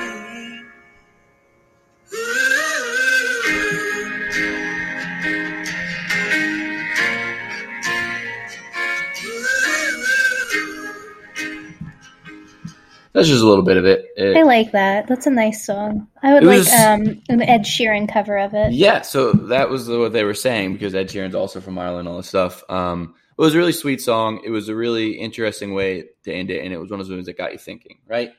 That's 13.17 13.29
just 13.29 13.43
a 13.43 13.47
little 13.47 13.65
bit 13.65 13.77
of 13.79 13.85
it. 13.87 14.05
It- 14.17 14.37
I 14.37 14.43
like 14.43 14.73
that. 14.73 15.07
That's 15.09 15.27
a 15.27 15.31
nice 15.31 15.65
song. 15.67 16.07
I 16.23 16.35
would 16.35 16.43
It 16.43 16.47
like 16.47 16.59
was- 16.59 16.73
um 16.73 17.23
an 17.29 17.43
Ed 17.43 17.63
Sheeran 17.63 18.09
cover 18.13 18.37
of 18.39 18.55
it. 18.55 18.73
Yeah, 18.73 19.01
so 19.03 19.33
that 19.33 19.71
was 19.71 19.89
what 19.89 20.13
they 20.13 20.23
were 20.25 20.35
saying 20.35 20.75
because 20.75 20.95
Ed 20.95 21.09
Sheeran's 21.09 21.35
also 21.35 21.61
from 21.61 21.79
Ireland, 21.79 22.01
and 22.01 22.09
all 22.09 22.19
this 22.19 22.29
stuff. 22.29 22.63
Um, 22.69 23.15
it 23.39 23.41
was 23.43 23.55
a 23.55 23.59
really 23.59 23.73
sweet 23.73 24.01
song. 24.01 24.41
It 24.45 24.51
was 24.51 24.69
a 24.69 24.75
really 24.75 25.13
interesting 25.13 25.75
way 25.75 26.05
to 26.25 26.33
end 26.33 26.51
it, 26.51 26.65
and 26.65 26.73
it 26.73 26.79
was 26.79 26.91
one 26.91 27.01
of 27.01 27.07
those 27.07 27.15
ones 27.17 27.27
that 27.27 27.37
got 27.37 27.53
you 27.53 27.59
thinking, 27.59 27.99
right? 28.07 28.31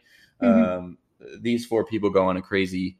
Mhm. 0.41 0.67
Um, 0.77 0.97
these 1.41 1.65
four 1.65 1.83
people 1.85 2.09
go 2.09 2.25
on 2.27 2.37
a 2.37 2.41
crazy 2.41 2.97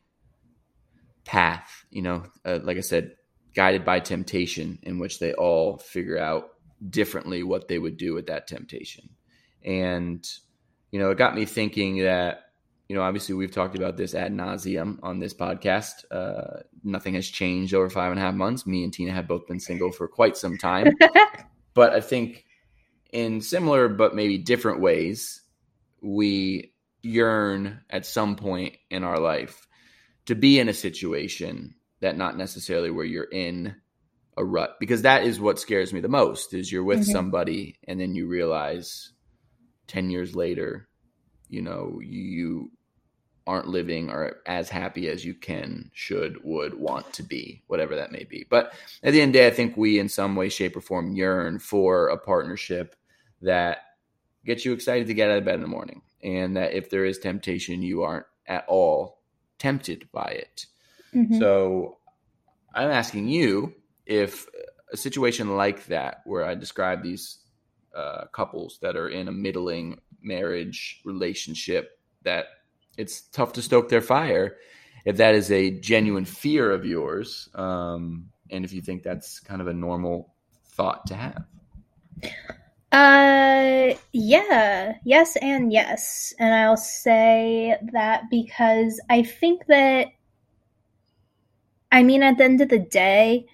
path, 1.25 1.85
you 1.91 2.01
know, 2.01 2.23
uh, 2.45 2.59
like 2.63 2.77
I 2.77 2.81
said, 2.81 3.15
guided 3.55 3.83
by 3.83 3.99
temptation, 3.99 4.79
in 4.83 4.99
which 4.99 5.19
they 5.19 5.33
all 5.33 5.77
figure 5.77 6.17
out 6.17 6.49
differently 6.89 7.43
what 7.43 7.67
they 7.67 7.79
would 7.79 7.97
do 7.97 8.13
with 8.13 8.27
that 8.27 8.47
temptation. 8.47 9.09
And, 9.65 10.25
you 10.91 10.99
know, 10.99 11.11
it 11.11 11.17
got 11.17 11.35
me 11.35 11.45
thinking 11.45 12.03
that 12.03 12.43
you 12.89 12.95
know, 12.95 13.01
obviously 13.01 13.35
we've 13.35 13.51
talked 13.51 13.75
about 13.75 13.97
this 13.97 14.15
ad 14.15 14.31
nauseum 14.31 14.97
on 15.03 15.19
this 15.19 15.33
podcast. 15.33 16.05
Uh, 16.09 16.61
nothing 16.85 17.15
has 17.15 17.27
changed 17.27 17.73
over 17.73 17.89
five 17.89 18.11
and 18.11 18.19
a 18.19 18.23
half 18.23 18.33
months. 18.33 18.65
Me 18.65 18.81
and 18.85 18.93
Tina 18.93 19.11
have 19.11 19.27
both 19.27 19.45
been 19.45 19.59
single 19.59 19.91
for 19.91 20.07
quite 20.07 20.37
some 20.37 20.57
time, 20.57 20.93
but 21.73 21.91
I 21.91 21.99
think 21.99 22.45
in 23.11 23.41
similar 23.41 23.89
but 23.89 24.15
maybe 24.15 24.37
different 24.37 24.79
ways, 24.79 25.41
we 26.01 26.73
yearn 27.01 27.81
at 27.89 28.05
some 28.05 28.37
point 28.37 28.77
in 28.89 29.03
our 29.03 29.19
life 29.19 29.67
to 30.27 30.35
be 30.35 30.57
in 30.59 30.69
a 30.69 30.73
situation 30.73 31.75
that 31.99 32.17
not 32.17 32.37
necessarily 32.37 32.89
where 32.91 33.05
you're 33.05 33.23
in 33.25 33.75
a 34.37 34.45
rut 34.45 34.77
because 34.79 35.01
that 35.01 35.23
is 35.23 35.39
what 35.39 35.59
scares 35.59 35.91
me 35.91 35.99
the 35.99 36.07
most 36.07 36.53
is 36.53 36.71
you're 36.71 36.83
with 36.83 36.99
Mhm. 36.99 37.11
somebody 37.11 37.79
and 37.87 37.99
then 37.99 38.13
you 38.13 38.27
realize 38.27 39.11
10 39.87 40.09
years 40.09 40.35
later 40.35 40.87
you 41.49 41.61
know 41.61 41.99
you 42.03 42.69
aren't 43.45 43.67
living 43.69 44.09
or 44.09 44.37
as 44.45 44.69
happy 44.69 45.07
as 45.07 45.23
you 45.23 45.33
can 45.33 45.89
should 45.93 46.37
would 46.43 46.73
want 46.73 47.11
to 47.13 47.23
be 47.23 47.63
whatever 47.67 47.95
that 47.95 48.11
may 48.11 48.25
be 48.25 48.45
but 48.49 48.73
at 49.03 49.13
the 49.13 49.21
end 49.21 49.29
of 49.29 49.33
the 49.33 49.39
day 49.39 49.47
i 49.47 49.51
think 49.51 49.77
we 49.77 49.99
in 49.99 50.09
some 50.09 50.35
way 50.35 50.49
shape 50.49 50.75
or 50.75 50.81
form 50.81 51.13
yearn 51.13 51.57
for 51.57 52.09
a 52.09 52.17
partnership 52.17 52.95
that 53.41 53.79
gets 54.45 54.65
you 54.65 54.73
excited 54.73 55.07
to 55.07 55.13
get 55.13 55.31
out 55.31 55.37
of 55.37 55.45
bed 55.45 55.55
in 55.55 55.61
the 55.61 55.67
morning 55.67 56.01
and 56.23 56.57
that 56.57 56.73
if 56.73 56.89
there 56.89 57.05
is 57.05 57.17
temptation 57.19 57.81
you 57.81 58.03
aren't 58.03 58.25
at 58.47 58.65
all 58.67 59.21
tempted 59.59 60.07
by 60.11 60.29
it 60.29 60.65
Mhm. 61.13 61.37
so 61.39 61.97
I'm 62.73 62.91
asking 62.91 63.27
you 63.27 63.73
if 64.05 64.45
a 64.91 64.97
situation 64.97 65.55
like 65.57 65.85
that, 65.87 66.21
where 66.25 66.45
I 66.45 66.53
describe 66.53 67.01
these 67.01 67.39
uh, 67.97 68.25
couples 68.31 68.77
that 68.81 68.95
are 68.95 69.09
in 69.09 69.27
a 69.27 69.31
middling 69.31 69.99
marriage 70.21 71.01
relationship, 71.03 71.99
that 72.23 72.45
it's 72.97 73.21
tough 73.21 73.53
to 73.53 73.61
stoke 73.61 73.89
their 73.89 74.01
fire, 74.01 74.57
if 75.05 75.17
that 75.17 75.35
is 75.35 75.51
a 75.51 75.71
genuine 75.79 76.25
fear 76.25 76.71
of 76.71 76.85
yours, 76.85 77.49
um, 77.55 78.29
and 78.51 78.63
if 78.63 78.71
you 78.71 78.81
think 78.81 79.03
that's 79.03 79.39
kind 79.39 79.61
of 79.61 79.67
a 79.67 79.73
normal 79.73 80.33
thought 80.65 81.07
to 81.07 81.15
have. 81.15 81.43
Uh, 82.91 83.95
yeah, 84.13 84.93
yes, 85.03 85.35
and 85.37 85.73
yes. 85.73 86.33
And 86.39 86.53
I'll 86.53 86.77
say 86.77 87.75
that 87.93 88.23
because 88.29 89.01
I 89.09 89.23
think 89.23 89.65
that, 89.67 90.07
I 91.91 92.03
mean, 92.03 92.23
at 92.23 92.37
the 92.37 92.43
end 92.43 92.61
of 92.61 92.69
the 92.69 92.79
day, 92.79 93.47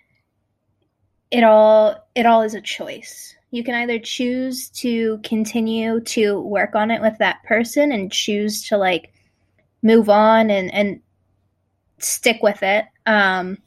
it 1.31 1.43
all 1.43 1.95
it 2.13 2.25
all 2.25 2.43
is 2.43 2.53
a 2.53 2.61
choice. 2.61 3.35
You 3.53 3.63
can 3.63 3.75
either 3.75 3.99
choose 3.99 4.69
to 4.69 5.19
continue 5.23 5.99
to 5.99 6.41
work 6.41 6.73
on 6.73 6.89
it 6.89 7.03
with 7.03 7.19
that 7.19 7.43
person 7.43 7.91
and 7.91 8.11
choose 8.11 8.67
to 8.69 8.77
like 8.77 9.13
move 9.83 10.09
on 10.09 10.49
and 10.49 10.73
and 10.73 11.01
stick 11.99 12.41
with 12.41 12.63
it 12.63 12.85
um 13.05 13.59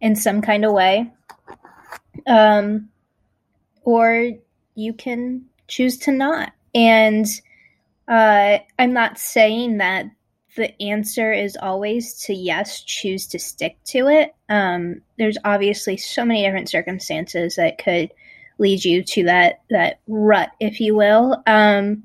in 0.00 0.16
some 0.16 0.40
kind 0.40 0.64
of 0.64 0.72
way. 0.72 1.12
Um 2.26 2.88
or 3.82 4.30
you 4.74 4.94
can 4.94 5.44
choose 5.68 5.98
to 5.98 6.12
not. 6.12 6.52
And 6.74 7.26
uh, 8.08 8.58
I'm 8.78 8.94
not 8.94 9.18
saying 9.18 9.76
that 9.78 10.06
the 10.56 10.80
answer 10.80 11.30
is 11.30 11.58
always 11.60 12.14
to 12.24 12.32
yes, 12.34 12.82
choose 12.82 13.26
to 13.26 13.38
stick 13.38 13.76
to 13.88 14.08
it. 14.08 14.34
Um, 14.48 15.02
there's 15.18 15.36
obviously 15.44 15.98
so 15.98 16.24
many 16.24 16.42
different 16.42 16.70
circumstances 16.70 17.56
that 17.56 17.76
could 17.76 18.12
lead 18.58 18.84
you 18.84 19.02
to 19.02 19.24
that 19.24 19.62
that 19.70 20.00
rut, 20.06 20.50
if 20.60 20.80
you 20.80 20.94
will. 20.94 21.42
Um, 21.46 22.04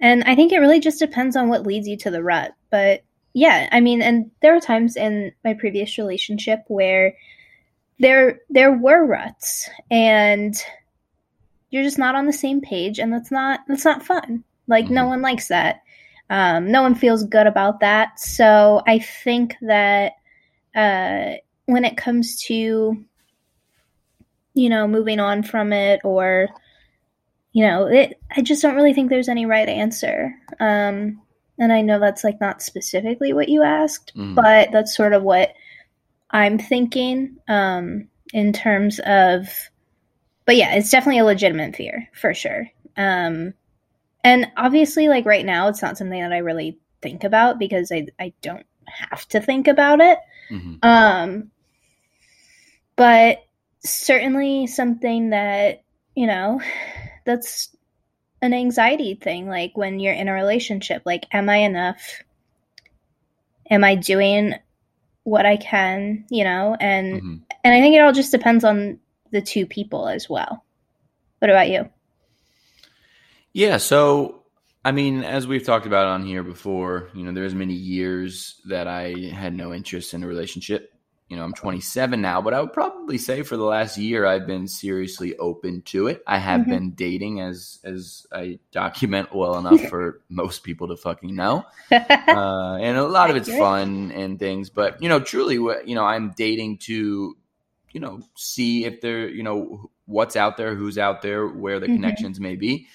and 0.00 0.22
I 0.24 0.34
think 0.34 0.52
it 0.52 0.58
really 0.58 0.80
just 0.80 0.98
depends 0.98 1.36
on 1.36 1.48
what 1.48 1.66
leads 1.66 1.88
you 1.88 1.96
to 1.98 2.10
the 2.10 2.22
rut. 2.22 2.52
But 2.70 3.02
yeah, 3.34 3.68
I 3.72 3.80
mean, 3.80 4.02
and 4.02 4.30
there 4.42 4.54
were 4.54 4.60
times 4.60 4.96
in 4.96 5.32
my 5.44 5.54
previous 5.54 5.98
relationship 5.98 6.64
where 6.68 7.14
there 7.98 8.40
there 8.48 8.72
were 8.72 9.04
ruts 9.04 9.68
and 9.90 10.54
you're 11.70 11.82
just 11.82 11.98
not 11.98 12.14
on 12.14 12.26
the 12.26 12.32
same 12.32 12.60
page 12.60 12.98
and 12.98 13.12
that's 13.12 13.30
not 13.30 13.60
that's 13.68 13.84
not 13.84 14.04
fun 14.04 14.44
like 14.66 14.88
no 14.88 15.04
Mhm. 15.04 15.08
one 15.08 15.22
likes 15.22 15.48
that 15.48 15.82
um, 16.30 16.70
no 16.70 16.82
one 16.82 16.94
feels 16.94 17.24
good 17.24 17.46
about 17.46 17.80
that 17.80 18.18
so 18.20 18.82
i 18.86 18.98
think 18.98 19.56
that 19.62 20.12
uh, 20.74 21.34
when 21.66 21.84
it 21.84 21.96
comes 21.96 22.40
to 22.44 23.04
you 24.58 24.68
know 24.68 24.86
moving 24.86 25.20
on 25.20 25.42
from 25.42 25.72
it 25.72 26.00
or 26.04 26.48
you 27.52 27.64
know 27.64 27.86
it 27.86 28.20
i 28.36 28.42
just 28.42 28.62
don't 28.62 28.74
really 28.74 28.92
think 28.92 29.08
there's 29.08 29.28
any 29.28 29.46
right 29.46 29.68
answer 29.68 30.34
um, 30.60 31.20
and 31.58 31.72
i 31.72 31.80
know 31.80 31.98
that's 31.98 32.24
like 32.24 32.40
not 32.40 32.62
specifically 32.62 33.32
what 33.32 33.48
you 33.48 33.62
asked 33.62 34.12
Mhm. 34.16 34.34
but 34.34 34.70
that's 34.72 34.96
sort 34.96 35.12
of 35.12 35.22
what 35.22 35.54
i'm 36.30 36.58
thinking 36.58 37.36
um, 37.48 38.08
in 38.32 38.52
terms 38.52 39.00
of 39.06 39.48
but 40.44 40.56
yeah, 40.56 40.76
it's 40.76 40.88
definitely 40.90 41.18
a 41.18 41.26
legitimate 41.26 41.76
fear 41.76 42.08
for 42.14 42.32
sure. 42.32 42.70
Um, 42.96 43.52
and 44.24 44.50
obviously, 44.56 45.06
like 45.08 45.26
right 45.26 45.44
now, 45.44 45.68
it's 45.68 45.82
not 45.82 45.98
something 45.98 46.22
that 46.22 46.32
I 46.32 46.38
really 46.38 46.78
think 47.02 47.22
about 47.22 47.58
because 47.58 47.92
I 47.92 48.06
I 48.18 48.32
don't 48.40 48.64
have 48.86 49.28
to 49.28 49.40
think 49.40 49.68
about 49.68 50.00
it. 50.00 50.18
Mhm. 50.50 50.78
Um, 50.82 51.50
but 52.96 53.44
certainly 53.84 54.66
something 54.66 55.30
that 55.30 55.82
you 56.14 56.26
know 56.26 56.60
that's 57.24 57.74
an 58.42 58.54
anxiety 58.54 59.14
thing. 59.14 59.48
Like 59.48 59.76
when 59.76 60.00
you're 60.00 60.14
in 60.14 60.28
a 60.28 60.32
relationship, 60.32 61.02
like, 61.04 61.26
am 61.32 61.48
I 61.48 61.56
enough? 61.58 62.22
Am 63.70 63.84
I 63.84 63.96
doing 63.96 64.54
what 65.24 65.44
I 65.44 65.56
can? 65.56 66.24
You 66.30 66.44
know, 66.44 66.76
and 66.80 67.22
Mhm. 67.22 67.40
and 67.64 67.74
I 67.74 67.80
think 67.80 67.94
it 67.94 68.00
all 68.00 68.12
just 68.12 68.32
depends 68.32 68.64
on 68.64 68.98
the 69.30 69.42
two 69.42 69.66
people 69.66 70.08
as 70.08 70.28
well. 70.28 70.64
What 71.38 71.50
about 71.50 71.68
you? 71.68 71.88
Yeah, 73.52 73.76
so 73.76 74.38
I 74.84 74.92
mean, 74.92 75.22
as 75.22 75.46
we've 75.46 75.64
talked 75.64 75.86
about 75.86 76.06
on 76.06 76.24
here 76.24 76.42
before, 76.42 77.10
you 77.14 77.24
know, 77.24 77.32
there's 77.32 77.54
many 77.54 77.74
years 77.74 78.60
that 78.66 78.86
I 78.86 79.12
had 79.34 79.54
no 79.54 79.74
interest 79.74 80.14
in 80.14 80.22
a 80.22 80.26
relationship. 80.26 80.94
You 81.28 81.36
know, 81.36 81.44
I'm 81.44 81.52
27 81.52 82.22
now, 82.22 82.40
but 82.40 82.54
I 82.54 82.60
would 82.60 82.72
probably 82.72 83.18
say 83.18 83.42
for 83.42 83.56
the 83.58 83.64
last 83.64 83.98
year 83.98 84.24
I've 84.24 84.46
been 84.46 84.66
seriously 84.66 85.36
open 85.36 85.82
to 85.82 86.06
it. 86.06 86.22
I 86.26 86.38
have 86.38 86.62
Mhm. 86.62 86.68
been 86.68 86.90
dating 86.92 87.40
as 87.40 87.80
as 87.84 88.26
I 88.32 88.58
document 88.72 89.34
well 89.34 89.58
enough 89.58 89.88
for 89.88 90.20
most 90.30 90.62
people 90.62 90.88
to 90.88 90.96
fucking 90.96 91.34
know. 91.34 91.64
Uh, 92.30 92.76
and 92.80 92.98
a 92.98 93.06
lot 93.06 93.30
of 93.30 93.36
it's 93.36 93.48
fun 93.48 94.12
and 94.12 94.38
things, 94.38 94.70
but 94.70 95.02
you 95.02 95.08
know, 95.08 95.20
truly 95.20 95.54
you 95.54 95.94
know, 95.94 96.04
I'm 96.04 96.32
dating 96.36 96.78
to 96.78 97.36
you 97.92 98.00
know, 98.00 98.20
see 98.36 98.84
if 98.84 99.00
there, 99.00 99.28
you 99.28 99.42
know, 99.42 99.90
what's 100.04 100.36
out 100.36 100.58
there, 100.58 100.74
who's 100.74 100.98
out 100.98 101.22
there, 101.22 101.46
where 101.48 101.80
the 101.80 101.88
Mhm. 101.88 101.94
connections 101.94 102.38
may 102.40 102.54
be 102.56 102.86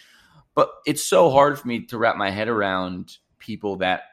but 0.56 0.70
it's 0.86 1.04
so 1.04 1.30
hard 1.32 1.60
for 1.60 1.68
me 1.68 1.86
to 1.88 1.98
wrap 1.98 2.16
my 2.16 2.30
head 2.30 2.48
around 2.48 3.18
people 3.40 3.78
that 3.78 4.04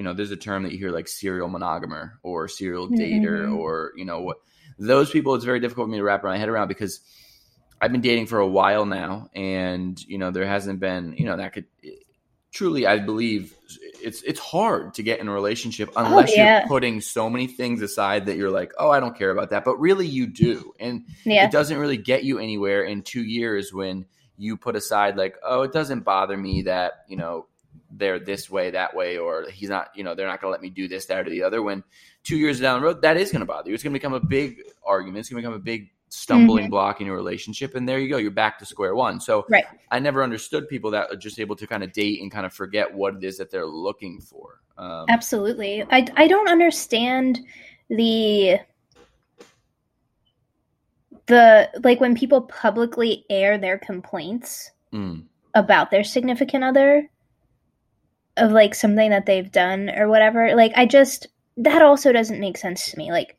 you 0.00 0.04
know 0.04 0.14
there's 0.14 0.30
a 0.30 0.36
term 0.36 0.62
that 0.62 0.72
you 0.72 0.78
hear 0.78 0.90
like 0.90 1.06
serial 1.08 1.48
monogamer 1.50 2.12
or 2.22 2.48
serial 2.48 2.88
dater 2.88 3.44
Mhm. 3.46 3.58
or 3.58 3.92
you 3.96 4.06
know 4.06 4.20
what 4.22 4.38
those 4.78 5.10
people 5.10 5.34
it's 5.34 5.44
very 5.44 5.60
difficult 5.60 5.88
for 5.88 5.90
me 5.90 5.98
to 5.98 6.02
wrap 6.04 6.24
my 6.24 6.38
head 6.38 6.48
around 6.48 6.68
because 6.68 7.00
i've 7.82 7.92
been 7.92 8.00
dating 8.00 8.26
for 8.26 8.38
a 8.38 8.46
while 8.48 8.86
now 8.86 9.28
and 9.34 10.00
you 10.06 10.16
know 10.16 10.30
there 10.30 10.46
hasn't 10.46 10.80
been 10.80 11.14
you 11.18 11.26
know 11.26 11.36
that 11.36 11.52
could 11.52 11.66
truly 12.52 12.86
i 12.86 12.98
believe 12.98 13.54
it's 14.02 14.22
it's 14.22 14.40
hard 14.40 14.94
to 14.94 15.02
get 15.02 15.20
in 15.20 15.28
a 15.28 15.32
relationship 15.32 15.90
unless 15.96 16.30
Oh, 16.30 16.34
yeah. 16.34 16.58
you're 16.60 16.68
putting 16.68 17.00
so 17.02 17.28
many 17.28 17.46
things 17.46 17.82
aside 17.82 18.26
that 18.26 18.36
you're 18.38 18.50
like 18.50 18.72
oh 18.78 18.90
i 18.90 19.00
don't 19.00 19.16
care 19.16 19.30
about 19.30 19.50
that 19.50 19.64
but 19.64 19.78
really 19.78 20.06
you 20.06 20.26
do 20.26 20.72
and 20.80 21.04
yeah. 21.24 21.44
it 21.44 21.52
doesn't 21.52 21.76
really 21.78 21.98
get 21.98 22.24
you 22.24 22.38
anywhere 22.38 22.82
in 22.84 23.02
two 23.02 23.22
years 23.22 23.72
when 23.72 24.06
you 24.38 24.56
put 24.56 24.74
aside 24.76 25.16
like 25.18 25.36
oh 25.44 25.60
it 25.62 25.72
doesn't 25.72 26.00
bother 26.00 26.36
me 26.36 26.62
that 26.62 27.04
you 27.06 27.16
know 27.18 27.46
they're 27.92 28.18
this 28.18 28.48
way 28.50 28.70
that 28.70 28.94
way 28.94 29.18
or 29.18 29.48
he's 29.50 29.68
not 29.68 29.88
you 29.94 30.04
know 30.04 30.14
they're 30.14 30.26
not 30.26 30.40
going 30.40 30.48
to 30.48 30.52
let 30.52 30.62
me 30.62 30.70
do 30.70 30.86
this 30.88 31.06
that 31.06 31.26
or 31.26 31.30
the 31.30 31.42
other 31.42 31.62
when 31.62 31.82
two 32.22 32.36
years 32.36 32.60
down 32.60 32.80
the 32.80 32.86
road 32.86 33.02
that 33.02 33.16
is 33.16 33.32
going 33.32 33.40
to 33.40 33.46
bother 33.46 33.68
you 33.68 33.74
it's 33.74 33.82
going 33.82 33.92
to 33.92 33.98
become 33.98 34.12
a 34.12 34.20
big 34.20 34.58
argument 34.84 35.18
it's 35.18 35.28
going 35.28 35.42
to 35.42 35.48
become 35.48 35.60
a 35.60 35.62
big 35.62 35.90
stumbling 36.08 36.66
Mhm. 36.66 36.70
block 36.70 37.00
in 37.00 37.06
your 37.06 37.16
relationship 37.16 37.74
and 37.74 37.88
there 37.88 37.98
you 37.98 38.08
go 38.08 38.16
you're 38.16 38.30
back 38.30 38.58
to 38.58 38.66
square 38.66 38.94
one 38.94 39.20
so 39.20 39.44
Right. 39.48 39.64
i 39.90 39.98
never 39.98 40.22
understood 40.22 40.68
people 40.68 40.90
that 40.92 41.10
are 41.10 41.16
just 41.16 41.38
able 41.38 41.56
to 41.56 41.66
kind 41.66 41.82
of 41.82 41.92
date 41.92 42.20
and 42.20 42.30
kind 42.32 42.44
of 42.46 42.52
forget 42.52 42.92
what 42.92 43.14
it 43.14 43.24
is 43.24 43.38
that 43.38 43.50
they're 43.50 43.66
looking 43.66 44.20
for 44.20 44.60
um, 44.78 45.04
Absolutely. 45.10 45.84
I, 45.90 46.06
I 46.16 46.26
don't 46.26 46.48
understand 46.48 47.40
the 47.90 48.60
the 51.26 51.70
like 51.84 52.00
when 52.00 52.14
people 52.14 52.42
publicly 52.42 53.24
air 53.28 53.58
their 53.58 53.78
complaints 53.78 54.70
mm, 54.92 55.22
about 55.54 55.90
their 55.90 56.02
significant 56.04 56.64
other 56.64 57.08
of 58.40 58.52
like 58.52 58.74
something 58.74 59.10
that 59.10 59.26
they've 59.26 59.50
done 59.52 59.90
or 59.96 60.08
whatever. 60.08 60.54
Like 60.54 60.72
I 60.76 60.86
just 60.86 61.28
that 61.58 61.82
also 61.82 62.12
doesn't 62.12 62.40
make 62.40 62.56
sense 62.58 62.90
to 62.90 62.98
me. 62.98 63.12
Like 63.12 63.36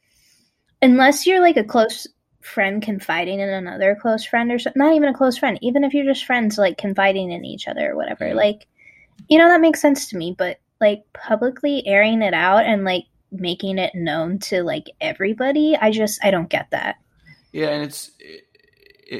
unless 0.81 1.25
you're 1.27 1.41
like 1.41 1.57
a 1.57 1.63
close 1.63 2.07
friend 2.41 2.81
confiding 2.81 3.39
in 3.39 3.49
another 3.49 3.97
close 4.01 4.23
friend 4.25 4.51
or 4.51 4.59
so, 4.59 4.71
not 4.75 4.93
even 4.95 5.09
a 5.09 5.13
close 5.13 5.37
friend, 5.37 5.59
even 5.61 5.83
if 5.83 5.93
you're 5.93 6.05
just 6.05 6.25
friends 6.25 6.57
like 6.57 6.77
confiding 6.77 7.31
in 7.31 7.45
each 7.45 7.67
other 7.67 7.91
or 7.91 7.95
whatever. 7.95 8.27
Yeah. 8.29 8.33
Like 8.33 8.67
you 9.27 9.37
know 9.37 9.49
that 9.49 9.61
makes 9.61 9.81
sense 9.81 10.07
to 10.09 10.17
me, 10.17 10.35
but 10.37 10.59
like 10.79 11.03
publicly 11.13 11.85
airing 11.85 12.21
it 12.21 12.33
out 12.33 12.65
and 12.65 12.83
like 12.83 13.05
making 13.31 13.77
it 13.77 13.93
known 13.95 14.39
to 14.39 14.63
like 14.63 14.85
everybody, 14.99 15.75
I 15.79 15.91
just 15.91 16.23
I 16.23 16.31
don't 16.31 16.49
get 16.49 16.69
that. 16.71 16.95
yeah 17.53 17.69
and 17.69 17.83
it's 17.83 18.11
it, 18.19 18.45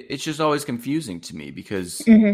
it's 0.09 0.23
just 0.23 0.39
always 0.39 0.63
confusing 0.65 1.19
to 1.21 1.35
me 1.35 1.51
because 1.51 2.01
hmm 2.05 2.33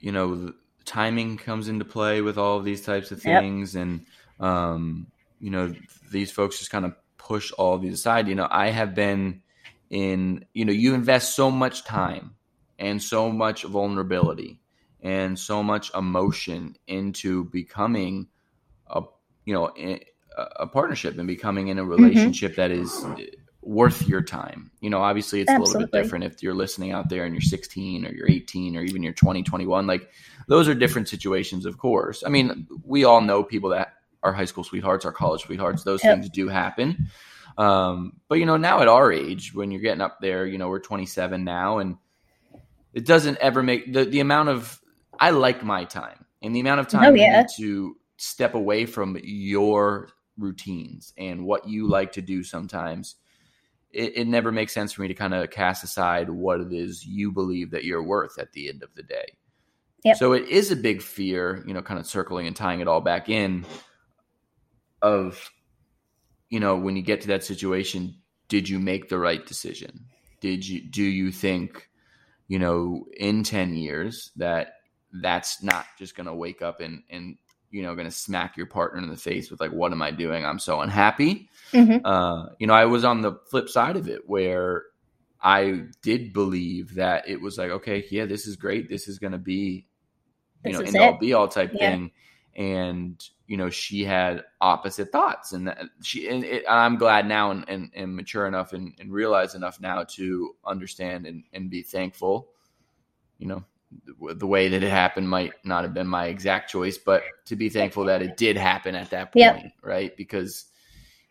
you 0.00 0.12
know 0.12 0.34
the 0.34 0.54
timing 0.86 1.36
comes 1.36 1.68
into 1.68 1.84
play 1.84 2.22
with 2.22 2.38
all 2.38 2.56
of 2.58 2.64
these 2.64 2.82
types 2.82 3.10
of 3.10 3.22
Yep. 3.24 3.40
things. 3.40 3.74
And 3.74 4.06
um 4.40 5.08
you 5.40 5.50
know 5.50 5.74
these 6.10 6.30
folks 6.32 6.58
just 6.58 6.70
kind 6.70 6.84
of 6.86 6.94
push 7.18 7.52
all 7.52 7.74
of 7.74 7.82
these 7.82 7.94
aside. 7.94 8.28
You 8.28 8.34
know 8.34 8.48
i 8.50 8.68
have 8.70 8.94
been 8.94 9.42
in 9.90 10.44
you 10.54 10.64
know 10.64 10.72
you 10.72 10.94
invest 10.94 11.34
so 11.36 11.50
much 11.50 11.84
time 11.84 12.36
and 12.78 13.02
so 13.02 13.30
much 13.30 13.64
vulnerability 13.64 14.60
and 15.00 15.38
so 15.38 15.62
much 15.62 15.90
emotion 15.94 16.76
into 16.86 17.44
becoming 17.44 18.28
a 18.88 19.02
you 19.44 19.54
know 19.54 19.70
a, 19.78 20.00
a 20.56 20.66
partnership 20.66 21.16
and 21.18 21.26
becoming 21.26 21.68
in 21.68 21.78
a 21.78 21.84
relationship 21.84 22.56
that 22.56 22.70
is 22.70 22.92
worth 23.66 24.06
your 24.08 24.22
time. 24.22 24.70
You 24.80 24.90
know 24.90 25.00
obviously 25.02 25.40
it's 25.40 25.50
a 25.50 25.58
little 25.58 25.74
bit 25.80 25.90
different 26.02 26.24
if 26.24 26.42
you're 26.42 26.54
listening 26.54 26.92
out 26.92 27.08
there 27.08 27.24
and 27.24 27.34
you're 27.34 27.40
16 27.42 28.06
or 28.06 28.12
you're 28.12 28.28
18 28.28 28.76
or 28.76 28.82
even 28.82 29.02
you're 29.02 29.12
20 29.12 29.42
21 29.42 29.86
like 29.86 30.08
those 30.46 30.68
are 30.68 30.74
different 30.74 31.08
situations 31.08 31.66
of 31.66 31.76
course. 31.76 32.22
I 32.24 32.28
mean 32.28 32.66
we 32.84 33.04
all 33.04 33.20
know 33.20 33.42
people 33.42 33.70
that 33.70 33.94
are 34.22 34.32
high 34.32 34.44
school 34.44 34.64
sweethearts 34.64 35.04
are 35.04 35.12
college 35.12 35.42
sweethearts. 35.42 35.82
Those 35.82 36.02
Yep. 36.04 36.14
things 36.14 36.30
do 36.30 36.48
happen. 36.48 37.08
Um, 37.58 38.14
but 38.28 38.38
you 38.38 38.46
know 38.46 38.56
now 38.56 38.80
at 38.82 38.88
our 38.88 39.10
age 39.12 39.52
when 39.54 39.70
you're 39.70 39.80
getting 39.80 40.00
up 40.02 40.20
there 40.20 40.46
you 40.46 40.58
know 40.58 40.68
we're 40.68 40.78
27 40.78 41.42
now 41.44 41.78
and 41.78 41.96
it 42.94 43.04
doesn't 43.04 43.38
ever 43.38 43.62
make 43.62 43.92
the, 43.92 44.04
the 44.04 44.20
amount 44.20 44.48
of 44.48 44.80
i 45.18 45.30
like 45.30 45.62
my 45.64 45.84
time 45.84 46.24
and 46.42 46.54
the 46.54 46.60
amount 46.60 46.80
of 46.80 46.88
time 46.88 47.10
Oh, 47.10 47.14
you 47.14 47.22
yeah. 47.22 47.40
need 47.40 47.48
to 47.56 47.96
step 48.16 48.54
away 48.54 48.86
from 48.86 49.18
your 49.22 50.08
routines 50.38 51.12
and 51.18 51.44
what 51.44 51.66
you 51.68 51.88
like 51.88 52.12
to 52.12 52.22
do 52.22 52.42
sometimes 52.42 53.16
it, 53.96 54.18
it 54.18 54.26
never 54.26 54.52
makes 54.52 54.72
sense 54.74 54.92
for 54.92 55.02
me 55.02 55.08
to 55.08 55.14
kind 55.14 55.34
of 55.34 55.50
cast 55.50 55.82
aside 55.82 56.28
what 56.28 56.60
it 56.60 56.72
is 56.72 57.04
you 57.04 57.32
believe 57.32 57.70
that 57.70 57.84
you're 57.84 58.02
worth 58.02 58.38
at 58.38 58.52
the 58.52 58.68
end 58.68 58.82
of 58.82 58.94
the 58.94 59.02
day 59.02 59.24
Yep. 60.04 60.18
so 60.18 60.32
it 60.34 60.46
is 60.48 60.70
a 60.70 60.76
big 60.76 61.02
fear 61.02 61.64
you 61.66 61.74
know 61.74 61.82
kind 61.82 61.98
of 61.98 62.06
circling 62.06 62.46
and 62.46 62.54
tying 62.54 62.80
it 62.80 62.86
all 62.86 63.00
back 63.00 63.28
in 63.28 63.64
of 65.02 65.50
you 66.48 66.60
know 66.60 66.76
when 66.76 66.96
you 66.96 67.02
get 67.02 67.22
to 67.22 67.28
that 67.28 67.42
situation 67.42 68.14
did 68.48 68.68
you 68.68 68.78
make 68.78 69.08
the 69.08 69.18
right 69.18 69.46
decision 69.46 70.04
did 70.40 70.66
you 70.68 70.80
do 70.80 71.02
you 71.02 71.32
think 71.32 71.88
you 72.46 72.58
know 72.58 73.04
in 73.16 73.42
10 73.42 73.74
years 73.74 74.30
that 74.36 74.74
that's 75.22 75.62
not 75.62 75.86
just 75.98 76.14
going 76.14 76.26
to 76.26 76.34
wake 76.34 76.62
up 76.62 76.80
and 76.80 77.02
and 77.10 77.36
you 77.76 77.82
know 77.82 77.94
going 77.94 78.08
to 78.08 78.10
smack 78.26 78.56
your 78.56 78.66
partner 78.66 78.98
in 79.02 79.08
the 79.08 79.16
face 79.16 79.50
with 79.50 79.60
like 79.60 79.72
what 79.72 79.92
am 79.92 80.02
i 80.02 80.10
doing? 80.10 80.44
I'm 80.44 80.58
so 80.58 80.80
unhappy. 80.80 81.48
Hmm 81.72 81.96
uh 82.04 82.46
you 82.58 82.66
know 82.66 82.74
i 82.74 82.84
was 82.84 83.04
on 83.04 83.20
the 83.22 83.32
flip 83.50 83.68
side 83.68 83.96
of 83.96 84.08
it 84.08 84.22
where 84.26 84.84
i 85.42 85.82
did 86.02 86.32
believe 86.32 86.94
that 86.94 87.28
it 87.28 87.40
was 87.40 87.58
like 87.58 87.70
okay 87.70 88.04
yeah 88.10 88.26
this 88.26 88.46
is 88.46 88.56
great. 88.56 88.88
This 88.88 89.08
is 89.08 89.18
going 89.18 89.32
to 89.32 89.38
be 89.38 89.86
you 90.64 90.72
This 90.72 90.80
know 90.80 90.86
end 90.86 90.96
all 90.96 91.18
be 91.18 91.32
all 91.34 91.48
type 91.48 91.72
Yeah. 91.74 91.96
thing. 91.96 92.10
And 92.56 93.22
you 93.46 93.56
know 93.56 93.70
she 93.70 94.04
had 94.04 94.44
opposite 94.60 95.12
thoughts 95.12 95.52
and 95.52 95.68
that 95.68 95.78
she 96.02 96.28
and 96.28 96.44
it, 96.44 96.64
i'm 96.68 96.96
glad 96.96 97.26
now 97.26 97.50
and, 97.50 97.64
and, 97.68 97.90
and 97.94 98.16
mature 98.16 98.46
enough 98.46 98.72
and, 98.72 98.94
and 98.98 99.12
realize 99.12 99.54
enough 99.54 99.80
now 99.80 100.04
to 100.04 100.54
understand 100.64 101.26
and, 101.26 101.44
and 101.52 101.70
be 101.70 101.82
thankful 101.82 102.48
you 103.38 103.46
know 103.46 103.62
the, 104.34 104.46
way 104.46 104.68
that 104.68 104.82
it 104.82 104.90
happened 104.90 105.28
might 105.28 105.52
not 105.64 105.84
have 105.84 105.94
been 105.94 106.06
my 106.06 106.26
exact 106.26 106.70
choice 106.70 106.98
but 106.98 107.22
to 107.44 107.56
be 107.56 107.68
thankful 107.68 108.04
that 108.04 108.22
it 108.22 108.36
did 108.36 108.56
happen 108.56 108.94
at 108.94 109.10
that 109.10 109.32
point 109.32 109.36
Yep. 109.36 109.72
right 109.82 110.16
because 110.16 110.66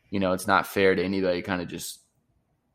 you 0.10 0.20
know 0.20 0.32
it's 0.34 0.48
not 0.48 0.66
fair 0.68 0.96
to 0.96 1.04
anybody 1.04 1.42
kind 1.42 1.62
of 1.62 1.68
just 1.68 2.00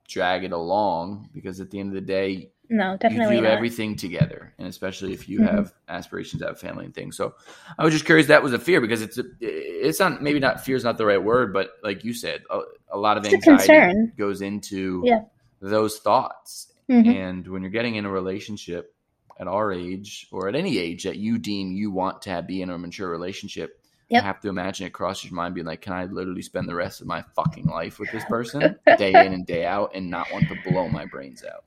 drag 0.09 0.45
it 0.45 0.53
along 0.53 1.29
because 1.33 1.61
at 1.61 1.71
the 1.71 1.79
end 1.79 1.89
of 1.91 1.95
the 1.95 2.01
day 2.01 2.51
No, 2.69 2.97
definitely 2.97 3.37
you 3.37 3.41
do 3.43 3.47
not. 3.49 3.53
everything 3.57 3.97
together, 3.97 4.55
and 4.59 4.69
especially 4.69 5.13
if 5.13 5.29
you 5.29 5.41
Mhm. 5.41 5.51
have 5.51 5.73
aspirations 5.89 6.41
to 6.43 6.47
have 6.49 6.61
family 6.61 6.85
and 6.85 6.95
things. 6.95 7.17
So 7.17 7.35
I 7.79 7.85
was 7.85 7.93
just 7.93 8.05
curious. 8.05 8.29
That 8.29 8.43
was 8.45 8.53
a 8.53 8.59
fear 8.61 8.81
because 8.81 9.03
it's 9.03 9.19
a, 9.19 9.25
it's 9.41 9.99
not 9.99 10.23
maybe 10.23 10.39
not 10.39 10.65
fear 10.65 10.77
is 10.77 10.85
not 10.85 10.97
the 10.99 11.07
right 11.07 11.23
word, 11.23 11.53
but 11.53 11.71
like 11.83 12.05
you 12.05 12.13
said, 12.13 12.43
a, 12.51 12.61
a 12.93 12.99
lot 12.99 13.17
of 13.17 13.25
It's 13.25 13.35
anxiety 13.49 14.13
goes 14.17 14.41
into 14.41 15.03
Yeah. 15.05 15.23
those 15.61 15.99
thoughts. 15.99 16.73
Mhm. 16.89 17.07
And 17.07 17.49
when 17.49 17.63
you're 17.63 17.71
getting 17.73 17.97
in 17.97 18.05
a 18.05 18.11
relationship 18.11 18.95
at 19.41 19.49
our 19.49 19.73
age 19.73 20.29
or 20.31 20.49
at 20.49 20.55
any 20.55 20.79
age 20.79 21.05
that 21.05 21.17
you 21.17 21.39
deem 21.39 21.73
you 21.73 21.91
want 21.91 22.23
to 22.23 22.31
have, 22.31 22.47
be 22.47 22.63
in 22.63 22.71
a 22.71 22.79
mature 22.79 23.11
relationship, 23.11 23.77
Yep. 24.11 24.25
I 24.25 24.27
have 24.27 24.41
to 24.41 24.49
imagine 24.49 24.87
it 24.89 24.93
crosses 24.93 25.31
your 25.31 25.35
mind 25.37 25.55
being 25.55 25.69
like, 25.69 25.83
can 25.83 25.93
I 25.93 26.07
literally 26.07 26.43
spend 26.43 26.69
the 26.69 26.75
rest 26.75 27.01
of 27.01 27.07
my 27.07 27.25
fucking 27.37 27.67
life 27.67 28.01
with 28.01 28.11
this 28.11 28.25
person 28.25 28.77
day 28.99 29.11
in 29.25 29.33
and 29.33 29.47
day 29.47 29.65
out 29.65 29.93
and 29.95 30.11
not 30.11 30.27
want 30.33 30.49
to 30.49 30.57
blow 30.69 30.89
my 30.89 31.07
brains 31.07 31.45
out? 31.45 31.65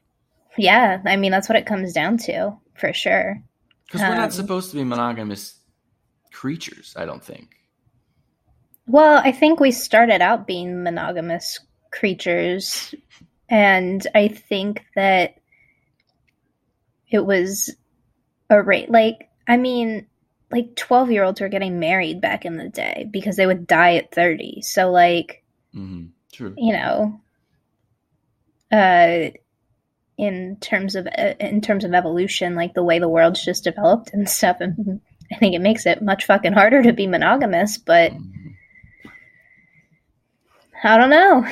Yeah, 0.57 1.01
I 1.05 1.15
mean 1.15 1.31
that's 1.31 1.47
what 1.47 1.57
it 1.57 1.65
comes 1.65 1.93
down 1.93 2.17
to 2.17 2.57
for 2.75 2.91
sure. 2.91 3.41
Because 3.85 4.01
we're 4.01 4.07
Um, 4.07 4.17
not 4.17 4.33
supposed 4.33 4.71
to 4.71 4.75
be 4.75 4.83
monogamous 4.83 5.57
creatures, 6.33 6.93
I 6.97 7.05
don't 7.05 7.23
think. 7.23 7.55
Well, 8.87 9.21
I 9.23 9.31
think 9.31 9.61
we 9.61 9.71
started 9.71 10.21
out 10.21 10.45
being 10.45 10.83
monogamous 10.83 11.61
creatures, 11.91 12.93
and 13.47 14.05
I 14.13 14.27
think 14.27 14.83
that 14.95 15.35
it 17.13 17.25
was 17.25 17.69
a 18.49 18.61
rate. 18.61 18.89
Like, 18.89 19.29
I 19.47 19.55
mean, 19.55 20.07
like 20.51 20.75
twelve 20.75 21.11
year 21.11 21.23
olds 21.23 21.39
were 21.39 21.47
getting 21.47 21.79
married 21.79 22.19
back 22.19 22.43
in 22.43 22.57
the 22.57 22.69
day 22.69 23.07
because 23.09 23.37
they 23.37 23.45
would 23.45 23.67
die 23.67 23.95
at 23.95 24.11
thirty. 24.11 24.61
So, 24.63 24.91
like, 24.91 25.43
hmm 25.73 26.05
True. 26.33 26.55
you 26.57 26.73
know, 26.73 27.21
uh, 28.71 29.29
in 30.17 30.57
terms 30.59 30.95
of 30.95 31.07
uh, 31.07 31.35
in 31.39 31.61
terms 31.61 31.83
of 31.85 31.93
evolution, 31.93 32.55
like 32.55 32.73
the 32.73 32.83
way 32.83 32.97
the 32.97 33.07
world's 33.07 33.45
just 33.45 33.63
developed 33.63 34.11
and 34.11 34.27
stuff, 34.27 34.57
and 34.59 34.99
I 35.31 35.37
think 35.37 35.53
it 35.55 35.61
makes 35.61 35.85
it 35.85 36.01
much 36.01 36.25
fucking 36.25 36.53
harder 36.53 36.81
to 36.81 36.93
be 36.93 37.05
monogamous. 37.05 37.77
But 37.77 38.11
Mhm. 38.13 38.55
I 40.83 40.97
don't 40.97 41.11
know. 41.11 41.45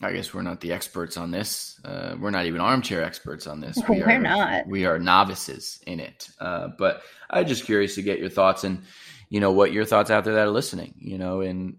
I 0.00 0.12
guess 0.12 0.32
we're 0.32 0.42
not 0.42 0.60
the 0.60 0.72
experts 0.72 1.16
on 1.16 1.32
this. 1.32 1.80
Uh, 1.84 2.14
we're 2.20 2.30
not 2.30 2.46
even 2.46 2.60
armchair 2.60 3.02
experts 3.02 3.48
on 3.48 3.60
this. 3.60 3.76
We're 3.88 4.08
are, 4.08 4.18
not. 4.18 4.66
We 4.68 4.86
are 4.86 4.98
novices 4.98 5.80
in 5.88 5.98
it. 5.98 6.28
Uh, 6.40 6.68
but 6.78 7.02
I'm 7.30 7.46
just 7.48 7.64
curious 7.64 7.96
to 7.96 8.02
get 8.02 8.20
your 8.20 8.28
thoughts 8.28 8.62
and, 8.62 8.82
you 9.28 9.40
know, 9.40 9.50
what 9.50 9.72
your 9.72 9.84
thoughts 9.84 10.10
out 10.12 10.22
there 10.22 10.34
that 10.34 10.46
are 10.46 10.50
listening, 10.50 10.94
you 10.98 11.18
know, 11.18 11.40
and 11.40 11.78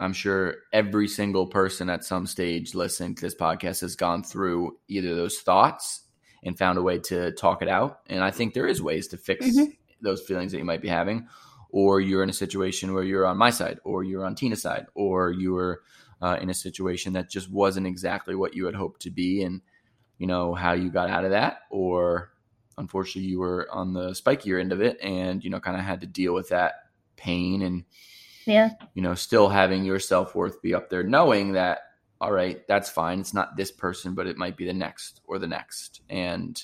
I'm 0.00 0.12
sure 0.12 0.56
every 0.72 1.06
single 1.06 1.46
person 1.46 1.88
at 1.88 2.04
some 2.04 2.26
stage 2.26 2.74
listening 2.74 3.14
to 3.14 3.22
this 3.22 3.36
podcast 3.36 3.80
has 3.82 3.94
gone 3.94 4.24
through 4.24 4.76
either 4.88 5.14
those 5.14 5.38
thoughts 5.38 6.02
and 6.42 6.58
found 6.58 6.78
a 6.78 6.82
way 6.82 6.98
to 6.98 7.30
talk 7.32 7.62
it 7.62 7.68
out. 7.68 8.00
And 8.08 8.24
I 8.24 8.32
think 8.32 8.54
there 8.54 8.66
is 8.66 8.82
ways 8.82 9.06
to 9.08 9.16
fix 9.16 9.46
Mhm. 9.46 9.76
those 10.02 10.20
feelings 10.20 10.50
that 10.50 10.58
you 10.58 10.64
might 10.64 10.82
be 10.82 10.88
having. 10.88 11.28
Or 11.70 12.00
you're 12.00 12.22
in 12.22 12.30
a 12.30 12.34
situation 12.34 12.92
where 12.92 13.04
you're 13.04 13.26
on 13.26 13.36
my 13.36 13.50
side, 13.50 13.78
or 13.84 14.02
you're 14.02 14.24
on 14.24 14.34
Tina's 14.34 14.62
side, 14.62 14.86
or 14.94 15.30
you're 15.30 15.80
uh, 16.22 16.38
in 16.40 16.50
a 16.50 16.54
situation 16.54 17.12
that 17.14 17.30
just 17.30 17.50
wasn't 17.50 17.86
exactly 17.86 18.34
what 18.34 18.54
you 18.54 18.66
had 18.66 18.74
hoped 18.74 19.02
to 19.02 19.10
be, 19.10 19.42
and 19.42 19.60
you 20.18 20.26
know 20.26 20.54
how 20.54 20.72
you 20.72 20.90
got 20.90 21.10
out 21.10 21.24
of 21.24 21.30
that, 21.32 21.60
or 21.70 22.32
unfortunately 22.78 23.30
you 23.30 23.38
were 23.38 23.68
on 23.72 23.92
the 23.92 24.10
spikier 24.10 24.60
end 24.60 24.72
of 24.72 24.80
it, 24.80 24.98
and 25.02 25.42
you 25.44 25.50
know 25.50 25.60
kind 25.60 25.76
of 25.76 25.84
had 25.84 26.00
to 26.00 26.06
deal 26.06 26.32
with 26.34 26.48
that 26.50 26.74
pain 27.16 27.62
and 27.62 27.84
Yeah. 28.46 28.70
you 28.94 29.02
know, 29.02 29.14
still 29.14 29.48
having 29.48 29.84
your 29.84 29.98
self 29.98 30.34
worth 30.34 30.62
be 30.62 30.74
up 30.74 30.88
there, 30.90 31.02
knowing 31.02 31.52
that, 31.52 31.80
all 32.20 32.30
right, 32.32 32.66
that's 32.68 32.88
fine. 32.88 33.20
It's 33.20 33.34
not 33.34 33.56
this 33.56 33.70
person, 33.70 34.14
but 34.14 34.26
it 34.26 34.36
might 34.36 34.56
be 34.56 34.66
the 34.66 34.72
next 34.72 35.20
or 35.26 35.38
the 35.38 35.46
next. 35.48 36.00
And 36.08 36.62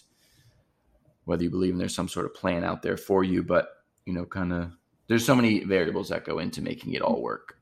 whether 1.24 1.42
you 1.42 1.50
believe 1.50 1.72
in 1.72 1.78
there's 1.78 1.94
some 1.94 2.08
sort 2.08 2.26
of 2.26 2.34
plan 2.34 2.64
out 2.64 2.82
there 2.82 2.96
for 2.96 3.24
you, 3.24 3.42
but, 3.42 3.68
you 4.06 4.12
know, 4.12 4.24
kind 4.24 4.52
of, 4.52 4.72
there's 5.08 5.24
so 5.24 5.34
many 5.34 5.64
variables 5.64 6.08
that 6.10 6.24
go 6.24 6.38
into 6.38 6.62
making 6.62 6.94
it 6.94 7.02
all 7.02 7.20
work. 7.20 7.58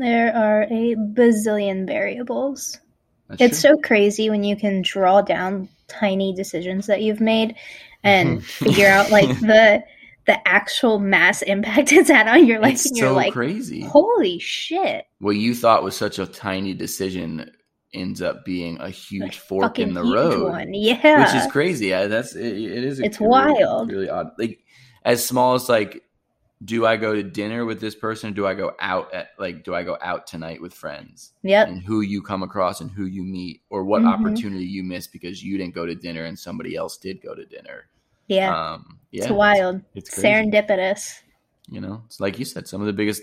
There 0.00 0.34
are 0.34 0.62
a 0.64 0.96
bazillion 0.96 1.86
variables. 1.86 2.78
That's 3.28 3.40
It's 3.42 3.62
true. 3.62 3.70
so 3.76 3.76
crazy 3.82 4.28
when 4.30 4.42
you 4.44 4.56
can 4.56 4.82
draw 4.82 5.20
down 5.22 5.68
tiny 5.88 6.32
decisions 6.34 6.86
that 6.86 7.02
you've 7.02 7.20
made 7.20 7.54
and 8.02 8.44
figure 8.64 8.88
out 8.88 9.10
like 9.10 9.28
the 9.40 9.82
the 10.26 10.48
actual 10.48 10.98
mass 10.98 11.42
impact 11.42 11.92
it's 11.98 12.08
had 12.10 12.28
on 12.28 12.46
your 12.46 12.60
life 12.60 12.74
It's 12.74 12.86
and 12.86 12.96
you're 12.96 13.08
so 13.08 13.14
like 13.14 13.32
crazy. 13.32 13.80
holy 13.82 14.38
shit 14.38 15.04
What 15.18 15.36
you 15.36 15.54
thought 15.54 15.82
was 15.82 15.96
such 15.96 16.18
a 16.18 16.26
tiny 16.26 16.72
decision 16.74 17.50
ends 17.92 18.22
up 18.22 18.44
being 18.44 18.78
a 18.80 18.88
huge 18.90 19.38
fork 19.38 19.78
in 19.80 19.94
the 19.94 20.02
road. 20.04 20.50
one 20.50 20.72
yeah 20.74 21.24
which 21.24 21.34
is 21.44 21.50
crazy. 21.50 21.86
Yeah, 21.88 22.06
that's 22.06 22.34
it, 22.36 22.46
it 22.46 22.84
is. 22.84 23.00
It's 23.00 23.18
really- 23.20 23.30
wild. 23.30 23.90
really 23.90 24.08
odd. 24.08 24.28
Like 24.38 24.60
as 25.04 25.24
small 25.24 25.54
as 25.54 25.68
like, 25.68 26.02
do 26.64 26.84
I 26.86 26.96
go 26.96 27.14
to 27.14 27.22
dinner 27.22 27.64
with 27.64 27.80
this 27.80 27.94
person? 27.94 28.30
Or 28.30 28.34
do 28.34 28.46
I 28.46 28.54
go 28.54 28.72
out 28.80 29.12
at 29.14 29.30
like, 29.38 29.64
do 29.64 29.74
I 29.74 29.82
go 29.82 29.96
out 30.02 30.26
tonight 30.26 30.60
with 30.60 30.74
friends? 30.74 31.32
yep 31.42 31.68
And 31.68 31.82
who 31.82 32.00
you 32.02 32.22
come 32.22 32.42
across 32.42 32.80
and 32.80 32.90
who 32.90 33.06
you 33.06 33.22
meet, 33.22 33.62
or 33.70 33.84
what 33.84 34.02
Mhm. 34.02 34.06
opportunity 34.06 34.64
you 34.66 34.82
miss 34.84 35.06
because 35.06 35.42
you 35.42 35.56
didn't 35.58 35.74
go 35.74 35.86
to 35.86 35.94
dinner 35.94 36.24
and 36.24 36.38
somebody 36.38 36.76
else 36.76 36.98
did 36.98 37.22
go 37.22 37.34
to 37.34 37.44
dinner. 37.46 37.88
yeah 38.28 38.74
Um, 38.74 39.00
yeah, 39.10 39.24
it's 39.24 39.32
wild 39.32 39.82
It's, 39.94 40.10
crazy. 40.10 40.26
serendipitous 40.26 41.22
You 41.68 41.80
know, 41.80 42.02
it's 42.06 42.20
like 42.20 42.38
you 42.38 42.44
said, 42.44 42.68
some 42.68 42.80
of 42.80 42.86
the 42.86 42.92
biggest 42.92 43.22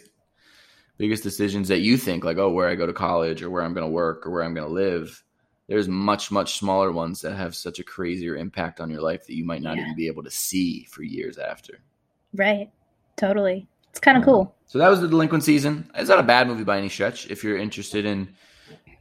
biggest 0.98 1.22
decisions 1.24 1.68
that 1.68 1.80
you 1.80 1.98
think 1.98 2.24
like, 2.24 2.38
oh, 2.38 2.50
where 2.52 2.68
I 2.68 2.76
go 2.76 2.88
to 2.88 2.94
college 2.94 3.44
or 3.44 3.50
where 3.50 3.62
I'm 3.64 3.74
going 3.74 3.86
to 3.86 3.92
work 3.92 4.26
or 4.26 4.32
where 4.32 4.44
I'm 4.44 4.54
going 4.56 4.68
to 4.68 4.74
live. 4.74 5.24
There's 5.68 5.88
much 5.88 6.32
much 6.32 6.58
smaller 6.58 6.92
ones 6.92 7.22
that 7.22 7.36
have 7.36 7.56
such 7.56 7.80
a 7.80 7.84
crazier 7.84 8.36
impact 8.36 8.80
on 8.80 8.90
your 8.90 9.02
life 9.02 9.28
that 9.28 9.36
you 9.36 9.46
might 9.46 9.62
not 9.62 9.78
Yeah. 9.78 9.84
even 9.84 9.96
be 9.96 10.08
able 10.08 10.24
to 10.24 10.32
see 10.32 10.86
for 10.86 11.04
years 11.04 11.38
after. 11.38 11.80
right 12.34 12.70
totally 13.18 13.68
it's 13.90 14.00
kind 14.00 14.18
of 14.18 14.22
Um, 14.22 14.26
cool 14.26 14.56
So 14.68 14.80
that 14.80 14.90
was 14.90 15.02
the 15.02 15.08
Delinquent 15.08 15.44
season. 15.44 15.90
It's 15.96 16.10
not 16.10 16.20
a 16.20 16.24
bad 16.24 16.48
movie 16.48 16.64
by 16.64 16.78
any 16.78 16.90
stretch. 16.90 17.30
If 17.30 17.44
you're 17.44 17.58
interested 17.58 18.06
in, 18.06 18.34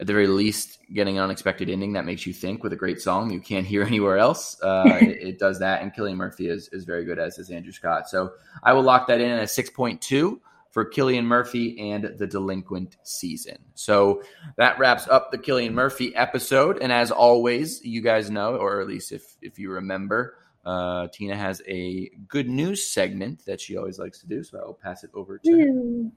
at 0.01 0.07
the 0.07 0.13
very 0.13 0.27
least, 0.27 0.79
getting 0.93 1.19
an 1.19 1.25
unexpected 1.25 1.69
ending 1.69 1.93
that 1.95 2.05
makes 2.05 2.27
you 2.27 2.33
think 2.33 2.63
with 2.63 2.73
a 2.73 2.77
great 2.77 3.01
song 3.01 3.31
you 3.31 3.41
can't 3.41 3.67
hear 3.67 3.83
anywhere 3.93 4.19
else, 4.19 4.61
uh, 4.63 4.85
it, 5.01 5.19
it 5.21 5.39
does 5.39 5.59
that. 5.59 5.83
And 5.83 5.93
Cillian 5.93 6.17
Murphy 6.17 6.49
is, 6.49 6.69
is 6.73 6.85
very 6.85 7.05
good, 7.05 7.19
as 7.19 7.39
is 7.39 7.51
Andrew 7.51 7.73
Scott. 7.73 8.09
So 8.09 8.33
I 8.63 8.73
will 8.73 8.83
lock 8.83 9.07
that 9.09 9.21
in 9.21 9.31
at 9.31 9.43
a 9.43 9.47
6.2 9.47 10.41
for 10.71 10.91
Cillian 10.91 11.25
Murphy 11.25 11.91
and 11.91 12.05
the 12.19 12.27
Delinquent 12.27 12.99
season. 13.03 13.57
So 13.75 14.23
that 14.59 14.79
wraps 14.79 15.09
up 15.09 15.31
the 15.31 15.39
Cillian 15.39 15.73
Murphy 15.73 16.15
episode. 16.15 16.79
And 16.83 16.93
as 16.93 17.11
always, 17.11 17.83
you 17.83 18.03
guys 18.03 18.31
know, 18.31 18.57
or 18.57 18.83
at 18.83 18.87
least 18.87 19.11
if, 19.11 19.37
if 19.41 19.59
you 19.59 19.71
remember, 19.71 20.37
uh, 20.67 21.07
Tina 21.13 21.37
has 21.37 21.63
a 21.67 22.11
good 22.29 22.49
news 22.49 22.87
segment 22.87 23.45
that 23.47 23.61
she 23.61 23.77
always 23.79 23.99
likes 23.99 24.19
to 24.21 24.27
do. 24.27 24.43
So 24.43 24.59
I 24.61 24.67
will 24.67 24.75
pass 24.75 25.05
it 25.05 25.11
over 25.15 25.39
to. 25.39 26.11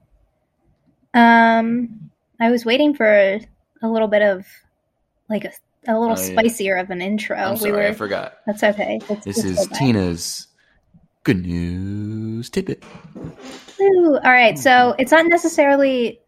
Um 1.14 2.10
i 2.40 2.50
was 2.50 2.64
waiting 2.64 2.94
for 2.94 3.04
a, 3.06 3.44
a 3.82 3.88
little 3.88 4.08
bit 4.08 4.22
of 4.22 4.46
like 5.28 5.44
a, 5.44 5.52
a 5.88 5.98
little 5.98 6.16
Oh, 6.16 6.20
yeah. 6.20 6.40
spicier 6.40 6.76
of 6.76 6.90
an 6.90 7.02
intro 7.02 7.36
I'm 7.36 7.52
we 7.54 7.58
sorry, 7.58 7.72
were 7.72 7.88
I 7.88 7.92
forgot. 7.92 8.34
that's 8.46 8.62
okay 8.62 9.00
This 9.24 9.38
is. 9.44 9.68
Tina's 9.68 10.46
good 11.24 11.44
news 11.44 12.48
tidbit. 12.48 12.82
Ooh, 13.80 14.14
all 14.22 14.30
right 14.30 14.58
so 14.58 14.94
it's 14.98 15.10
not 15.12 15.26
necessarily 15.26 16.20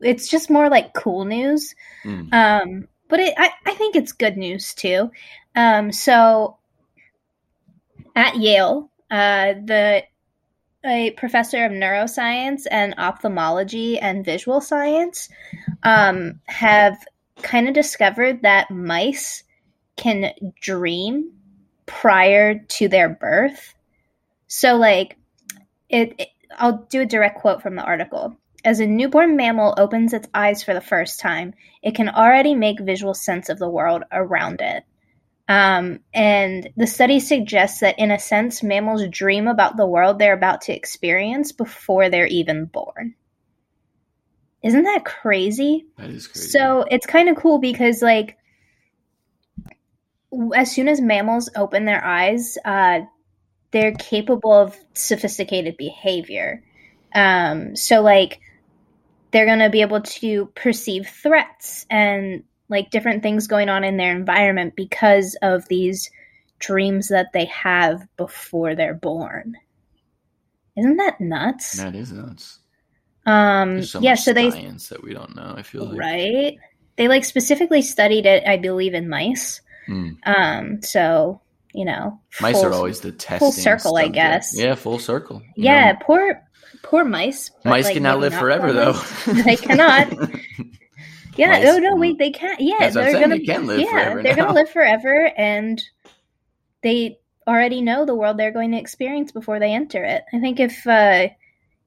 it's 0.00 0.28
just 0.28 0.50
more 0.50 0.68
like 0.70 0.94
cool 0.94 1.24
news 1.24 1.74
Mm. 2.04 2.32
um 2.32 2.88
but 3.08 3.20
it, 3.20 3.34
I, 3.36 3.50
I 3.66 3.74
think 3.74 3.94
it's 3.96 4.12
good 4.12 4.36
news 4.38 4.72
too 4.74 5.10
um 5.54 5.92
so 5.92 6.56
at 8.14 8.36
yale 8.36 8.90
uh 9.10 9.54
the 9.64 10.02
a 10.84 11.12
professor 11.12 11.64
of 11.64 11.70
neuroscience 11.70 12.66
and 12.70 12.94
ophthalmology 12.98 13.98
and 13.98 14.24
visual 14.24 14.60
science 14.60 15.28
um 15.82 16.40
have 16.46 16.96
kind 17.42 17.68
of 17.68 17.74
discovered 17.74 18.42
that 18.42 18.70
mice 18.70 19.44
can 19.96 20.32
dream 20.60 21.30
prior 21.86 22.58
to 22.68 22.88
their 22.88 23.08
birth 23.08 23.74
so 24.46 24.76
like 24.76 25.16
it, 25.88 26.14
it 26.18 26.28
i'll 26.58 26.86
do 26.88 27.02
a 27.02 27.06
direct 27.06 27.40
quote 27.40 27.62
from 27.62 27.76
the 27.76 27.82
article 27.82 28.36
as 28.64 28.78
a 28.78 28.86
newborn 28.86 29.36
mammal 29.36 29.74
opens 29.76 30.12
its 30.12 30.28
eyes 30.34 30.62
for 30.62 30.72
the 30.72 30.80
first 30.80 31.18
time, 31.18 31.54
it 31.82 31.94
can 31.94 32.08
already 32.08 32.54
make 32.54 32.78
visual 32.80 33.14
sense 33.14 33.48
of 33.48 33.58
the 33.58 33.68
world 33.68 34.04
around 34.12 34.60
it. 34.60 34.84
Um, 35.52 35.98
and 36.14 36.70
the 36.78 36.86
study 36.86 37.20
suggests 37.20 37.80
that, 37.80 37.98
in 37.98 38.10
a 38.10 38.18
sense, 38.18 38.62
mammals 38.62 39.06
dream 39.10 39.48
about 39.48 39.76
the 39.76 39.84
world 39.86 40.18
they're 40.18 40.32
about 40.32 40.62
to 40.62 40.74
experience 40.74 41.52
before 41.52 42.08
they're 42.08 42.26
even 42.26 42.64
born. 42.64 43.14
Isn't 44.62 44.84
that 44.84 45.04
crazy? 45.04 45.84
That 45.98 46.08
is 46.08 46.26
crazy. 46.26 46.48
So 46.48 46.86
it's 46.90 47.04
kind 47.04 47.28
of 47.28 47.36
cool 47.36 47.58
because, 47.58 48.00
like, 48.00 48.38
as 50.54 50.72
soon 50.72 50.88
as 50.88 51.02
mammals 51.02 51.50
open 51.54 51.84
their 51.84 52.02
eyes, 52.02 52.56
uh, 52.64 53.00
they're 53.72 53.92
capable 53.92 54.54
of 54.54 54.74
sophisticated 54.94 55.76
behavior. 55.76 56.62
Um, 57.14 57.76
so, 57.76 58.00
like, 58.00 58.40
they're 59.32 59.44
going 59.44 59.58
to 59.58 59.68
be 59.68 59.82
able 59.82 60.00
to 60.00 60.46
perceive 60.54 61.08
threats 61.08 61.84
and, 61.90 62.44
like, 62.68 62.90
different 62.90 63.22
things 63.22 63.46
going 63.46 63.68
on 63.68 63.84
in 63.84 63.96
their 63.96 64.14
environment 64.16 64.74
because 64.76 65.36
of 65.42 65.66
these 65.68 66.10
dreams 66.58 67.08
that 67.08 67.32
they 67.32 67.46
have 67.46 68.06
before 68.16 68.74
they're 68.74 68.94
born. 68.94 69.56
Isn't 70.76 70.96
that 70.96 71.20
nuts? 71.20 71.76
that 71.76 71.94
is 71.94 72.12
nuts. 72.12 72.60
Um, 73.26 73.82
so 73.82 74.00
yeah, 74.00 74.14
so 74.14 74.32
they 74.32 74.50
science 74.50 74.88
that 74.88 75.02
we 75.04 75.12
don't 75.14 75.36
know. 75.36 75.54
I 75.56 75.62
feel 75.62 75.84
like 75.84 75.98
right 75.98 76.58
they 76.96 77.08
like 77.08 77.24
specifically 77.24 77.82
studied 77.82 78.26
it 78.26 78.46
i 78.46 78.56
believe 78.56 78.94
in 78.94 79.08
mice 79.08 79.60
Hmm. 79.86 80.10
um 80.26 80.82
so 80.82 81.40
you 81.74 81.84
know 81.84 82.20
mice 82.40 82.54
full- 82.54 82.66
are 82.66 82.72
always 82.72 83.00
the 83.00 83.10
testing. 83.10 83.38
Full 83.40 83.50
circle, 83.52 83.96
I 83.96 84.06
guess. 84.06 84.52
Yeah, 84.56 84.76
full 84.76 85.00
circle. 85.00 85.42
yeah 85.56 85.92
know? 85.92 85.98
poor 86.02 86.42
poor 86.84 87.04
mice 87.04 87.50
mice 87.64 87.86
like, 87.86 87.94
cannot 87.94 88.20
live 88.20 88.32
forever 88.34 88.72
though. 88.72 88.92
they 89.26 89.56
cannot 89.56 90.12
yeah 91.36 91.48
Mice- 91.50 91.66
oh 91.68 91.78
no 91.78 91.96
wait 91.96 92.18
they 92.18 92.30
can't 92.30 92.60
yeah 92.60 92.90
they're 92.90 93.12
gonna 93.12 93.38
they 93.38 93.44
can 93.44 93.66
live 93.66 93.80
yeah 93.80 93.90
forever 93.90 94.22
they're 94.22 94.36
now. 94.36 94.44
gonna 94.46 94.54
live 94.54 94.70
forever 94.70 95.32
and 95.36 95.82
they 96.82 97.18
already 97.46 97.80
know 97.80 98.04
the 98.04 98.14
world 98.14 98.36
they're 98.38 98.52
going 98.52 98.70
to 98.72 98.78
experience 98.78 99.32
before 99.32 99.58
they 99.58 99.72
enter 99.72 100.04
it 100.04 100.22
i 100.32 100.38
think 100.40 100.60
if 100.60 100.86
uh 100.86 101.26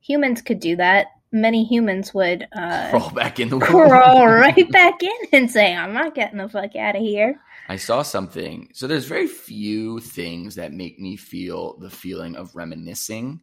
humans 0.01 0.41
could 0.41 0.59
do 0.59 0.75
that 0.75 1.07
many 1.31 1.63
humans 1.65 2.13
would 2.13 2.47
uh 2.55 2.89
Crawl 2.91 3.09
back 3.11 3.39
in 3.39 3.49
the 3.49 3.57
womb. 3.57 3.67
crawl 3.67 4.25
right 4.27 4.71
back 4.71 5.03
in 5.03 5.11
and 5.33 5.51
say, 5.51 5.75
I'm 5.75 5.93
not 5.93 6.15
getting 6.15 6.37
the 6.37 6.47
fuck 6.47 6.75
out 6.77 6.95
of 6.95 7.01
here. 7.01 7.41
I 7.67 7.75
saw 7.75 8.03
something. 8.03 8.69
So 8.73 8.87
there's 8.87 9.05
very 9.05 9.27
few 9.27 9.99
things 9.99 10.55
that 10.55 10.71
make 10.71 10.97
me 10.99 11.17
feel 11.17 11.77
the 11.79 11.89
feeling 11.89 12.35
of 12.37 12.55
reminiscing 12.55 13.41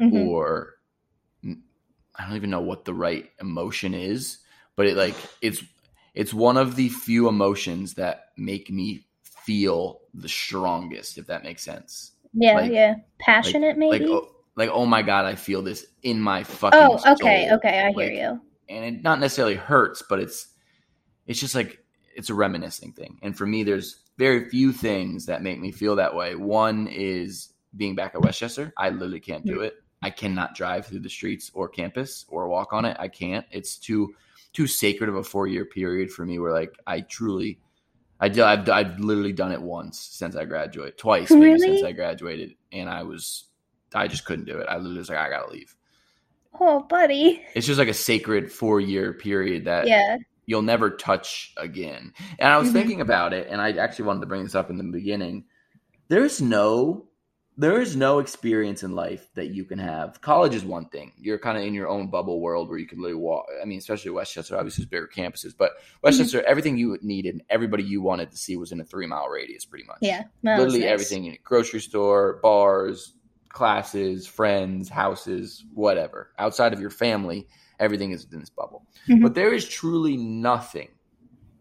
Mhm. 0.00 0.26
or 0.26 0.74
I 1.44 2.26
don't 2.26 2.36
even 2.36 2.50
know 2.50 2.60
what 2.60 2.84
the 2.84 2.94
right 2.94 3.28
emotion 3.40 3.92
is, 3.94 4.38
but 4.76 4.86
it 4.86 4.96
like 4.96 5.16
it's 5.40 5.62
it's 6.14 6.32
one 6.32 6.56
of 6.56 6.76
the 6.76 6.88
few 6.88 7.28
emotions 7.28 7.94
that 7.94 8.28
make 8.36 8.70
me 8.70 9.06
feel 9.22 10.00
the 10.14 10.28
strongest, 10.28 11.18
if 11.18 11.26
that 11.26 11.44
makes 11.44 11.62
sense. 11.62 12.12
Yeah, 12.32 12.54
Like- 12.54 12.72
yeah. 12.72 12.94
Passionate, 13.18 13.78
Like 13.78 14.00
maybe? 14.00 14.08
oh, 14.08 14.28
like 14.56 14.70
oh 14.70 14.86
my 14.86 15.02
god, 15.02 15.24
I 15.26 15.34
feel 15.34 15.62
this 15.62 15.86
in 16.02 16.20
my 16.20 16.42
fucking 16.42 16.78
oh, 16.78 17.12
okay, 17.12 17.48
soul. 17.48 17.56
okay. 17.56 17.80
I 17.80 17.90
Like, 17.90 18.10
hear 18.10 18.30
you. 18.30 18.40
and 18.68 18.84
it 18.84 19.02
not 19.02 19.20
necessarily 19.20 19.54
hurts, 19.54 20.02
but 20.08 20.20
it's 20.20 20.48
it's 21.26 21.40
just 21.40 21.54
like 21.54 21.82
it's 22.14 22.30
a 22.30 22.34
reminiscing 22.34 22.92
thing. 22.92 23.18
And 23.22 23.36
for 23.36 23.46
me, 23.46 23.62
there's 23.62 24.00
very 24.16 24.48
few 24.48 24.72
things 24.72 25.26
that 25.26 25.42
make 25.42 25.60
me 25.60 25.70
feel 25.72 25.96
that 25.96 26.14
way. 26.14 26.34
One 26.34 26.86
is 26.86 27.50
being 27.76 27.94
back 27.94 28.14
at 28.14 28.22
Westchester. 28.22 28.72
I 28.78 28.88
literally 28.88 29.20
can't 29.20 29.44
do 29.44 29.58
mm. 29.58 29.66
it. 29.66 29.74
I 30.02 30.10
cannot 30.10 30.54
drive 30.54 30.86
through 30.86 31.00
the 31.00 31.10
streets 31.10 31.50
or 31.52 31.68
campus 31.68 32.24
or 32.28 32.48
walk 32.48 32.72
on 32.72 32.84
it. 32.86 32.96
I 32.98 33.08
can't. 33.08 33.44
It's 33.50 33.76
too 33.76 34.14
too 34.56 34.66
sacred 34.66 35.08
of 35.10 35.16
a 35.16 35.22
four 35.22 35.46
year 35.46 35.66
period 35.66 36.10
for 36.10 36.24
me. 36.24 36.38
Where 36.38 36.52
like 36.52 36.74
I 36.86 37.02
truly, 37.02 37.58
I 38.18 38.28
did. 38.30 38.40
I've, 38.40 38.68
I've 38.70 38.98
literally 38.98 39.32
done 39.34 39.52
it 39.52 39.60
once 39.60 39.98
since 40.00 40.34
I 40.34 40.46
graduated, 40.46 40.96
twice 40.96 41.30
maybe 41.30 41.44
Really? 41.52 41.60
since 41.60 41.82
I 41.84 41.92
graduated, 41.92 42.54
and 42.72 42.88
I 42.88 43.02
was 43.02 43.44
I 43.94 44.08
just 44.08 44.24
couldn't 44.24 44.46
do 44.46 44.58
it. 44.58 44.66
I 44.68 44.76
literally 44.76 44.98
was 44.98 45.10
like 45.10 45.18
I 45.18 45.28
gotta 45.28 45.52
leave. 45.52 45.76
Oh, 46.58 46.80
buddy. 46.88 47.42
It's 47.54 47.66
just 47.66 47.78
like 47.78 47.88
a 47.88 47.94
sacred 47.94 48.50
four 48.50 48.80
year 48.80 49.12
period 49.12 49.66
that 49.66 49.86
Yeah. 49.86 50.16
you'll 50.46 50.62
never 50.62 50.88
touch 50.90 51.52
again. 51.58 52.14
And 52.38 52.50
I 52.50 52.56
was 52.56 52.70
Mhm. 52.70 52.72
thinking 52.72 53.00
about 53.02 53.34
it, 53.34 53.48
and 53.50 53.60
I 53.60 53.72
actually 53.72 54.06
wanted 54.06 54.20
to 54.20 54.26
bring 54.26 54.42
this 54.42 54.54
up 54.54 54.70
in 54.70 54.78
the 54.78 54.84
beginning. 54.84 55.44
There's 56.08 56.40
no, 56.40 57.05
there 57.58 57.80
is 57.80 57.96
no 57.96 58.18
experience 58.18 58.82
in 58.82 58.94
life 58.94 59.28
that 59.34 59.46
you 59.46 59.64
can 59.64 59.78
have. 59.78 60.20
College 60.20 60.54
is 60.54 60.64
one 60.64 60.86
thing; 60.86 61.12
you're 61.18 61.38
kind 61.38 61.56
of 61.56 61.64
in 61.64 61.74
your 61.74 61.88
own 61.88 62.08
bubble 62.08 62.40
world 62.40 62.68
where 62.68 62.78
you 62.78 62.86
can 62.86 63.00
literally 63.00 63.22
walk. 63.22 63.46
I 63.60 63.64
mean, 63.64 63.78
especially 63.78 64.10
Westchester, 64.10 64.56
obviously, 64.56 64.82
is 64.82 64.88
bigger 64.88 65.08
campuses, 65.14 65.54
but 65.56 65.72
Westchester, 66.02 66.42
everything 66.44 66.76
you 66.76 66.98
needed, 67.02 67.34
and 67.34 67.42
everybody 67.48 67.82
you 67.82 68.02
wanted 68.02 68.30
to 68.30 68.36
see 68.36 68.56
was 68.56 68.72
in 68.72 68.80
a 68.80 68.84
three 68.84 69.06
mile 69.06 69.28
radius, 69.28 69.64
pretty 69.64 69.86
much. 69.86 69.98
Yeah. 70.02 70.24
Literally 70.42 70.80
nice. 70.80 70.88
everything 70.88 71.24
in 71.24 71.34
it. 71.34 71.44
grocery 71.44 71.80
store, 71.80 72.40
bars, 72.42 73.14
classes, 73.48 74.26
friends, 74.26 74.88
houses, 74.88 75.64
whatever. 75.72 76.32
Outside 76.38 76.72
of 76.72 76.80
your 76.80 76.90
family, 76.90 77.46
everything 77.78 78.12
is 78.12 78.26
in 78.32 78.40
this 78.40 78.50
bubble. 78.50 78.86
Mhm. 79.08 79.22
But 79.22 79.34
there 79.34 79.52
is 79.54 79.66
truly 79.68 80.16
nothing 80.16 80.88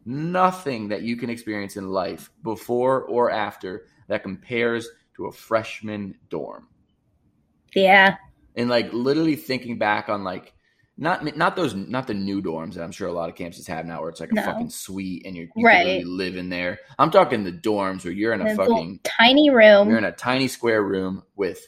nothing 0.06 0.90
that 0.90 1.02
you 1.02 1.18
can 1.18 1.30
experience 1.30 1.78
in 1.78 1.90
life 1.90 2.30
before 2.44 3.04
or 3.06 3.32
after 3.32 3.88
that 4.08 4.22
compares 4.22 4.88
to 5.16 5.26
a 5.28 5.32
freshman 5.32 6.18
dorm. 6.30 6.68
Yeah. 7.74 8.16
And 8.56 8.70
like 8.70 8.92
literally 8.94 9.36
thinking 9.36 9.78
back 9.78 10.10
on 10.10 10.24
like 10.24 10.54
not 10.98 11.36
not 11.36 11.56
those 11.58 11.76
not 11.76 12.08
the 12.08 12.14
new 12.14 12.42
dorms 12.42 12.76
that 12.76 12.84
I'm 12.84 12.92
sure 12.92 13.08
a 13.10 13.14
lot 13.14 13.30
of 13.30 13.36
campuses 13.36 13.68
have 13.68 13.86
now 13.86 14.00
where 14.00 14.10
it's 14.10 14.22
like 14.22 14.32
a 14.32 14.36
No. 14.36 14.44
fucking 14.44 14.70
suite 14.70 15.24
and 15.26 15.36
you're 15.36 15.48
you 15.56 15.66
Right. 15.66 15.86
really 15.86 16.04
live 16.06 16.38
in 16.38 16.48
there. 16.50 16.80
I'm 16.98 17.12
talking 17.12 17.44
the 17.44 17.52
dorms 17.52 18.06
where 18.06 18.14
you're 18.14 18.34
in 18.34 18.42
a 18.42 18.46
little 18.46 18.66
fucking 18.66 19.02
tiny 19.04 19.50
room. 19.50 19.90
you're 19.90 19.98
in 19.98 20.06
a 20.06 20.12
tiny 20.14 20.48
square 20.48 20.84
room 20.84 21.24
with 21.36 21.68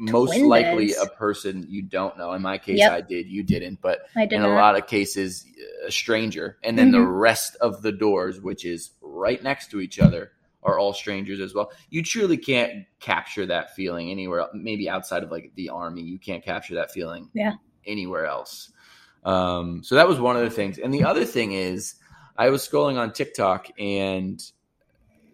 most 0.00 0.30
Twin 0.36 0.48
likely 0.48 0.94
a 0.94 1.06
person 1.06 1.66
you 1.68 1.82
don't 1.82 2.16
know. 2.18 2.32
In 2.32 2.42
my 2.42 2.56
case, 2.58 2.78
Yep. 2.78 2.92
I 2.92 3.00
did. 3.00 3.26
You 3.26 3.42
didn't, 3.42 3.80
but 3.80 4.02
I 4.14 4.26
did 4.26 4.36
in 4.36 4.42
not. 4.42 4.50
a 4.50 4.54
lot 4.54 4.76
of 4.76 4.86
cases, 4.86 5.44
a 5.86 5.90
stranger. 5.90 6.56
And 6.62 6.78
then 6.78 6.92
the 6.92 6.98
Mhm. 6.98 7.20
rest 7.20 7.56
of 7.60 7.82
the 7.82 7.90
doors, 7.90 8.40
which 8.40 8.64
is 8.64 8.90
right 9.00 9.42
next 9.42 9.72
to 9.72 9.80
each 9.80 9.98
other, 9.98 10.30
are 10.68 10.78
all 10.78 10.92
strangers 10.92 11.40
as 11.40 11.54
well. 11.54 11.70
You 11.90 12.02
truly 12.02 12.36
can't 12.36 12.84
capture 13.00 13.46
that 13.46 13.74
feeling 13.74 14.10
anywhere. 14.10 14.46
Maybe 14.52 14.88
outside 14.88 15.22
of 15.22 15.30
like 15.30 15.52
the 15.54 15.70
army, 15.70 16.02
you 16.02 16.18
can't 16.18 16.44
capture 16.44 16.74
that 16.74 16.92
feeling. 16.92 17.30
Yeah. 17.34 17.54
Anywhere 17.86 18.26
else. 18.26 18.70
Um, 19.24 19.82
so 19.82 19.94
that 19.94 20.06
was 20.08 20.20
one 20.20 20.36
of 20.36 20.42
the 20.42 20.50
things. 20.50 20.78
And 20.78 20.92
the 20.92 21.04
other 21.04 21.24
thing 21.24 21.52
is, 21.52 21.94
I 22.36 22.50
was 22.50 22.66
scrolling 22.66 22.98
on 22.98 23.12
TikTok 23.12 23.68
and 23.78 24.40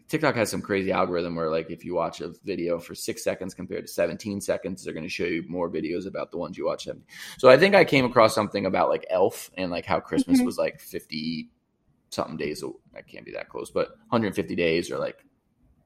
TikTok 0.08 0.36
has 0.36 0.50
some 0.50 0.62
crazy 0.62 0.92
algorithm 0.92 1.34
where, 1.34 1.50
like, 1.50 1.70
if 1.70 1.84
you 1.84 1.94
watch 1.94 2.20
a 2.20 2.32
video 2.44 2.78
for 2.78 2.94
six 2.94 3.24
seconds 3.24 3.54
compared 3.54 3.86
to 3.86 3.92
17 3.92 4.40
seconds, 4.40 4.84
they're 4.84 4.94
going 4.94 5.04
to 5.04 5.10
show 5.10 5.24
you 5.24 5.44
more 5.48 5.70
videos 5.70 6.06
about 6.06 6.30
the 6.30 6.38
ones 6.38 6.56
you 6.56 6.66
watch. 6.66 6.86
So 7.38 7.48
I 7.48 7.56
think 7.56 7.74
I 7.74 7.84
came 7.84 8.04
across 8.04 8.34
something 8.34 8.66
about 8.66 8.88
like 8.88 9.06
Elf 9.10 9.50
and 9.56 9.70
like 9.70 9.86
how 9.86 10.00
Christmas 10.00 10.40
Mhm. 10.40 10.44
was 10.44 10.58
like 10.58 10.80
50 10.80 11.48
something 12.14 12.36
days. 12.36 12.62
That 12.92 13.08
can't 13.08 13.24
be 13.24 13.32
that 13.32 13.48
close, 13.48 13.70
but 13.70 13.88
150 14.08 14.54
days 14.54 14.90
or 14.90 14.98
like, 14.98 15.24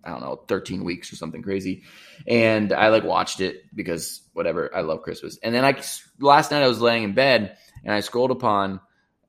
I 0.04 0.10
don't 0.10 0.20
know, 0.20 0.44
13 0.48 0.84
weeks 0.84 1.12
or 1.12 1.16
something 1.16 1.42
crazy. 1.42 1.82
And 2.26 2.72
I 2.72 2.88
like 2.88 3.04
watched 3.04 3.40
it 3.40 3.62
because 3.74 4.22
whatever, 4.32 4.74
I 4.74 4.82
love 4.82 5.02
Christmas. 5.02 5.38
And 5.42 5.54
then 5.54 5.64
I, 5.64 5.80
last 6.20 6.50
night 6.50 6.62
I 6.62 6.68
was 6.68 6.80
laying 6.80 7.02
in 7.02 7.14
bed 7.14 7.56
and 7.84 7.92
I 7.92 8.00
scrolled 8.00 8.30
upon 8.30 8.80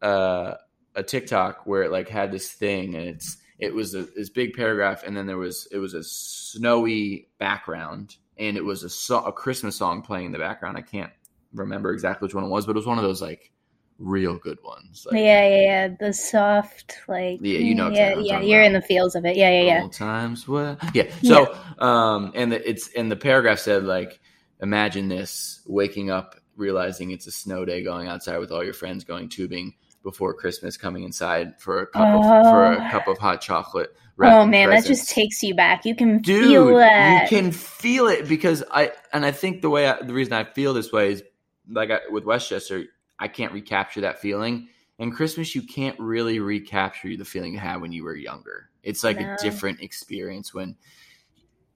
uh, 0.02 0.54
a 0.96 1.04
TikTok 1.04 1.66
where 1.66 1.84
it 1.84 1.92
like 1.92 2.10
had 2.10 2.32
this 2.32 2.50
thing 2.50 2.96
and 2.96 3.08
it's, 3.08 3.38
it 3.60 3.76
was 3.76 3.94
a, 3.94 4.04
this 4.04 4.30
big 4.30 4.54
paragraph 4.54 5.04
and 5.04 5.16
then 5.16 5.28
there 5.28 5.38
was 5.38 5.68
it 5.72 5.78
was 5.78 5.94
a 5.94 6.04
snowy 6.04 7.28
background 7.38 8.16
and 8.38 8.58
it 8.58 8.64
was 8.64 8.84
a, 8.84 8.90
so, 8.90 9.20
a 9.20 9.34
christmas 9.34 9.76
song 9.76 10.02
playing 10.02 10.28
in 10.28 10.32
the 10.32 10.40
background 10.40 10.78
i 10.78 10.82
can't 10.82 11.12
remember 11.54 11.92
exactly 11.92 12.26
which 12.26 12.34
one 12.34 12.46
it 12.46 12.50
was 12.50 12.66
but 12.66 12.72
it 12.72 12.80
was 12.80 12.88
one 12.88 12.98
of 12.98 13.04
those 13.04 13.22
like 13.22 13.52
real 14.00 14.38
good 14.38 14.58
ones 14.64 15.06
like, 15.12 15.20
yeah, 15.22 15.48
yeah, 15.48 15.62
yeah. 15.62 15.88
The 16.00 16.14
soft, 16.14 16.98
like 17.08 17.40
Yeah, 17.42 17.60
you 17.60 17.76
know 17.76 17.90
yeah, 17.90 18.16
yeah. 18.18 18.40
You're 18.40 18.62
about. 18.62 18.68
in 18.68 18.74
the 18.74 18.82
fields 18.82 19.14
of 19.16 19.26
it. 19.26 19.36
Yeah, 19.36 19.52
yeah, 19.52 19.62
yeah. 19.68 19.82
Old 19.84 19.94
times 19.94 20.48
were 20.48 20.78
yeah 20.94 21.12
so 21.22 21.54
um 21.80 22.32
and 22.34 22.52
the, 22.54 22.70
it's 22.70 22.90
and 22.96 23.12
the 23.12 23.16
paragraph 23.18 23.60
said 23.60 23.84
like 23.84 24.20
imagine 24.62 25.10
this 25.10 25.62
waking 25.68 26.10
up 26.10 26.36
realizing 26.56 27.12
it's 27.12 27.28
a 27.28 27.32
snow 27.32 27.66
day 27.66 27.84
going 27.84 28.08
outside 28.08 28.38
with 28.38 28.52
all 28.52 28.64
your 28.64 28.74
friends 28.74 29.04
going 29.04 29.28
tubing 29.30 29.74
before 30.04 30.34
christmas 30.34 30.78
coming 30.78 31.04
inside 31.04 31.60
for 31.60 31.82
a 31.82 31.88
cup 31.88 32.08
of 32.08 32.24
for 32.50 32.66
a 32.74 32.86
Oh. 32.88 32.92
cup 32.92 33.08
of 33.08 33.18
hot 33.18 33.42
chocolate 33.42 33.94
Oh 34.22 34.46
man, 34.46 34.70
that 34.70 34.84
just 34.86 35.10
takes 35.10 35.42
you 35.44 35.56
back. 35.56 35.86
You 35.86 35.96
can 35.96 36.18
dude 36.20 36.50
feel 36.50 36.76
that. 36.76 37.32
you 37.32 37.38
can 37.38 37.52
feel 37.54 38.08
it 38.08 38.28
because 38.28 38.64
i 38.72 38.92
and 39.14 39.26
i 39.26 39.32
think 39.32 39.62
the 39.62 39.70
way 39.70 39.88
I, 39.90 40.02
the 40.02 40.14
reason 40.14 40.34
i 40.34 40.44
feel 40.44 40.74
this 40.74 40.92
way 40.92 41.14
is 41.14 41.24
like 41.70 41.90
I, 41.92 42.00
with 42.10 42.26
westchester 42.26 42.84
i 43.20 43.28
can't 43.28 43.52
recapture 43.54 44.02
that 44.02 44.20
feeling 44.20 44.68
and 44.98 45.16
christmas 45.16 45.54
you 45.56 45.62
can't 45.62 46.00
really 46.00 46.40
recapture 46.40 47.16
the 47.18 47.26
feeling 47.26 47.54
you 47.54 47.60
had 47.60 47.82
when 47.82 47.92
you 47.92 48.04
were 48.04 48.16
younger 48.16 48.70
it's 48.84 49.04
like 49.04 49.20
No. 49.20 49.34
a 49.34 49.38
different 49.44 49.82
experience 49.82 50.54
when 50.54 50.76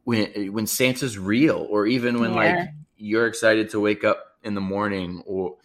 when 0.03 0.51
when 0.53 0.67
santa's 0.67 1.17
real 1.17 1.65
or 1.69 1.85
even 1.87 2.19
when 2.19 2.33
like 2.33 2.69
you're 2.97 3.27
excited 3.27 3.69
to 3.69 3.79
wake 3.79 4.03
up 4.03 4.23
in 4.43 4.53
the 4.55 4.61
morning 4.61 5.23
or 5.25 5.55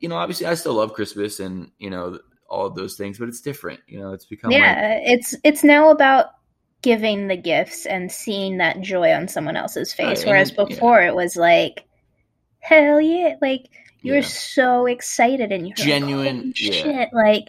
you 0.00 0.08
know 0.08 0.16
obviously 0.16 0.46
i 0.46 0.54
still 0.54 0.74
love 0.74 0.94
christmas 0.94 1.40
and 1.40 1.70
you 1.78 1.90
know 1.90 2.18
all 2.48 2.66
of 2.66 2.74
those 2.74 2.96
things 2.96 3.18
but 3.18 3.28
it's 3.28 3.40
different 3.40 3.80
you 3.86 3.98
know 3.98 4.12
it's 4.12 4.26
become 4.26 4.50
like 4.50 4.60
yeah, 4.60 4.98
it's 5.02 5.34
it's 5.42 5.64
now 5.64 5.90
about 5.90 6.26
giving 6.82 7.28
the 7.28 7.36
gifts 7.36 7.86
and 7.86 8.10
seeing 8.10 8.58
that 8.58 8.80
joy 8.80 9.12
on 9.12 9.28
someone 9.28 9.56
else's 9.56 9.92
face. 9.94 10.24
Right, 10.24 10.26
Whereas 10.30 10.50
and- 10.50 10.58
yeah. 10.58 10.64
before 10.74 11.00
it 11.00 11.14
was 11.14 11.36
like, 11.36 11.84
hell 12.58 13.00
yeah, 13.00 13.36
like 13.40 13.70
you 14.02 14.12
were 14.12 14.18
Yeah. 14.18 14.24
so 14.26 14.86
excited 14.86 15.52
and 15.52 15.66
you're 15.66 15.76
Genuine, 15.76 16.46
like, 16.48 16.60
yeah. 16.60 16.72
Shit, 16.72 17.08
like 17.12 17.48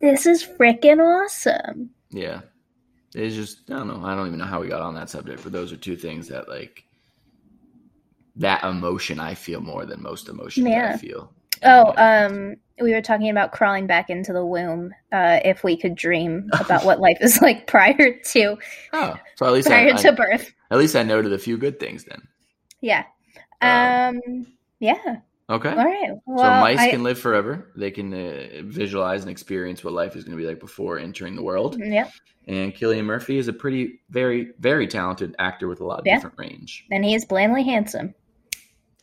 this 0.00 0.26
is 0.26 0.44
freaking 0.44 1.00
awesome. 1.00 1.90
Yeah. 2.10 2.40
It's 3.14 3.34
just 3.36 3.70
I 3.70 3.74
don't 3.74 3.88
know. 3.88 4.04
I 4.04 4.14
don't 4.14 4.26
even 4.26 4.38
know 4.38 4.44
how 4.44 4.60
we 4.60 4.68
got 4.68 4.82
on 4.82 4.94
that 4.96 5.08
subject, 5.10 5.42
but 5.44 5.52
those 5.52 5.72
are 5.72 5.76
two 5.76 5.96
things 5.96 6.28
that 6.28 6.48
like 6.48 6.84
that 8.36 8.64
emotion 8.64 9.20
I 9.20 9.34
feel 9.34 9.60
more 9.60 9.86
than 9.86 10.02
most 10.02 10.28
emotions 10.28 10.66
Yeah. 10.68 10.92
I 10.94 10.96
feel. 10.98 11.32
Oh, 11.62 11.94
um, 11.96 12.56
we 12.80 12.92
were 12.92 13.00
talking 13.00 13.30
about 13.30 13.52
crawling 13.52 13.86
back 13.86 14.10
into 14.10 14.32
the 14.32 14.44
womb. 14.44 14.92
Uh, 15.12 15.38
if 15.44 15.62
we 15.62 15.76
could 15.76 15.94
dream 15.94 16.50
about 16.60 16.84
what 16.84 16.98
life 17.00 17.18
is 17.20 17.40
like 17.40 17.66
prior 17.68 18.18
to 18.32 18.58
Oh, 18.92 19.14
so 19.36 19.46
at 19.46 19.52
least 19.52 19.68
I, 19.68 19.82
prior 19.84 19.94
I- 19.94 20.02
to 20.02 20.12
birth. 20.12 20.52
at 20.72 20.78
least 20.78 20.96
I 20.96 21.04
noted 21.04 21.32
a 21.32 21.38
few 21.38 21.56
good 21.56 21.78
things 21.78 22.04
then. 22.04 22.20
Yeah. 22.80 23.04
Um, 23.62 24.20
Um. 24.26 24.46
Yeah. 24.80 25.18
Okay. 25.50 25.68
All 25.68 25.76
right. 25.84 26.10
Well, 26.24 26.38
so 26.38 26.60
mice 26.60 26.78
I- 26.78 26.90
can 26.90 27.02
live 27.02 27.18
forever. 27.18 27.70
They 27.76 27.90
can 27.90 28.14
uh, 28.14 28.62
visualize 28.64 29.22
and 29.22 29.30
experience 29.30 29.84
what 29.84 29.92
life 29.92 30.16
is 30.16 30.24
going 30.24 30.36
to 30.36 30.42
be 30.42 30.48
like 30.48 30.58
before 30.60 30.98
entering 30.98 31.36
the 31.36 31.42
world. 31.42 31.76
Yep. 31.78 32.10
And 32.46 32.74
Cillian 32.74 33.04
Murphy 33.04 33.36
is 33.38 33.48
a 33.48 33.52
pretty, 33.52 34.00
very, 34.10 34.52
very 34.58 34.86
talented 34.86 35.34
actor 35.38 35.68
with 35.68 35.80
a 35.80 35.84
lot 35.84 35.98
of 36.00 36.06
Yeah. 36.06 36.14
different 36.16 36.38
range, 36.38 36.86
And 36.90 37.04
he 37.04 37.14
is 37.14 37.24
blandly 37.26 37.62
handsome, 37.62 38.14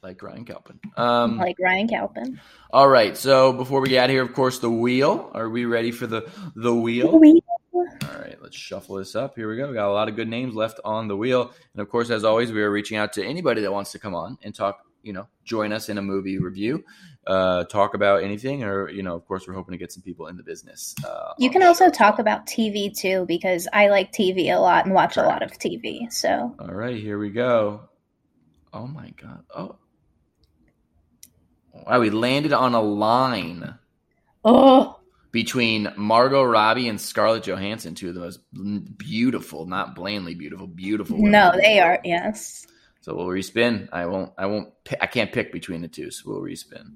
like 0.01 0.21
Ryan 0.23 0.45
Calpin. 0.45 0.79
Um, 0.97 1.37
like 1.37 1.57
Ryan 1.59 1.87
Calpin. 1.87 2.39
All 2.71 2.87
right. 2.87 3.15
So 3.15 3.53
before 3.53 3.79
we 3.81 3.89
get 3.89 4.03
out 4.03 4.09
of 4.09 4.13
here, 4.13 4.23
of 4.23 4.33
course, 4.33 4.57
the 4.59 4.69
wheel. 4.69 5.29
Are 5.35 5.49
we 5.49 5.65
ready 5.65 5.91
for 5.91 6.07
the 6.07 6.27
the 6.55 6.73
wheel? 6.73 7.19
We- 7.19 7.41
All 7.73 7.85
right. 8.19 8.37
Let's 8.41 8.55
shuffle 8.57 8.95
this 8.95 9.15
up. 9.15 9.35
Here 9.35 9.47
we 9.49 9.57
go. 9.57 9.67
We 9.69 9.75
got 9.75 9.89
a 9.89 9.93
lot 9.93 10.09
of 10.09 10.15
good 10.15 10.27
names 10.27 10.55
left 10.55 10.79
on 10.83 11.07
the 11.07 11.15
wheel, 11.17 11.51
and 11.73 11.81
of 11.81 11.89
course, 11.89 12.09
as 12.09 12.23
always, 12.23 12.51
we 12.51 12.61
are 12.63 12.71
reaching 12.71 12.97
out 12.97 13.13
to 13.13 13.23
anybody 13.23 13.61
that 13.61 13.71
wants 13.71 13.91
to 13.91 13.99
come 13.99 14.15
on 14.15 14.37
and 14.43 14.53
talk. 14.55 14.79
You 15.03 15.13
know, 15.13 15.27
join 15.43 15.71
us 15.73 15.89
in 15.89 15.97
a 15.97 16.01
movie 16.01 16.37
review, 16.37 16.83
uh, 17.27 17.63
talk 17.65 17.93
about 17.95 18.23
anything, 18.23 18.63
or 18.63 18.89
you 18.89 19.03
know, 19.03 19.15
of 19.15 19.25
course, 19.25 19.47
we're 19.47 19.53
hoping 19.53 19.71
to 19.73 19.77
get 19.77 19.91
some 19.91 20.03
people 20.03 20.27
in 20.27 20.37
the 20.37 20.43
business. 20.43 20.93
Uh, 21.05 21.33
You 21.39 21.49
can 21.49 21.63
also 21.63 21.85
show 21.85 21.91
talk 21.91 22.19
about 22.19 22.45
TV 22.45 22.95
too, 22.95 23.25
because 23.27 23.67
I 23.73 23.87
like 23.89 24.11
TV 24.11 24.55
a 24.55 24.59
lot 24.59 24.85
and 24.85 24.93
watch 24.93 25.17
a 25.17 25.23
lot 25.23 25.41
of 25.41 25.51
TV. 25.53 26.11
So 26.11 26.55
All 26.59 26.73
right, 26.73 26.95
here 26.97 27.17
we 27.17 27.29
go. 27.29 27.89
Oh 28.73 28.87
my 28.87 29.09
god. 29.21 29.43
Oh. 29.55 29.75
Wow, 31.73 31.99
we 32.01 32.09
landed 32.09 32.53
on 32.53 32.73
a 32.75 32.81
line. 32.81 33.75
oh, 34.43 34.97
between 35.31 35.91
Margot 35.95 36.43
Robbie 36.43 36.89
and 36.89 36.99
Scarlett 36.99 37.43
Johansson, 37.43 37.95
two 37.95 38.09
of 38.09 38.15
the 38.15 38.19
most 38.21 38.39
beautiful, 38.97 39.65
not 39.65 39.95
blandly 39.95 40.35
beautiful, 40.35 40.67
beautiful. 40.67 41.15
women 41.15 41.31
no, 41.31 41.51
they 41.55 41.79
are 41.79 41.99
yes. 42.03 42.67
So 43.01 43.15
we'll 43.15 43.27
respin. 43.27 43.89
I 43.91 44.05
won't. 44.05 44.31
I 44.37 44.45
won't. 44.45 44.69
I 44.99 45.07
can't 45.07 45.31
pick 45.31 45.51
between 45.51 45.81
the 45.81 45.87
two. 45.87 46.11
So 46.11 46.29
we'll 46.29 46.41
respin. 46.41 46.93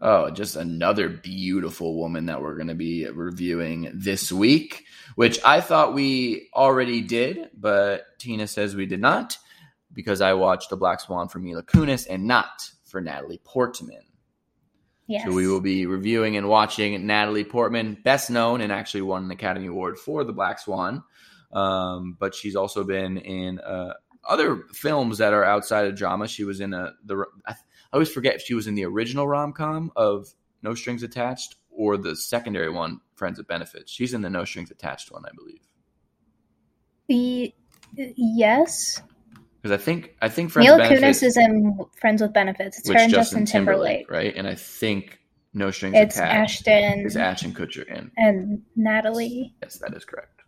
Oh, 0.00 0.30
just 0.30 0.56
another 0.56 1.08
beautiful 1.08 1.96
woman 1.96 2.26
that 2.26 2.42
we're 2.42 2.56
going 2.56 2.68
to 2.68 2.74
be 2.74 3.08
reviewing 3.08 3.90
this 3.94 4.30
week, 4.30 4.84
which 5.14 5.42
I 5.44 5.62
thought 5.62 5.94
we 5.94 6.50
already 6.54 7.00
did, 7.00 7.48
but 7.54 8.04
Tina 8.18 8.46
says 8.46 8.76
we 8.76 8.84
did 8.84 9.00
not 9.00 9.38
because 9.94 10.20
I 10.20 10.34
watched 10.34 10.68
The 10.68 10.76
Black 10.76 11.00
Swan 11.00 11.28
for 11.28 11.38
Mila 11.38 11.62
Kunis 11.62 12.06
and 12.10 12.26
not 12.26 12.70
for 12.84 13.00
Natalie 13.00 13.40
Portman. 13.44 14.02
Yes. 15.06 15.24
So 15.24 15.32
we 15.32 15.46
will 15.46 15.60
be 15.60 15.86
reviewing 15.86 16.36
and 16.36 16.48
watching 16.48 17.06
Natalie 17.06 17.44
Portman, 17.44 17.96
best 18.04 18.30
known 18.30 18.60
and 18.60 18.72
actually 18.72 19.02
won 19.02 19.24
an 19.24 19.30
Academy 19.30 19.68
Award 19.68 19.98
for 19.98 20.24
The 20.24 20.32
Black 20.32 20.58
Swan. 20.58 21.02
Um, 21.52 22.16
but 22.18 22.34
she's 22.34 22.56
also 22.56 22.84
been 22.84 23.16
in 23.18 23.60
uh, 23.60 23.94
other 24.28 24.64
films 24.72 25.18
that 25.18 25.32
are 25.32 25.44
outside 25.44 25.86
of 25.86 25.96
drama. 25.96 26.28
She 26.28 26.44
was 26.44 26.60
in 26.60 26.72
a 26.74 26.92
the 27.04 27.24
I, 27.46 27.54
always 27.92 28.10
forget 28.10 28.36
if 28.36 28.42
she 28.42 28.54
was 28.54 28.66
in 28.66 28.74
the 28.74 28.84
original 28.84 29.26
rom 29.28 29.52
com 29.52 29.92
of 29.96 30.28
No 30.62 30.74
Strings 30.74 31.02
Attached 31.02 31.56
or 31.70 31.96
the 31.96 32.16
secondary 32.16 32.70
one, 32.70 33.00
Friends 33.14 33.38
with 33.38 33.46
Benefits. 33.48 33.90
She's 33.92 34.14
in 34.14 34.22
the 34.22 34.30
No 34.30 34.44
Strings 34.44 34.70
Attached 34.70 35.10
one, 35.12 35.24
I 35.26 35.30
believe. 35.36 35.60
The- 37.08 37.54
yes. 38.16 39.00
Because 39.60 39.80
I 39.80 39.82
think 39.82 40.14
I 40.20 40.28
think 40.28 40.50
Friends 40.50 40.66
Mila 40.68 40.88
Kunis 40.88 41.22
is 41.22 41.36
in 41.36 41.78
Friends 41.98 42.20
with 42.20 42.32
Benefits. 42.32 42.78
It's 42.78 42.88
her 42.90 42.98
and 42.98 43.10
Justin, 43.12 43.46
Timberlake, 43.46 44.06
Timberlake. 44.06 44.10
right? 44.10 44.34
And 44.36 44.46
I 44.46 44.54
think 44.54 45.20
No 45.54 45.70
Strings 45.70 45.94
It's 45.96 46.16
Attached 46.16 46.68
Ashton 46.68 47.06
is 47.06 47.16
Ashton 47.16 47.52
Kutcher 47.52 47.84
and 47.88 48.10
and 48.16 48.62
Natalie. 48.76 49.54
Yes, 49.62 49.78
that 49.78 49.94
is 49.94 50.04
correct. 50.04 50.42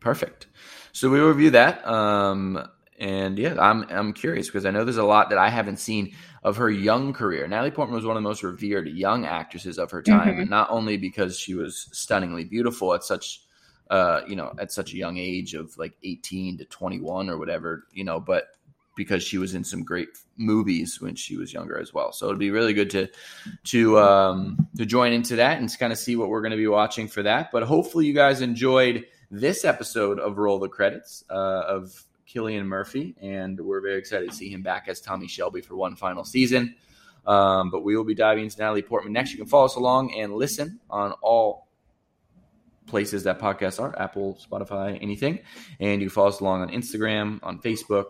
Perfect. 0.00 0.46
So 0.94 1.10
we 1.10 1.20
will 1.20 1.28
review 1.28 1.50
that. 1.50 1.86
Um, 1.86 2.66
and 3.00 3.36
yeah, 3.38 3.56
I'm 3.58 3.82
I'm 3.90 4.12
curious 4.12 4.46
because 4.46 4.64
I 4.64 4.70
know 4.70 4.84
there's 4.84 4.96
a 4.96 5.04
lot 5.04 5.28
that 5.30 5.38
I 5.38 5.48
haven't 5.50 5.78
seen 5.78 6.14
of 6.44 6.56
her 6.58 6.70
young 6.70 7.12
career. 7.12 7.48
Natalie 7.48 7.72
Portman 7.72 7.96
was 7.96 8.06
one 8.06 8.16
of 8.16 8.22
the 8.22 8.28
most 8.28 8.44
revered 8.44 8.86
young 8.88 9.24
actresses 9.26 9.78
of 9.78 9.90
her 9.90 10.00
time, 10.02 10.36
Mhm. 10.36 10.40
and 10.42 10.50
not 10.50 10.70
only 10.70 10.96
because 10.96 11.36
she 11.38 11.54
was 11.54 11.88
stunningly 11.90 12.44
beautiful 12.44 12.94
at 12.94 13.02
such 13.02 13.40
uh, 13.90 14.22
you 14.26 14.34
know, 14.34 14.54
at 14.58 14.72
such 14.72 14.94
a 14.94 14.96
young 14.96 15.18
age 15.18 15.52
of 15.54 15.76
like 15.76 15.92
18 16.04 16.56
to 16.56 16.64
21 16.64 17.28
or 17.28 17.36
whatever, 17.36 17.84
you 17.92 18.02
know, 18.02 18.18
but 18.18 18.46
because 18.96 19.22
she 19.22 19.36
was 19.36 19.54
in 19.54 19.62
some 19.62 19.82
great 19.82 20.08
movies 20.38 21.00
when 21.02 21.14
she 21.14 21.36
was 21.36 21.52
younger 21.52 21.78
as 21.78 21.92
well. 21.92 22.10
So 22.12 22.26
it'd 22.26 22.38
be 22.38 22.50
really 22.50 22.72
good 22.72 22.88
to 22.90 23.08
to 23.64 23.98
um 23.98 24.68
to 24.76 24.86
join 24.86 25.12
into 25.12 25.36
that 25.36 25.58
and 25.58 25.68
kind 25.78 25.92
of 25.92 25.98
see 25.98 26.14
what 26.16 26.28
we're 26.28 26.40
going 26.40 26.52
to 26.52 26.56
be 26.56 26.66
watching 26.68 27.08
for 27.08 27.24
that. 27.24 27.50
But 27.52 27.64
hopefully 27.64 28.06
you 28.06 28.14
guys 28.14 28.40
enjoyed 28.40 29.04
this 29.34 29.64
episode 29.64 30.18
of 30.18 30.38
Roll 30.38 30.58
the 30.58 30.68
Credits 30.68 31.24
uh, 31.28 31.64
of 31.66 32.04
Cillian 32.26 32.66
Murphy, 32.66 33.14
and 33.20 33.60
we're 33.60 33.80
very 33.80 33.98
excited 33.98 34.30
to 34.30 34.34
see 34.34 34.48
him 34.48 34.62
back 34.62 34.86
as 34.88 35.00
Tommy 35.00 35.26
Shelby 35.26 35.60
for 35.60 35.76
one 35.76 35.96
final 35.96 36.24
season. 36.24 36.74
Um, 37.26 37.70
but 37.70 37.82
we 37.82 37.96
will 37.96 38.04
be 38.04 38.14
diving 38.14 38.44
into 38.44 38.58
Natalie 38.58 38.82
Portman 38.82 39.12
next. 39.12 39.32
You 39.32 39.38
can 39.38 39.46
follow 39.46 39.64
us 39.64 39.76
along 39.76 40.14
and 40.14 40.34
listen 40.34 40.78
on 40.90 41.12
all 41.22 41.68
places 42.86 43.24
that 43.24 43.40
podcasts 43.40 43.80
are 43.80 43.98
Apple, 43.98 44.38
Spotify, 44.38 44.98
anything. 45.02 45.40
And 45.80 46.00
you 46.00 46.08
can 46.08 46.14
follow 46.14 46.28
us 46.28 46.40
along 46.40 46.62
on 46.62 46.68
Instagram, 46.68 47.40
on 47.42 47.58
Facebook, 47.60 48.06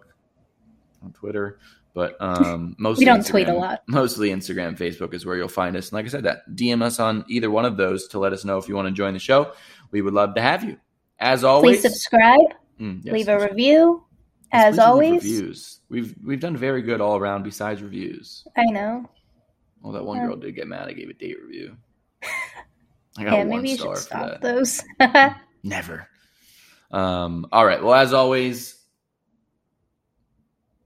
on 1.03 1.13
Twitter. 1.13 1.59
But 1.95 2.17
um, 2.21 2.75
mostly 2.79 3.03
We 3.03 3.07
don't 3.07 3.25
tweet 3.25 3.49
a 3.49 3.55
lot. 3.55 3.83
Mostly 3.87 4.31
Instagram, 4.31 4.77
Facebook 4.77 5.15
is 5.15 5.25
where 5.25 5.37
you'll 5.37 5.49
find 5.49 5.77
us. 5.77 5.89
And 5.89 5.95
like 5.95 6.07
I 6.07 6.09
said, 6.09 6.25
that 6.25 6.51
DM 6.51 6.83
us 6.83 6.99
on 6.99 7.25
either 7.29 7.51
one 7.51 7.65
of 7.65 7.77
those 7.77 8.09
to 8.09 8.19
let 8.19 8.33
us 8.33 8.45
know 8.45 8.59
if 8.59 8.69
you 8.69 8.75
want 8.75 8.89
to 8.89 8.93
join 8.93 9.15
the 9.15 9.21
show. 9.21 9.53
We 9.93 10.03
would 10.03 10.15
love 10.15 10.35
to 10.35 10.43
have 10.43 10.65
you. 10.65 10.79
As 11.21 11.45
always, 11.45 11.81
Please 11.81 11.83
subscribe, 11.83 12.41
Mm, 12.81 13.05
yes, 13.05 13.13
leave 13.13 13.29
a 13.29 13.39
review. 13.39 14.05
As 14.53 14.79
always, 14.79 15.23
reviews. 15.23 15.81
We've 15.89 16.15
we've 16.25 16.41
done 16.41 16.57
very 16.57 16.83
good 16.83 17.01
all 17.01 17.17
around 17.17 17.43
besides 17.45 17.83
reviews. 17.83 18.45
I 18.57 18.65
know. 18.67 19.09
Well, 19.81 19.93
that 19.93 20.05
one 20.05 20.19
girl 20.27 20.37
did 20.37 20.55
get 20.55 20.67
mad. 20.67 20.89
I 20.89 20.93
gave 20.93 21.09
a 21.09 21.13
date 21.15 21.37
review. 21.43 21.77
I 23.19 23.25
got 23.25 23.33
Yeah, 23.33 23.39
one 23.45 23.49
maybe 23.49 23.71
you 23.71 23.77
star 23.77 23.97
should 23.97 24.05
stop 24.05 24.41
those. 24.41 24.83
Never. 25.63 26.09
Um, 26.91 27.47
all 27.53 27.65
right. 27.67 27.83
Well, 27.83 27.95
as 27.95 28.13
always, 28.13 28.77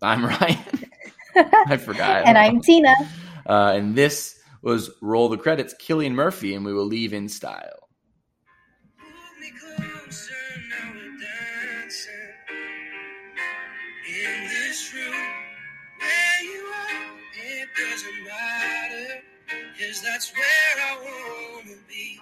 I'm 0.03 0.25
Ryan. 0.27 0.59
I 1.37 1.77
forgot. 1.77 2.27
and 2.27 2.37
I'm 2.37 2.61
Tina. 2.61 2.95
Uh, 3.47 3.73
and 3.77 3.95
this 3.95 4.39
was 4.63 4.91
Roll 5.01 5.29
the 5.29 5.39
Credits, 5.39 5.75
Cillian 5.81 6.13
Murphy, 6.13 6.55
and 6.55 6.65
we 6.65 6.73
will 6.73 6.87
leave 6.87 7.13
in 7.13 7.29
style. 7.29 7.88
This 14.69 14.93
room. 14.93 15.15
Where 15.99 16.43
you 16.45 16.61
are, 16.67 17.07
it 17.33 17.69
doesn't 17.75 18.25
matter, 18.25 19.23
cause 19.79 20.03
that's 20.03 20.31
where 20.35 20.77
I 20.91 20.95
wanna 21.07 21.77
be. 21.89 22.21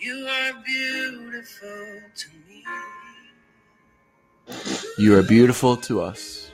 You 0.00 0.26
are 0.26 0.52
beautiful 0.64 2.00
to 2.16 2.28
me. 2.48 2.64
You 4.98 5.16
are 5.16 5.22
beautiful 5.22 5.76
to 5.76 6.02
us. 6.02 6.51